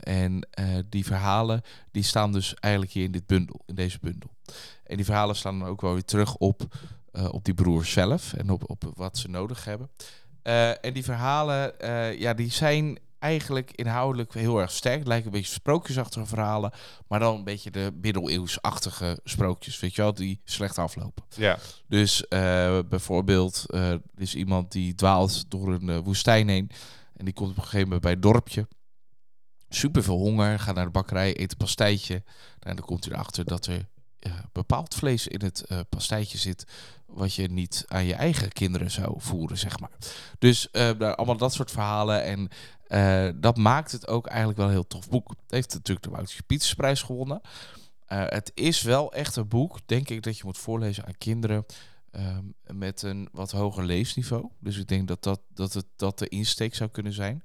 En 0.00 0.48
die 0.88 1.04
verhalen 1.04 1.62
die 1.90 2.02
staan 2.02 2.32
dus 2.32 2.54
eigenlijk 2.54 2.94
hier 2.94 3.04
in 3.04 3.12
dit 3.12 3.26
bundel, 3.26 3.60
in 3.66 3.74
deze 3.74 3.98
bundel. 4.00 4.30
En 4.84 4.96
die 4.96 5.04
verhalen 5.04 5.36
staan 5.36 5.58
dan 5.58 5.68
ook 5.68 5.80
wel 5.80 5.92
weer 5.92 6.04
terug 6.04 6.36
op, 6.36 6.76
op 7.30 7.44
die 7.44 7.54
broers 7.54 7.92
zelf 7.92 8.32
en 8.32 8.50
op, 8.50 8.70
op 8.70 8.92
wat 8.94 9.18
ze 9.18 9.28
nodig 9.28 9.64
hebben. 9.64 9.90
Eh, 10.48 10.84
en 10.84 10.92
die 10.92 11.04
verhalen, 11.04 11.80
eh, 11.80 12.18
ja, 12.18 12.34
die 12.34 12.50
zijn 12.50 12.98
eigenlijk 13.18 13.70
inhoudelijk 13.70 14.34
heel 14.34 14.60
erg 14.60 14.70
sterk. 14.70 14.98
Het 14.98 15.06
lijken 15.06 15.26
een 15.26 15.32
beetje 15.32 15.52
sprookjesachtige 15.52 16.26
verhalen, 16.26 16.72
maar 17.08 17.18
dan 17.18 17.36
een 17.36 17.44
beetje 17.44 17.70
de 17.70 17.92
middeleeuwsachtige 18.00 19.20
sprookjes, 19.24 19.80
weet 19.80 19.94
je 19.94 20.02
wel, 20.02 20.14
die 20.14 20.40
slecht 20.44 20.78
aflopen. 20.78 21.24
Ja. 21.36 21.58
Dus 21.88 22.28
eh, 22.28 22.78
bijvoorbeeld, 22.88 23.64
er 23.68 24.00
is 24.16 24.34
iemand 24.34 24.72
die 24.72 24.94
dwaalt 24.94 25.50
door 25.50 25.72
een 25.72 26.02
woestijn 26.02 26.48
heen 26.48 26.70
en 27.16 27.24
die 27.24 27.34
komt 27.34 27.50
op 27.50 27.56
een 27.56 27.62
gegeven 27.62 27.84
moment 27.84 28.02
bij 28.02 28.12
het 28.12 28.22
dorpje. 28.22 28.68
Super 29.68 30.02
veel 30.02 30.18
honger, 30.18 30.58
gaat 30.58 30.74
naar 30.74 30.84
de 30.84 30.90
bakkerij, 30.90 31.40
eet 31.40 31.50
een 31.50 31.56
pastijtje. 31.56 32.22
En 32.58 32.76
dan 32.76 32.84
komt 32.84 33.04
hij 33.04 33.14
erachter 33.14 33.44
dat 33.44 33.66
er 33.66 33.88
bepaald 34.52 34.94
vlees 34.94 35.26
in 35.26 35.40
het 35.42 35.60
eh 35.60 35.80
pastijtje 35.88 36.38
zit, 36.38 36.66
wat 37.06 37.34
je 37.34 37.48
niet 37.48 37.84
aan 37.88 38.04
je 38.04 38.14
eigen 38.14 38.52
kinderen 38.52 38.90
zou 38.90 39.14
voeren, 39.16 39.58
zeg 39.58 39.80
maar. 39.80 39.90
Dus 40.38 40.70
eh, 40.70 40.98
allemaal 40.98 41.36
dat 41.36 41.52
soort 41.52 41.70
verhalen. 41.70 42.24
En 42.24 42.48
eh, 42.86 43.28
dat 43.34 43.56
maakt 43.56 43.92
het 43.92 44.08
ook 44.08 44.26
eigenlijk 44.26 44.58
wel 44.58 44.66
een 44.66 44.72
heel 44.72 44.86
tof 44.86 45.08
boek. 45.08 45.28
Het 45.28 45.38
heeft 45.50 45.74
natuurlijk 45.74 46.06
de 46.06 46.12
Woutje 46.12 46.42
Pietersprijs 46.42 47.02
gewonnen. 47.02 47.40
Eh, 48.06 48.24
het 48.26 48.52
is 48.54 48.82
wel 48.82 49.12
echt 49.12 49.36
een 49.36 49.48
boek, 49.48 49.78
denk 49.86 50.08
ik, 50.08 50.22
dat 50.22 50.36
je 50.36 50.44
moet 50.44 50.58
voorlezen 50.58 51.06
aan 51.06 51.18
kinderen 51.18 51.66
ehm, 52.10 52.44
met 52.66 53.02
een 53.02 53.28
wat 53.32 53.50
hoger 53.50 53.84
leesniveau. 53.84 54.48
Dus 54.58 54.76
ik 54.78 54.88
denk 54.88 55.08
dat 55.08 55.22
dat, 55.22 55.40
dat, 55.54 55.72
het, 55.72 55.86
dat 55.96 56.18
de 56.18 56.28
insteek 56.28 56.74
zou 56.74 56.90
kunnen 56.90 57.12
zijn. 57.12 57.40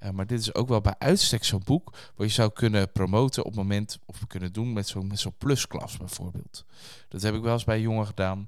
Eh, 0.00 0.10
maar 0.10 0.26
dit 0.26 0.40
is 0.40 0.54
ook 0.54 0.68
wel 0.68 0.80
bij 0.80 0.94
uitstek 0.98 1.44
zo'n 1.44 1.62
boek 1.64 1.96
wat 2.14 2.26
je 2.26 2.32
zou 2.32 2.52
kunnen 2.52 2.92
promoten 2.92 3.44
op 3.44 3.50
het 3.50 3.60
moment, 3.60 3.98
of 4.06 4.26
kunnen 4.26 4.52
doen 4.52 4.72
met 4.72 4.88
zo'n 4.88 5.34
plusklas 5.38 5.96
bijvoorbeeld. 5.96 6.64
Dat 7.08 7.22
heb 7.22 7.34
ik 7.34 7.42
wel 7.42 7.52
eens 7.52 7.64
bij 7.64 7.80
jongen 7.80 8.06
gedaan. 8.06 8.46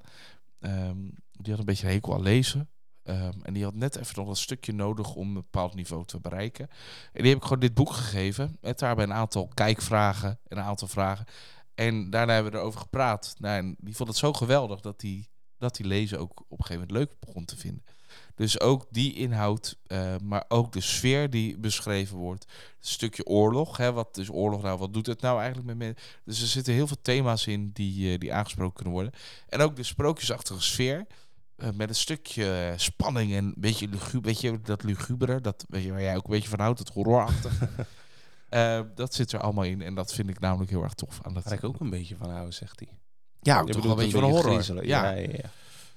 Ehm, 0.59 0.99
die 1.33 1.51
had 1.51 1.59
een 1.59 1.65
beetje 1.65 1.87
een 1.87 1.93
hekel 1.93 2.15
aan 2.15 2.23
lezen. 2.23 2.69
Ehm, 3.03 3.41
en 3.43 3.53
die 3.53 3.65
had 3.65 3.75
net 3.75 3.97
even 3.97 4.15
nog 4.17 4.29
een 4.29 4.37
stukje 4.37 4.73
nodig 4.73 5.15
om 5.15 5.29
een 5.29 5.35
bepaald 5.35 5.75
niveau 5.75 6.05
te 6.05 6.21
bereiken. 6.21 6.69
En 7.13 7.23
die 7.23 7.29
heb 7.29 7.37
ik 7.37 7.43
gewoon 7.43 7.61
dit 7.61 7.75
boek 7.75 7.93
gegeven. 7.93 8.57
Met 8.61 8.79
daarbij 8.79 9.05
een 9.05 9.13
aantal 9.13 9.49
kijkvragen 9.55 10.39
en 10.49 10.57
een 10.57 10.65
aantal 10.65 10.89
vragen. 10.89 11.25
En 11.75 12.11
daarna 12.11 12.33
hebben 12.33 12.53
we 12.53 12.59
erover 12.59 12.81
gepraat. 12.81 13.35
Nou, 13.39 13.57
en 13.57 13.77
die 13.79 13.97
vond 13.97 14.09
het 14.09 14.19
zo 14.19 14.33
geweldig 14.33 14.81
dat 14.81 15.03
hij 15.03 15.27
dat 15.59 15.77
die 15.77 15.87
lezen 15.87 16.19
ook 16.19 16.41
op 16.49 16.59
een 16.59 16.65
gegeven 16.65 16.89
moment 16.89 16.99
leuk 16.99 17.21
begon 17.21 17.45
te 17.45 17.57
vinden. 17.57 17.85
Dus 18.43 18.61
ook 18.61 18.87
die 18.91 19.15
inhoud, 19.15 19.77
eh, 19.87 20.15
maar 20.23 20.45
ook 20.49 20.73
de 20.73 20.81
sfeer 20.81 21.31
die 21.31 21.59
beschreven 21.59 22.17
wordt. 22.17 22.45
Het 22.79 22.89
stukje 22.89 23.27
oorlog. 23.27 23.77
Hè, 23.77 23.93
wat 23.93 24.17
is 24.17 24.31
oorlog 24.31 24.63
nou? 24.63 24.79
Wat 24.79 24.93
doet 24.93 25.07
het 25.07 25.21
nou 25.21 25.39
eigenlijk 25.39 25.67
met 25.67 25.77
mensen? 25.77 25.97
Dus 26.25 26.41
er 26.41 26.47
zitten 26.47 26.73
heel 26.73 26.87
veel 26.87 26.97
thema's 27.03 27.47
in 27.47 27.71
die, 27.73 28.13
eh, 28.13 28.19
die 28.19 28.35
aangesproken 28.35 28.75
kunnen 28.75 28.93
worden. 28.93 29.13
En 29.49 29.61
ook 29.61 29.77
de 29.77 29.83
sprookjesachtige 29.83 30.63
sfeer. 30.63 31.07
eh, 31.57 31.69
met 31.75 31.89
een 31.89 31.95
stukje 31.95 32.75
spanning 32.77 33.33
en 33.33 33.45
een 33.45 33.55
beetje, 33.57 33.89
lugu 33.89 34.19
weet 34.23 34.41
je 34.41 34.61
dat 34.61 34.83
lugubere, 34.83 35.41
dat 35.41 35.65
weet 35.69 35.85
je, 35.85 35.91
waar 35.91 36.03
jij 36.03 36.17
ook 36.17 36.25
een 36.25 36.31
beetje 36.31 36.49
van 36.49 36.61
houdt, 36.61 36.79
het 36.79 36.89
horrorachtige. 36.89 37.69
Eh, 38.49 38.81
dat 38.95 39.15
zit 39.15 39.33
er 39.33 39.41
allemaal 39.41 39.65
in 39.65 39.83
en 39.83 39.95
dat 39.95 40.13
vind 40.13 40.29
ik 40.29 40.41
namelijk 40.41 40.71
heel 40.71 40.83
erg 40.83 40.95
tof 40.95 41.19
aan 41.23 41.35
dat. 41.35 41.45
Waar 41.45 41.53
ik 41.53 41.65
ook 41.65 41.81
een 41.81 41.91
beetje 41.91 42.17
van 42.17 42.31
hou, 42.31 42.53
zegt 42.53 42.79
hij. 42.81 42.89
ja, 43.41 43.63
Je 43.65 43.73
toch 43.73 43.83
wel 43.83 43.91
een 43.91 43.97
beetje 43.97 44.21
van 44.21 44.31
horror. 44.31 44.87
Ja, 44.87 45.11
ja, 45.11 45.29
ja. 45.29 45.51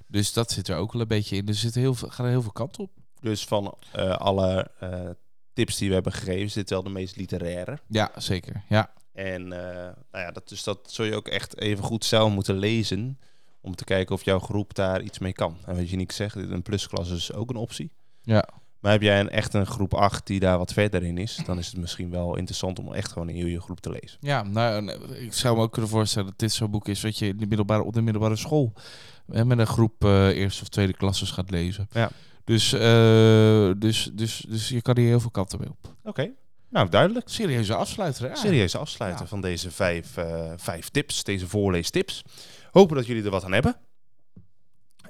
Dus 0.07 0.33
dat 0.33 0.51
zit 0.51 0.67
er 0.67 0.77
ook 0.77 0.91
wel 0.91 1.01
een 1.01 1.07
beetje 1.07 1.35
in. 1.35 1.47
Er 1.47 1.53
zit 1.53 1.75
heel 1.75 1.93
veel, 1.93 2.09
gaan 2.09 2.25
er 2.25 2.31
heel 2.31 2.41
veel 2.41 2.51
kant 2.51 2.79
op. 2.79 2.91
Dus 3.19 3.45
van 3.45 3.77
eh, 3.91 4.15
alle 4.17 4.71
eh, 4.79 5.09
tips 5.53 5.77
die 5.77 5.87
we 5.87 5.93
hebben 5.93 6.13
gegeven, 6.13 6.53
dit 6.53 6.69
wel 6.69 6.83
de 6.83 6.89
meest 6.89 7.15
literaire. 7.15 7.79
Ja, 7.87 8.11
zeker. 8.15 8.63
Ja, 8.69 8.93
En 9.13 9.41
eh, 9.41 9.93
nou 10.11 10.25
ja, 10.25 10.31
dat, 10.31 10.49
dus 10.49 10.63
dat 10.63 10.91
zul 10.91 11.05
je 11.05 11.15
ook 11.15 11.27
echt 11.27 11.57
even 11.57 11.83
goed 11.83 12.05
zelf 12.05 12.31
moeten 12.31 12.57
lezen. 12.57 13.19
Om 13.61 13.75
te 13.75 13.83
kijken 13.83 14.15
of 14.15 14.23
jouw 14.23 14.39
groep 14.39 14.73
daar 14.73 15.01
iets 15.01 15.19
mee 15.19 15.33
kan. 15.33 15.57
En 15.65 15.75
wat 15.75 15.89
je 15.89 15.95
niet 15.95 16.13
zegt, 16.13 16.35
een 16.35 16.61
plusklas 16.61 17.09
is 17.09 17.33
ook 17.33 17.49
een 17.49 17.55
optie. 17.55 17.91
ja. 18.21 18.49
Maar 18.85 18.93
heb 18.93 19.03
jij 19.03 19.19
een, 19.19 19.29
echt 19.29 19.53
een 19.53 19.65
groep 19.65 19.93
8 19.93 20.27
die 20.27 20.39
daar 20.39 20.57
wat 20.57 20.73
verder 20.73 21.03
in 21.03 21.17
is, 21.17 21.39
dan 21.45 21.57
is 21.57 21.67
het 21.67 21.77
misschien 21.77 22.09
wel 22.09 22.35
interessant 22.35 22.79
om 22.79 22.93
echt 22.93 23.11
gewoon 23.11 23.29
in 23.29 23.35
heel 23.35 23.45
je 23.45 23.61
groep 23.61 23.79
te 23.79 23.89
lezen. 23.89 24.17
Ja, 24.19 24.43
nou, 24.43 24.91
ik 25.13 25.33
zou 25.33 25.55
me 25.55 25.61
ook 25.61 25.71
kunnen 25.71 25.89
voorstellen 25.91 26.27
dat 26.27 26.39
dit 26.39 26.51
zo'n 26.51 26.71
boek 26.71 26.87
is 26.87 27.01
wat 27.01 27.17
je 27.17 27.27
in 27.27 27.37
de 27.37 27.45
middelbare, 27.47 27.83
op 27.83 27.93
de 27.93 28.01
middelbare 28.01 28.35
school 28.35 28.73
eh, 29.31 29.43
met 29.43 29.59
een 29.59 29.67
groep 29.67 30.05
eh, 30.05 30.27
eerste 30.27 30.61
of 30.61 30.67
tweede 30.69 30.93
klasses 30.93 31.31
gaat 31.31 31.49
lezen. 31.49 31.87
Ja. 31.91 32.09
Dus, 32.43 32.73
eh, 32.73 33.71
dus, 33.77 34.09
dus, 34.13 34.45
dus 34.47 34.69
je 34.69 34.81
kan 34.81 34.97
hier 34.97 35.07
heel 35.07 35.19
veel 35.19 35.29
kanten 35.31 35.59
mee 35.59 35.69
op. 35.69 35.93
Oké, 36.03 36.31
nou 36.69 36.89
duidelijk. 36.89 37.29
Serieuze 37.29 37.75
afsluiter, 37.75 38.29
hè? 38.29 38.35
Serieuze 38.35 38.77
afsluiten 38.77 39.21
Ja. 39.23 39.29
van 39.29 39.41
deze 39.41 39.71
vijf, 39.71 40.17
eh, 40.17 40.51
vijf 40.57 40.89
tips, 40.89 41.23
deze 41.23 41.47
voorleestips. 41.47 42.23
Hopen 42.71 42.95
dat 42.95 43.05
jullie 43.05 43.23
er 43.23 43.29
wat 43.31 43.43
aan 43.43 43.53
hebben. 43.53 43.75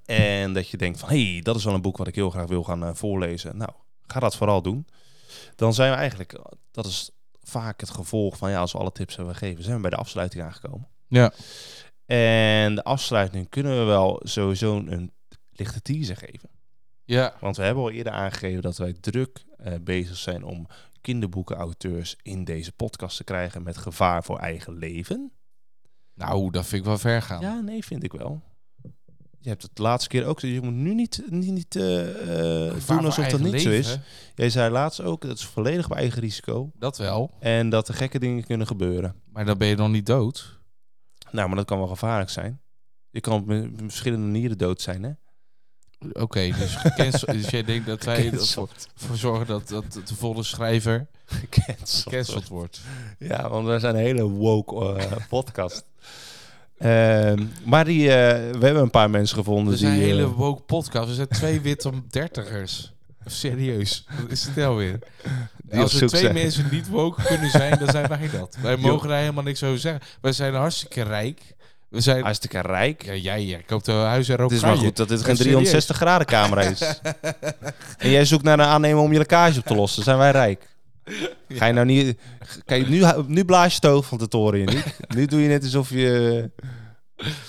En 0.05 0.53
dat 0.53 0.69
je 0.69 0.77
denkt 0.77 0.99
van, 0.99 1.09
hé, 1.09 1.31
hey, 1.31 1.41
dat 1.41 1.55
is 1.55 1.63
wel 1.63 1.73
een 1.73 1.81
boek 1.81 1.97
wat 1.97 2.07
ik 2.07 2.15
heel 2.15 2.29
graag 2.29 2.47
wil 2.47 2.63
gaan 2.63 2.83
eh, 2.83 2.93
voorlezen. 2.93 3.57
Nou, 3.57 3.71
ga 4.01 4.19
dat 4.19 4.35
vooral 4.35 4.61
doen. 4.61 4.87
Dan 5.55 5.73
zijn 5.73 5.91
we 5.91 5.97
eigenlijk, 5.97 6.39
dat 6.71 6.85
is 6.85 7.09
vaak 7.41 7.79
het 7.79 7.89
gevolg 7.89 8.37
van, 8.37 8.49
ja, 8.49 8.59
als 8.59 8.71
we 8.71 8.77
alle 8.77 8.91
tips 8.91 9.15
hebben 9.15 9.35
gegeven, 9.35 9.63
zijn 9.63 9.75
we 9.75 9.81
bij 9.81 9.89
de 9.89 9.95
afsluiting 9.95 10.43
aangekomen. 10.43 10.87
Ja. 11.07 11.33
En 12.05 12.75
de 12.75 12.83
afsluiting 12.83 13.49
kunnen 13.49 13.79
we 13.79 13.83
wel 13.83 14.19
sowieso 14.23 14.77
een 14.77 15.11
lichte 15.51 15.81
teaser 15.81 16.17
geven. 16.17 16.49
Ja. 17.03 17.35
Want 17.39 17.57
we 17.57 17.63
hebben 17.63 17.83
al 17.83 17.91
eerder 17.91 18.13
aangegeven 18.13 18.61
dat 18.61 18.77
wij 18.77 18.93
druk 18.93 19.43
eh, 19.57 19.73
bezig 19.81 20.17
zijn 20.17 20.43
om 20.43 20.67
kinderboekenauteurs 21.01 22.15
in 22.21 22.43
deze 22.43 22.71
podcast 22.71 23.17
te 23.17 23.23
krijgen 23.23 23.63
met 23.63 23.77
gevaar 23.77 24.23
voor 24.23 24.39
eigen 24.39 24.73
leven. 24.73 25.31
Nou, 26.13 26.51
dat 26.51 26.65
vind 26.65 26.81
ik 26.81 26.87
wel 26.87 26.97
ver 26.97 27.21
gaan. 27.21 27.41
Ja, 27.41 27.59
nee, 27.59 27.85
vind 27.85 28.03
ik 28.03 28.11
wel. 28.11 28.41
Je 29.45 29.51
hebt 29.51 29.63
het 29.63 29.75
de 29.75 29.81
laatste 29.81 30.10
keer 30.10 30.25
ook. 30.25 30.39
Je 30.39 30.62
moet 30.62 30.73
nu 30.73 30.93
niet, 30.93 31.23
niet, 31.29 31.51
niet 31.51 31.75
eh, 31.75 32.67
eh, 32.67 32.73
doen 32.88 33.05
alsof 33.05 33.27
dat 33.27 33.39
niet 33.39 33.62
zo 33.62 33.69
is. 33.69 33.97
Jij 34.36 34.49
zei 34.49 34.71
laatst 34.71 35.01
ook, 35.01 35.21
dat 35.21 35.38
is 35.38 35.45
volledig 35.45 35.86
op 35.86 35.91
eigen 35.91 36.21
risico. 36.21 36.71
Dat 36.75 36.97
wel. 36.97 37.31
En 37.39 37.69
dat 37.69 37.88
er 37.88 37.93
gekke 37.93 38.19
dingen 38.19 38.43
kunnen 38.43 38.67
gebeuren. 38.67 39.15
Maar 39.31 39.45
dan 39.45 39.58
ben 39.58 39.67
je 39.67 39.75
nog 39.75 39.89
niet 39.89 40.05
dood. 40.05 40.60
Nou, 41.31 41.47
maar 41.47 41.58
dat 41.58 41.65
kan 41.65 41.77
wel 41.77 41.88
gevaarlijk 41.88 42.29
zijn. 42.29 42.62
Je 43.10 43.21
kan 43.21 43.43
met 43.45 43.71
verschillende 43.77 44.25
manieren 44.25 44.58
dood 44.58 44.81
zijn, 44.81 45.03
hè? 45.03 45.12
Oké, 46.12 46.51
dus, 46.97 47.21
dus 47.21 47.49
jij 47.49 47.63
denkt 47.63 47.86
dat 47.86 48.03
wij 48.03 48.31
ervoor 48.31 48.69
zorgen 49.13 49.47
dat, 49.47 49.67
dat 49.67 49.91
de 49.91 50.15
volle 50.15 50.43
schrijver 50.43 51.08
Gecanceld. 51.25 52.47
wordt. 52.47 52.81
Ja, 53.19 53.49
want 53.49 53.67
we 53.67 53.79
zijn 53.79 53.95
een 53.95 54.01
hele 54.01 54.23
woke 54.23 54.95
eh, 54.95 55.27
podcast. 55.29 55.86
Ehm, 56.77 57.43
maar 57.63 57.85
die, 57.85 58.09
eh, 58.09 58.15
we 58.51 58.65
hebben 58.65 58.81
een 58.81 58.89
paar 58.89 59.09
mensen 59.09 59.38
gevonden 59.38 59.77
zijn 59.77 59.91
een 59.91 59.97
die... 59.97 60.07
hele 60.07 60.23
eh, 60.23 60.31
woke 60.31 60.61
podcast. 60.61 61.07
We 61.07 61.13
zijn 61.13 61.27
twee 61.27 61.61
witte 61.61 61.91
dertigers. 62.09 62.93
Serieus. 63.25 64.05
Wat 64.21 64.31
is 64.31 64.43
het 64.43 64.55
nou 64.55 64.77
weer? 64.77 64.99
Die 65.69 65.79
Als 65.79 66.01
er 66.01 66.07
twee 66.07 66.21
zijn. 66.21 66.33
mensen 66.33 66.67
niet 66.71 66.88
woke 66.88 67.23
kunnen 67.23 67.49
zijn, 67.49 67.79
dan 67.79 67.89
zijn 67.89 68.07
wij 68.07 68.29
dat. 68.31 68.57
Wij 68.61 68.77
mogen 68.88 69.09
daar 69.09 69.19
helemaal 69.19 69.43
niks 69.43 69.63
over 69.63 69.79
zeggen. 69.79 70.01
Wij 70.21 70.31
zijn 70.31 70.53
hartstikke 70.53 71.01
rijk. 71.01 71.41
We 71.89 72.01
zijn... 72.01 72.23
hartstikke 72.23 72.61
rijk. 72.61 73.05
Ja, 73.05 73.13
jij, 73.13 73.45
jij 73.45 73.63
koopt 73.65 73.88
een 73.88 73.95
huis 73.95 74.29
en 74.29 74.38
ook 74.38 74.49
Het 74.49 74.57
is 74.57 74.65
maar 74.65 74.77
goed 74.77 74.97
dat 74.97 75.07
dit 75.07 75.23
geen 75.23 75.35
serieus. 75.35 75.69
360 75.69 75.95
graden 75.95 76.27
camera 76.27 76.61
is. 76.61 76.81
en 77.97 78.09
jij 78.09 78.25
zoekt 78.25 78.43
naar 78.43 78.59
een 78.59 78.65
aannemer 78.65 79.03
om 79.03 79.11
je 79.11 79.17
lekkage 79.17 79.59
op 79.59 79.65
te 79.65 79.75
lossen. 79.75 80.03
Zijn 80.03 80.17
wij 80.17 80.31
rijk? 80.31 80.74
Ga 81.47 81.65
je 81.65 81.73
nou 81.73 81.85
niet... 81.85 82.17
Kijk, 82.65 82.87
nu, 82.87 83.03
nu 83.27 83.45
blaas 83.45 83.69
je 83.69 83.75
het 83.75 83.85
oog 83.85 84.05
van 84.05 84.17
de 84.17 84.27
toren 84.27 84.59
in. 84.59 84.65
niet? 84.65 84.99
Nu 85.07 85.25
doe 85.25 85.41
je 85.41 85.47
net 85.47 85.63
alsof 85.63 85.89
je... 85.89 86.51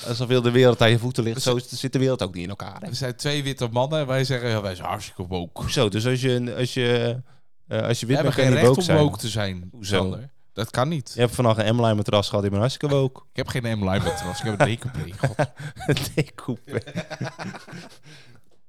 Alsof 0.06 0.28
heel 0.28 0.42
de 0.42 0.50
wereld 0.50 0.82
aan 0.82 0.90
je 0.90 0.98
voeten 0.98 1.24
ligt. 1.24 1.42
Zo 1.42 1.58
zit 1.58 1.92
de 1.92 1.98
wereld 1.98 2.22
ook 2.22 2.34
niet 2.34 2.42
in 2.42 2.48
elkaar. 2.48 2.80
Hè? 2.80 2.88
We 2.88 2.94
zijn 2.94 3.16
twee 3.16 3.42
witte 3.42 3.68
mannen 3.72 4.00
en 4.00 4.06
wij 4.06 4.24
zeggen, 4.24 4.48
ja, 4.48 4.62
wij 4.62 4.74
zijn 4.74 4.88
hartstikke 4.88 5.26
woke. 5.26 5.70
Zo, 5.72 5.88
dus 5.88 6.06
als 6.06 6.20
je, 6.20 6.54
als 6.58 6.74
je, 6.74 7.20
eh, 7.68 7.82
als 7.82 8.00
je 8.00 8.06
wit 8.06 8.22
bent, 8.22 8.34
geen 8.34 8.48
je 8.50 8.54
recht 8.54 8.76
om 8.76 8.82
zijn. 8.82 8.98
woke 8.98 9.18
te 9.18 9.28
zijn. 9.28 9.68
Hoezo? 9.72 9.96
Sander. 9.96 10.30
Dat 10.52 10.70
kan 10.70 10.88
niet. 10.88 11.12
Je 11.14 11.20
hebt 11.20 11.34
vannacht 11.34 11.58
een 11.58 11.76
M-line 11.76 11.94
matras 11.94 12.28
gehad, 12.28 12.44
je 12.44 12.50
bent 12.50 12.60
hartstikke 12.60 12.94
woke. 12.94 13.22
Ik 13.30 13.36
heb 13.36 13.48
geen 13.48 13.62
M-line 13.62 14.04
matras, 14.04 14.38
ik 14.38 14.44
heb 14.44 14.60
een 14.60 14.66
decoupé. 14.66 15.26
God. 15.26 15.36
Decoupé. 16.14 16.78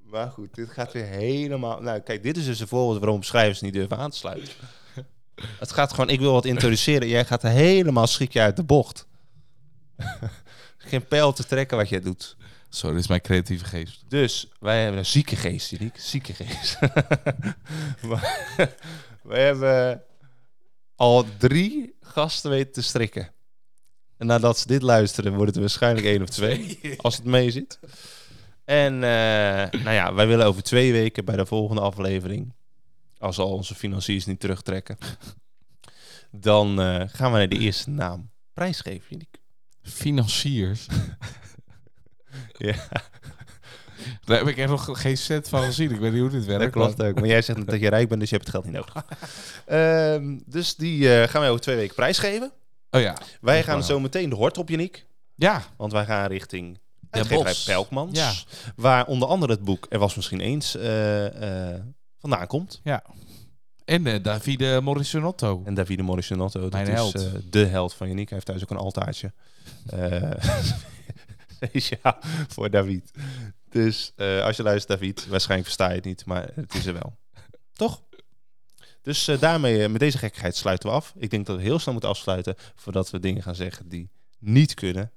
maar 0.09 0.29
goed, 0.29 0.55
dit 0.55 0.69
gaat 0.69 0.93
weer 0.93 1.05
helemaal... 1.05 1.81
Nou, 1.81 1.99
kijk, 1.99 2.23
dit 2.23 2.37
is 2.37 2.45
dus 2.45 2.59
een 2.59 2.67
voorbeeld 2.67 2.99
waarom 2.99 3.23
schrijvers 3.23 3.61
niet 3.61 3.73
durven 3.73 3.97
aan 3.97 4.11
te 4.11 4.17
sluiten. 4.17 4.53
Het 5.59 5.71
gaat 5.71 5.91
gewoon, 5.91 6.09
ik 6.09 6.19
wil 6.19 6.31
wat 6.31 6.45
introduceren. 6.45 7.07
Jij 7.07 7.25
gaat 7.25 7.41
helemaal 7.41 8.07
schrik 8.07 8.33
je 8.33 8.39
uit 8.39 8.55
de 8.55 8.63
bocht. 8.63 9.07
Geen 10.77 11.05
pijl 11.05 11.33
te 11.33 11.45
trekken 11.45 11.77
wat 11.77 11.89
jij 11.89 12.01
doet. 12.01 12.37
Sorry, 12.69 12.93
dit 12.93 13.03
is 13.03 13.09
mijn 13.09 13.21
creatieve 13.21 13.65
geest. 13.65 14.03
Dus 14.07 14.47
wij 14.59 14.81
hebben 14.81 14.99
een 14.99 15.05
zieke 15.05 15.35
geest, 15.35 15.71
Uniek. 15.71 15.99
Zieke 15.99 16.33
geest. 16.33 16.79
maar, 18.07 18.45
wij 19.21 19.45
hebben 19.45 20.03
al 20.95 21.25
drie 21.37 21.95
gasten 22.01 22.49
weten 22.49 22.73
te 22.73 22.81
strikken. 22.81 23.31
En 24.17 24.27
nadat 24.27 24.57
ze 24.57 24.67
dit 24.67 24.81
luisteren, 24.81 25.31
wordt 25.31 25.47
het 25.47 25.55
er 25.55 25.61
waarschijnlijk 25.61 26.05
één 26.05 26.21
of 26.21 26.29
twee. 26.29 26.79
Als 26.97 27.15
het 27.15 27.25
mee 27.25 27.51
zit. 27.51 27.79
En 28.67 28.93
eh, 28.93 29.81
nou 29.81 29.91
ja, 29.91 30.13
wij 30.13 30.27
willen 30.27 30.45
over 30.45 30.63
twee 30.63 30.91
weken 30.91 31.25
bij 31.25 31.35
de 31.35 31.45
volgende 31.45 31.81
aflevering, 31.81 32.53
als 33.17 33.37
al 33.37 33.51
onze 33.51 33.75
financiers 33.75 34.25
niet 34.25 34.39
terugtrekken, 34.39 34.97
dan 36.31 36.81
eh, 36.81 37.03
gaan 37.07 37.31
we 37.31 37.37
naar 37.37 37.49
de 37.49 37.57
eerste 37.57 37.89
naam 37.89 38.31
prijsgeven. 38.53 39.27
Financiers. 39.81 40.87
Ja, 42.57 42.75
Daar 44.25 44.37
heb 44.37 44.47
ik 44.47 44.57
echt 44.57 44.69
nog 44.69 45.01
geen 45.01 45.17
cent 45.17 45.49
van 45.49 45.63
gezien. 45.63 45.91
Ik 45.91 45.99
weet 45.99 46.11
niet 46.11 46.21
hoe 46.21 46.29
dit 46.29 46.45
werkt. 46.45 46.61
dat 46.63 46.71
klopt 46.71 47.03
ook. 47.03 47.15
Maar 47.19 47.27
jij 47.27 47.41
zegt 47.41 47.57
net 47.57 47.67
dat 47.67 47.79
je 47.79 47.89
rijk 47.89 48.07
bent, 48.07 48.19
dus 48.19 48.29
je 48.29 48.35
hebt 48.35 48.47
het 48.47 48.55
geld 48.55 48.65
niet 48.65 48.75
nodig. 48.75 49.05
Ehm, 49.65 50.39
dus 50.45 50.75
die 50.75 51.13
eh, 51.13 51.29
gaan 51.29 51.41
wij 51.41 51.49
over 51.49 51.61
twee 51.61 51.75
weken 51.75 51.95
prijsgeven. 51.95 52.51
Oh 52.89 53.01
ja. 53.01 53.17
Wij 53.41 53.63
gaan 53.63 53.83
zo 53.83 53.99
meteen 53.99 54.29
de 54.29 54.35
hort 54.35 54.57
op, 54.57 54.69
Uniek. 54.69 55.05
Ja. 55.35 55.63
Want 55.77 55.91
wij 55.91 56.05
gaan 56.05 56.27
richting 56.27 56.79
uitgeverij 57.17 57.53
Bosch. 57.53 57.65
Pelkmans. 57.65 58.17
Ja. 58.19 58.33
Waar 58.75 59.05
onder 59.05 59.27
andere 59.27 59.51
het 59.51 59.63
boek 59.63 59.85
Er 59.89 59.99
was 59.99 60.15
misschien 60.15 60.39
eens 60.39 60.75
eh, 60.75 61.73
eh, 61.75 61.81
vandaan 62.19 62.47
komt. 62.47 62.79
Ja. 62.83 63.03
En 63.85 64.07
eh, 64.07 64.23
Davide 64.23 64.79
Morisonotto. 64.81 65.61
En 65.65 65.73
Davide 65.73 66.03
Morisonotto, 66.03 66.59
dat 66.59 66.71
Mijn 66.71 66.87
is 66.87 66.93
held. 66.93 67.51
de 67.51 67.65
held 67.65 67.93
van 67.93 68.07
Uniek. 68.07 68.29
Hij 68.29 68.37
heeft 68.37 68.45
thuis 68.45 68.63
ook 68.63 68.69
een 68.69 68.85
altaartje. 68.85 69.33
Speciaal 71.55 72.17
voor 72.47 72.69
David. 72.69 73.11
Dus 73.69 74.13
als 74.17 74.57
je 74.57 74.63
luistert, 74.63 74.99
David, 74.99 75.27
waarschijnlijk 75.27 75.69
versta 75.69 75.89
je 75.89 75.95
het 75.95 76.05
niet, 76.05 76.25
maar 76.25 76.49
het 76.53 76.73
is 76.73 76.85
er 76.85 76.93
wel. 76.93 77.17
Toch? 77.73 78.01
Dus 79.01 79.25
daarmee, 79.39 79.89
met 79.89 79.99
deze 79.99 80.17
gekkigheid 80.17 80.55
sluiten 80.55 80.89
we 80.89 80.95
af. 80.95 81.13
Ik 81.17 81.29
denk 81.29 81.45
dat 81.45 81.55
we 81.55 81.61
heel 81.61 81.79
snel 81.79 81.93
moeten 81.93 82.11
afsluiten 82.11 82.55
voordat 82.75 83.09
we 83.09 83.19
dingen 83.19 83.43
gaan 83.43 83.55
zeggen 83.55 83.89
die 83.89 84.09
niet 84.39 84.73
kunnen. 84.73 85.11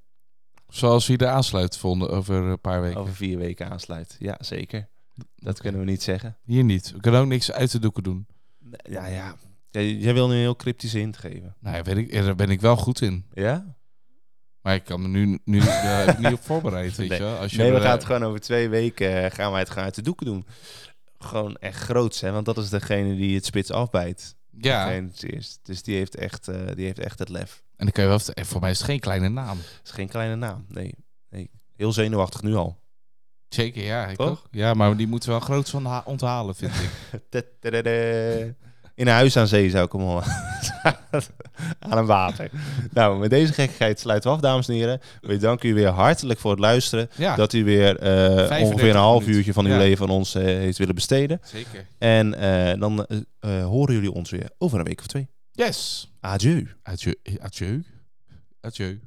Zoals 0.71 1.07
wie 1.07 1.19
er 1.19 1.29
aansluit 1.29 1.77
vonden 1.77 2.11
over 2.11 2.35
een 2.37 2.61
paar 2.61 2.81
weken. 2.81 3.01
Over 3.01 3.15
vier 3.15 3.39
weken 3.39 3.71
aansluit. 3.71 4.17
Ja, 4.19 4.37
zeker. 4.41 4.89
Dat 5.37 5.61
kunnen 5.61 5.81
we 5.81 5.87
niet 5.87 6.03
zeggen. 6.03 6.37
Hier 6.45 6.65
niet. 6.65 6.93
We 6.93 7.01
kunnen 7.01 7.21
ook 7.21 7.27
niks 7.27 7.53
uit 7.53 7.71
de 7.71 7.79
doeken 7.79 8.03
doen. 8.03 8.27
Ja, 8.83 9.07
ja. 9.07 9.35
Jij, 9.71 9.93
jij 9.95 10.15
wil 10.15 10.29
nu 10.29 10.35
een 10.35 10.41
heel 10.41 10.57
cryptische 10.57 10.99
hint 10.99 11.17
geven. 11.17 11.57
Nou 11.61 11.77
ja, 11.77 11.83
weet 11.83 11.97
ik, 11.97 12.13
daar 12.13 12.35
ben 12.35 12.51
ik 12.51 12.61
wel 12.61 12.77
goed 12.77 13.01
in. 13.01 13.25
Ja? 13.33 13.77
Maar 14.63 14.75
ik 14.75 14.85
kan 14.85 15.03
me 15.03 15.09
nu, 15.09 15.39
nu 15.45 15.59
ik 15.63 16.19
niet 16.19 16.33
op 16.33 16.43
voorbereid, 16.43 16.97
weet 16.97 17.09
Nee. 17.09 17.19
je. 17.19 17.37
Als 17.37 17.51
je 17.53 17.59
Nee, 17.59 17.71
we 17.71 17.75
er, 17.77 17.81
gaan 17.81 17.91
eh, 17.91 17.97
het 17.97 18.05
gewoon 18.05 18.25
over 18.25 18.41
twee 18.41 18.69
weken 18.69 19.25
eh, 19.25 19.31
gaan 19.31 19.51
wij 19.51 19.61
het 19.61 19.69
gewoon 19.69 19.85
uit 19.85 19.95
de 19.95 20.03
doeken 20.03 20.27
doen. 20.27 20.47
Gewoon 21.19 21.57
echt 21.57 21.81
groots, 21.83 22.21
hè? 22.21 22.31
Want 22.33 22.45
dat 22.47 22.59
is 22.59 22.69
degene 22.69 23.17
die 23.17 23.35
het 23.35 23.45
spits 23.45 23.71
afbijt. 23.71 24.37
Ja, 24.59 24.91
het. 24.91 25.59
Dus 25.63 25.83
die 25.83 25.97
heeft, 25.97 26.15
echt, 26.17 26.49
eh, 26.49 26.67
die 26.75 26.85
heeft 26.85 26.99
echt 26.99 27.19
het 27.19 27.29
lef. 27.29 27.63
en 27.77 27.85
dan 27.85 27.93
kan 27.93 28.05
je 28.05 28.11
wel... 28.11 28.45
Voor 28.47 28.61
mij 28.61 28.71
is 28.71 28.79
het 28.79 28.87
geen 28.87 29.01
kleine 29.01 29.29
naam. 29.29 29.57
Het 29.59 29.81
is 29.85 29.91
geen 29.91 30.09
kleine 30.09 30.37
naam. 30.37 30.65
Nee. 30.69 30.95
nee. 31.29 31.51
Heel 31.77 31.93
zenuwachtig 31.93 32.43
nu 32.43 32.55
al. 32.55 32.79
Zeker, 33.49 33.83
ja. 33.83 34.07
Ik 34.07 34.17
Toch? 34.17 34.29
ook. 34.29 34.47
Ja, 34.51 34.75
maar 34.75 34.97
die 34.97 35.07
moeten 35.07 35.31
wel 35.31 35.41
groot 35.41 35.71
van 35.71 35.85
ha- 35.85 36.03
onthalen, 36.07 36.55
vind 36.55 36.73
ik. 36.75 36.91
In 39.01 39.07
een 39.07 39.13
huis 39.13 39.37
aan 39.37 39.47
zee 39.49 39.71
zou 39.71 39.85
ik 39.85 39.93
hem 39.93 40.01
al 40.01 40.23
aan 41.79 41.99
een 41.99 42.07
water. 42.07 42.51
Nou, 42.93 43.19
met 43.19 43.31
deze 43.31 43.53
gekkigheid 43.53 44.01
sluiten 44.01 44.31
we 44.31 44.37
af, 44.37 44.43
dames 44.43 44.69
en 44.69 44.75
heren. 44.75 45.01
We 45.21 45.37
danken 45.37 45.69
u 45.69 45.75
weer 45.75 45.89
hartelijk 45.89 46.39
voor 46.41 46.51
het 46.51 46.61
luisteren. 46.61 47.11
Ja, 47.17 47.37
Dat 47.37 47.53
u 47.53 47.65
weer 47.65 47.99
eh, 47.99 48.09
35 48.09 48.61
ongeveer 48.69 48.91
een 48.91 48.97
half 48.97 49.27
uurtje 49.27 49.53
van 49.53 49.65
uw 49.65 49.71
Ja. 49.73 49.79
leven 49.79 50.05
aan 50.09 50.15
ons 50.15 50.35
eh, 50.35 50.43
heeft 50.45 50.79
willen 50.79 50.95
besteden. 50.95 51.41
zeker. 51.45 51.87
En 51.99 52.35
eh, 52.35 52.81
dan 52.81 53.07
horen 53.65 53.95
jullie 53.95 54.13
ons 54.13 54.31
weer 54.31 54.51
over 54.59 54.79
een 54.79 54.85
week 54.85 55.01
of 55.01 55.07
twee. 55.07 55.29
Yes. 55.53 56.11
Adieu. 56.21 56.69
Adieu. 56.83 57.15
Adieu. 57.41 57.85
Adieu. 58.61 59.01